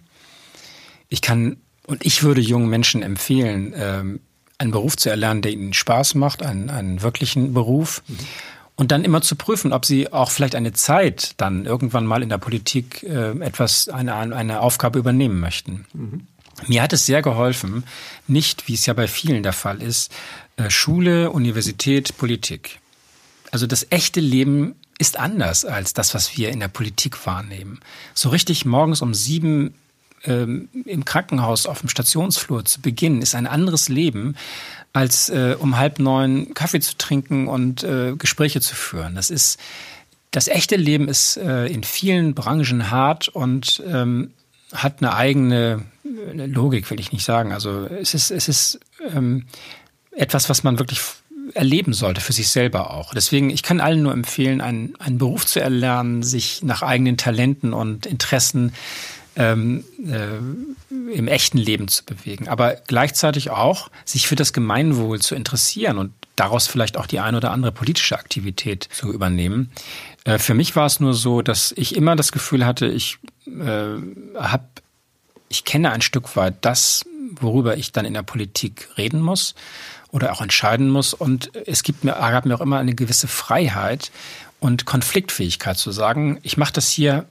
Ich 1.08 1.22
kann 1.22 1.56
und 1.90 2.06
ich 2.06 2.22
würde 2.22 2.40
jungen 2.40 2.68
Menschen 2.68 3.02
empfehlen, 3.02 3.74
ähm, 3.76 4.20
einen 4.58 4.70
Beruf 4.70 4.96
zu 4.96 5.10
erlernen, 5.10 5.42
der 5.42 5.52
ihnen 5.52 5.72
Spaß 5.72 6.14
macht, 6.14 6.42
einen, 6.42 6.70
einen 6.70 7.02
wirklichen 7.02 7.52
Beruf. 7.52 8.02
Und 8.76 8.92
dann 8.92 9.04
immer 9.04 9.20
zu 9.20 9.34
prüfen, 9.34 9.72
ob 9.72 9.84
sie 9.84 10.12
auch 10.12 10.30
vielleicht 10.30 10.54
eine 10.54 10.72
Zeit 10.72 11.32
dann 11.36 11.66
irgendwann 11.66 12.06
mal 12.06 12.22
in 12.22 12.28
der 12.28 12.38
Politik 12.38 13.02
äh, 13.02 13.30
etwas, 13.40 13.88
eine, 13.88 14.14
eine 14.14 14.60
Aufgabe 14.60 14.98
übernehmen 14.98 15.40
möchten. 15.40 15.84
Mhm. 15.92 16.26
Mir 16.66 16.82
hat 16.82 16.92
es 16.92 17.06
sehr 17.06 17.22
geholfen, 17.22 17.84
nicht, 18.26 18.68
wie 18.68 18.74
es 18.74 18.86
ja 18.86 18.94
bei 18.94 19.08
vielen 19.08 19.42
der 19.42 19.52
Fall 19.52 19.82
ist, 19.82 20.12
äh, 20.56 20.70
Schule, 20.70 21.30
Universität, 21.30 22.16
Politik. 22.18 22.78
Also 23.50 23.66
das 23.66 23.86
echte 23.90 24.20
Leben 24.20 24.76
ist 25.00 25.18
anders 25.18 25.64
als 25.64 25.94
das, 25.94 26.14
was 26.14 26.36
wir 26.36 26.50
in 26.50 26.60
der 26.60 26.68
Politik 26.68 27.26
wahrnehmen. 27.26 27.80
So 28.12 28.28
richtig 28.28 28.66
morgens 28.66 29.00
um 29.00 29.14
sieben 29.14 29.74
ähm, 30.24 30.68
im 30.84 31.06
Krankenhaus 31.06 31.64
auf 31.64 31.80
dem 31.80 31.88
Stationsflur 31.88 32.66
zu 32.66 32.82
beginnen, 32.82 33.22
ist 33.22 33.34
ein 33.34 33.46
anderes 33.46 33.88
Leben, 33.88 34.36
als 34.92 35.30
äh, 35.30 35.56
um 35.58 35.78
halb 35.78 36.00
neun 36.00 36.52
Kaffee 36.52 36.80
zu 36.80 36.98
trinken 36.98 37.48
und 37.48 37.82
äh, 37.82 38.14
Gespräche 38.16 38.60
zu 38.60 38.74
führen. 38.74 39.14
Das 39.14 39.30
ist 39.30 39.58
das 40.32 40.46
echte 40.46 40.76
Leben 40.76 41.08
ist 41.08 41.38
äh, 41.38 41.66
in 41.66 41.82
vielen 41.82 42.34
Branchen 42.34 42.90
hart 42.90 43.28
und 43.28 43.82
ähm, 43.86 44.32
hat 44.74 44.98
eine 44.98 45.14
eigene 45.14 45.86
eine 46.30 46.46
Logik, 46.46 46.90
will 46.90 47.00
ich 47.00 47.10
nicht 47.10 47.24
sagen. 47.24 47.52
Also 47.52 47.86
es 47.86 48.12
ist 48.12 48.30
es 48.30 48.48
ist 48.48 48.80
ähm, 49.14 49.46
etwas, 50.10 50.50
was 50.50 50.62
man 50.62 50.78
wirklich 50.78 51.00
erleben 51.54 51.92
sollte, 51.92 52.20
für 52.20 52.32
sich 52.32 52.48
selber 52.48 52.92
auch. 52.92 53.14
Deswegen, 53.14 53.50
ich 53.50 53.62
kann 53.62 53.80
allen 53.80 54.02
nur 54.02 54.12
empfehlen, 54.12 54.60
einen, 54.60 54.94
einen 54.98 55.18
Beruf 55.18 55.46
zu 55.46 55.60
erlernen, 55.60 56.22
sich 56.22 56.62
nach 56.62 56.82
eigenen 56.82 57.16
Talenten 57.16 57.72
und 57.72 58.06
Interessen 58.06 58.72
ähm, 59.36 59.84
äh, 60.06 61.14
im 61.14 61.28
echten 61.28 61.58
Leben 61.58 61.88
zu 61.88 62.04
bewegen, 62.04 62.48
aber 62.48 62.74
gleichzeitig 62.86 63.50
auch 63.50 63.90
sich 64.04 64.26
für 64.26 64.36
das 64.36 64.52
Gemeinwohl 64.52 65.20
zu 65.20 65.34
interessieren 65.34 65.98
und 65.98 66.12
daraus 66.36 66.66
vielleicht 66.66 66.96
auch 66.96 67.06
die 67.06 67.20
eine 67.20 67.36
oder 67.36 67.50
andere 67.50 67.72
politische 67.72 68.18
Aktivität 68.18 68.88
zu 68.92 69.12
übernehmen. 69.12 69.70
Äh, 70.24 70.38
für 70.38 70.54
mich 70.54 70.74
war 70.76 70.86
es 70.86 71.00
nur 71.00 71.14
so, 71.14 71.42
dass 71.42 71.72
ich 71.76 71.96
immer 71.96 72.16
das 72.16 72.32
Gefühl 72.32 72.66
hatte, 72.66 72.86
ich 72.86 73.18
äh, 73.46 73.96
habe, 74.36 74.64
ich 75.48 75.64
kenne 75.64 75.90
ein 75.92 76.02
Stück 76.02 76.36
weit 76.36 76.56
das, 76.62 77.04
worüber 77.40 77.76
ich 77.76 77.92
dann 77.92 78.04
in 78.04 78.14
der 78.14 78.22
Politik 78.22 78.88
reden 78.96 79.20
muss 79.20 79.54
oder 80.10 80.32
auch 80.32 80.40
entscheiden 80.40 80.88
muss. 80.88 81.14
Und 81.14 81.54
es 81.66 81.82
gibt 81.82 82.04
mir, 82.04 82.12
gab 82.12 82.46
mir 82.46 82.54
auch 82.54 82.60
immer 82.60 82.78
eine 82.78 82.94
gewisse 82.94 83.28
Freiheit 83.28 84.10
und 84.58 84.84
Konfliktfähigkeit 84.86 85.78
zu 85.78 85.90
sagen, 85.90 86.38
ich 86.42 86.56
mache 86.56 86.72
das 86.72 86.90
hier 86.90 87.26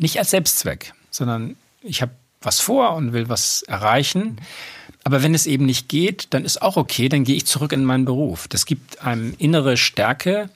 nicht 0.00 0.18
als 0.18 0.30
Selbstzweck, 0.30 0.92
sondern 1.10 1.56
ich 1.82 2.02
habe 2.02 2.12
was 2.40 2.60
vor 2.60 2.94
und 2.94 3.12
will 3.12 3.28
was 3.28 3.62
erreichen. 3.62 4.40
Aber 5.04 5.22
wenn 5.22 5.34
es 5.34 5.46
eben 5.46 5.66
nicht 5.66 5.88
geht, 5.88 6.28
dann 6.30 6.44
ist 6.44 6.62
auch 6.62 6.76
okay, 6.76 7.08
dann 7.08 7.24
gehe 7.24 7.36
ich 7.36 7.46
zurück 7.46 7.72
in 7.72 7.84
meinen 7.84 8.04
Beruf. 8.04 8.46
Das 8.48 8.66
gibt 8.66 9.02
einem 9.02 9.34
innere 9.38 9.76
Stärke 9.76 10.50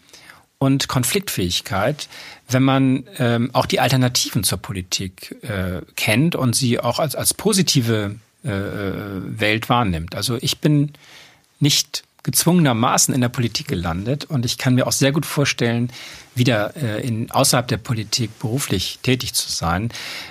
und 0.58 0.86
Konfliktfähigkeit, 0.86 2.08
wenn 2.48 2.62
man 2.62 3.04
ähm, 3.18 3.50
auch 3.52 3.66
die 3.66 3.80
Alternativen 3.80 4.44
zur 4.44 4.58
Politik 4.58 5.36
äh, 5.42 5.80
kennt 5.96 6.36
und 6.36 6.54
sie 6.54 6.78
auch 6.78 7.00
als, 7.00 7.16
als 7.16 7.34
positive 7.34 8.16
äh, 8.44 8.50
äh 8.50 9.40
Welt 9.40 9.68
wahrnimmt. 9.68 10.14
Also 10.14 10.38
ich 10.40 10.58
bin 10.58 10.92
nicht 11.60 12.04
gezwungenermaßen 12.24 13.12
in 13.12 13.20
der 13.20 13.28
Politik 13.28 13.66
gelandet 13.66 14.24
und 14.26 14.44
ich 14.44 14.56
kann 14.56 14.76
mir 14.76 14.86
auch 14.86 14.92
sehr 14.92 15.10
gut 15.10 15.26
vorstellen, 15.26 15.90
wieder 16.36 16.76
äh, 16.76 17.04
in, 17.04 17.32
außerhalb 17.32 17.66
der 17.66 17.78
Politik 17.78 18.38
beruflich 18.38 19.00
tätig 19.02 19.34
zu 19.34 19.50
sein, 19.50 19.90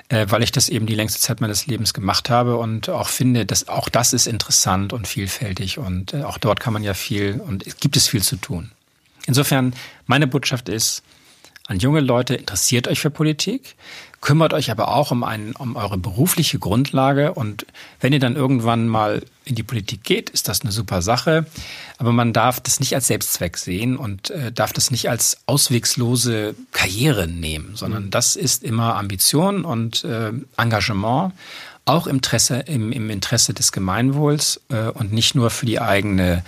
weil 0.10 0.42
ich 0.42 0.54
das 0.54 0.70
eben 0.70 0.86
die 0.86 0.96
längste 0.96 1.20
Zeit 1.20 1.42
meines 1.42 1.68
Lebens 1.68 1.94
gemacht 1.94 2.30
habe 2.30 2.56
und 2.56 2.88
auch 2.88 3.10
finde, 3.10 3.46
dass 3.46 3.68
auch 3.68 3.90
das 3.90 4.14
ist 4.14 4.26
interessant 4.26 4.94
und 4.94 5.06
vielfältig 5.06 5.80
und 5.80 6.16
auch 6.16 6.38
dort 6.38 6.62
kann 6.62 6.72
man 6.72 6.84
ja 6.84 6.94
viel 6.94 7.42
und 7.46 7.68
es 7.68 7.76
gibt 7.78 7.98
es 7.98 8.08
viel 8.08 8.24
zu 8.24 8.38
tun. 8.38 8.72
Insofern, 9.28 9.74
meine 10.08 10.28
Botschaft 10.28 10.70
ist, 10.70 11.04
an 11.68 11.80
junge 11.80 12.02
Leute, 12.02 12.36
interessiert 12.36 12.88
euch 12.88 13.00
für 13.00 13.10
Politik, 13.10 13.76
kümmert 14.22 14.54
euch 14.54 14.70
aber 14.70 14.90
auch 14.90 15.12
um, 15.12 15.24
einen, 15.24 15.54
um 15.54 15.76
eure 15.76 15.98
berufliche 15.98 16.60
Grundlage. 16.60 17.34
Und 17.34 17.66
wenn 18.00 18.14
ihr 18.14 18.20
dann 18.20 18.36
irgendwann 18.36 18.88
mal 18.88 19.24
in 19.46 19.56
die 19.56 19.64
Politik 19.64 20.04
geht, 20.04 20.30
ist 20.30 20.48
das 20.48 20.62
eine 20.62 20.72
super 20.72 21.02
Sache. 21.02 21.48
Aber 21.98 22.12
man 22.12 22.32
darf 22.32 22.60
das 22.60 22.80
nicht 22.80 22.94
als 22.94 23.08
Selbstzweck 23.08 23.58
sehen 23.58 23.98
und 23.98 24.30
äh, 24.30 24.52
darf 24.52 24.74
das 24.74 24.92
nicht 24.92 25.10
als 25.10 25.40
auswegslose 25.48 26.56
Karriere 26.72 27.28
nehmen, 27.28 27.72
sondern 27.76 28.06
mhm. 28.06 28.12
das 28.12 28.36
ist 28.36 28.64
immer 28.64 28.96
Ambition 28.96 29.66
und 29.66 30.04
äh, 30.04 30.32
Engagement, 30.56 31.34
auch 31.86 32.06
im 32.06 32.18
Interesse, 32.18 32.60
im, 32.68 32.92
im 32.92 33.10
Interesse 33.10 33.56
des 33.56 33.72
Gemeinwohls 33.72 34.62
äh, 34.70 34.90
und 34.90 35.12
nicht 35.12 35.34
nur 35.34 35.50
für 35.50 35.66
die 35.66 35.82
eigene 35.82 36.44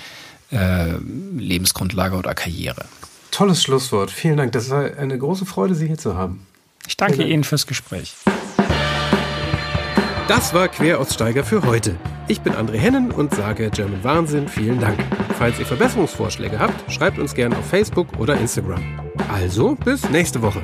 äh, 0.51 0.93
Lebensgrundlage 1.36 2.15
oder 2.15 2.36
Karriere. 2.36 2.86
Tolles 3.32 3.63
Schlusswort. 3.63 4.11
Vielen 4.11 4.38
Dank. 4.38 4.51
Das 4.51 4.69
war 4.69 4.95
eine 4.95 5.17
große 5.17 5.47
Freude, 5.47 5.74
Sie 5.74 5.88
hier 5.88 5.97
zu 5.97 6.15
haben. 6.15 6.45
Ich 6.88 6.97
danke 6.97 7.23
Ihnen 7.23 7.43
fürs 7.43 7.67
Gespräch. 7.67 8.13
Das 10.27 10.53
war 10.53 10.67
Queraussteiger 10.67 11.43
für 11.43 11.63
heute. 11.63 11.95
Ich 12.27 12.41
bin 12.41 12.53
André 12.53 12.77
Hennen 12.77 13.11
und 13.11 13.36
sage 13.36 13.69
German 13.69 14.03
Wahnsinn 14.03 14.47
vielen 14.47 14.79
Dank. 14.79 14.97
Falls 15.38 15.59
ihr 15.59 15.65
Verbesserungsvorschläge 15.65 16.57
habt, 16.57 16.91
schreibt 16.91 17.19
uns 17.19 17.34
gerne 17.34 17.57
auf 17.57 17.67
Facebook 17.67 18.07
oder 18.17 18.36
Instagram. 18.39 18.81
Also 19.31 19.75
bis 19.75 20.09
nächste 20.09 20.41
Woche. 20.41 20.63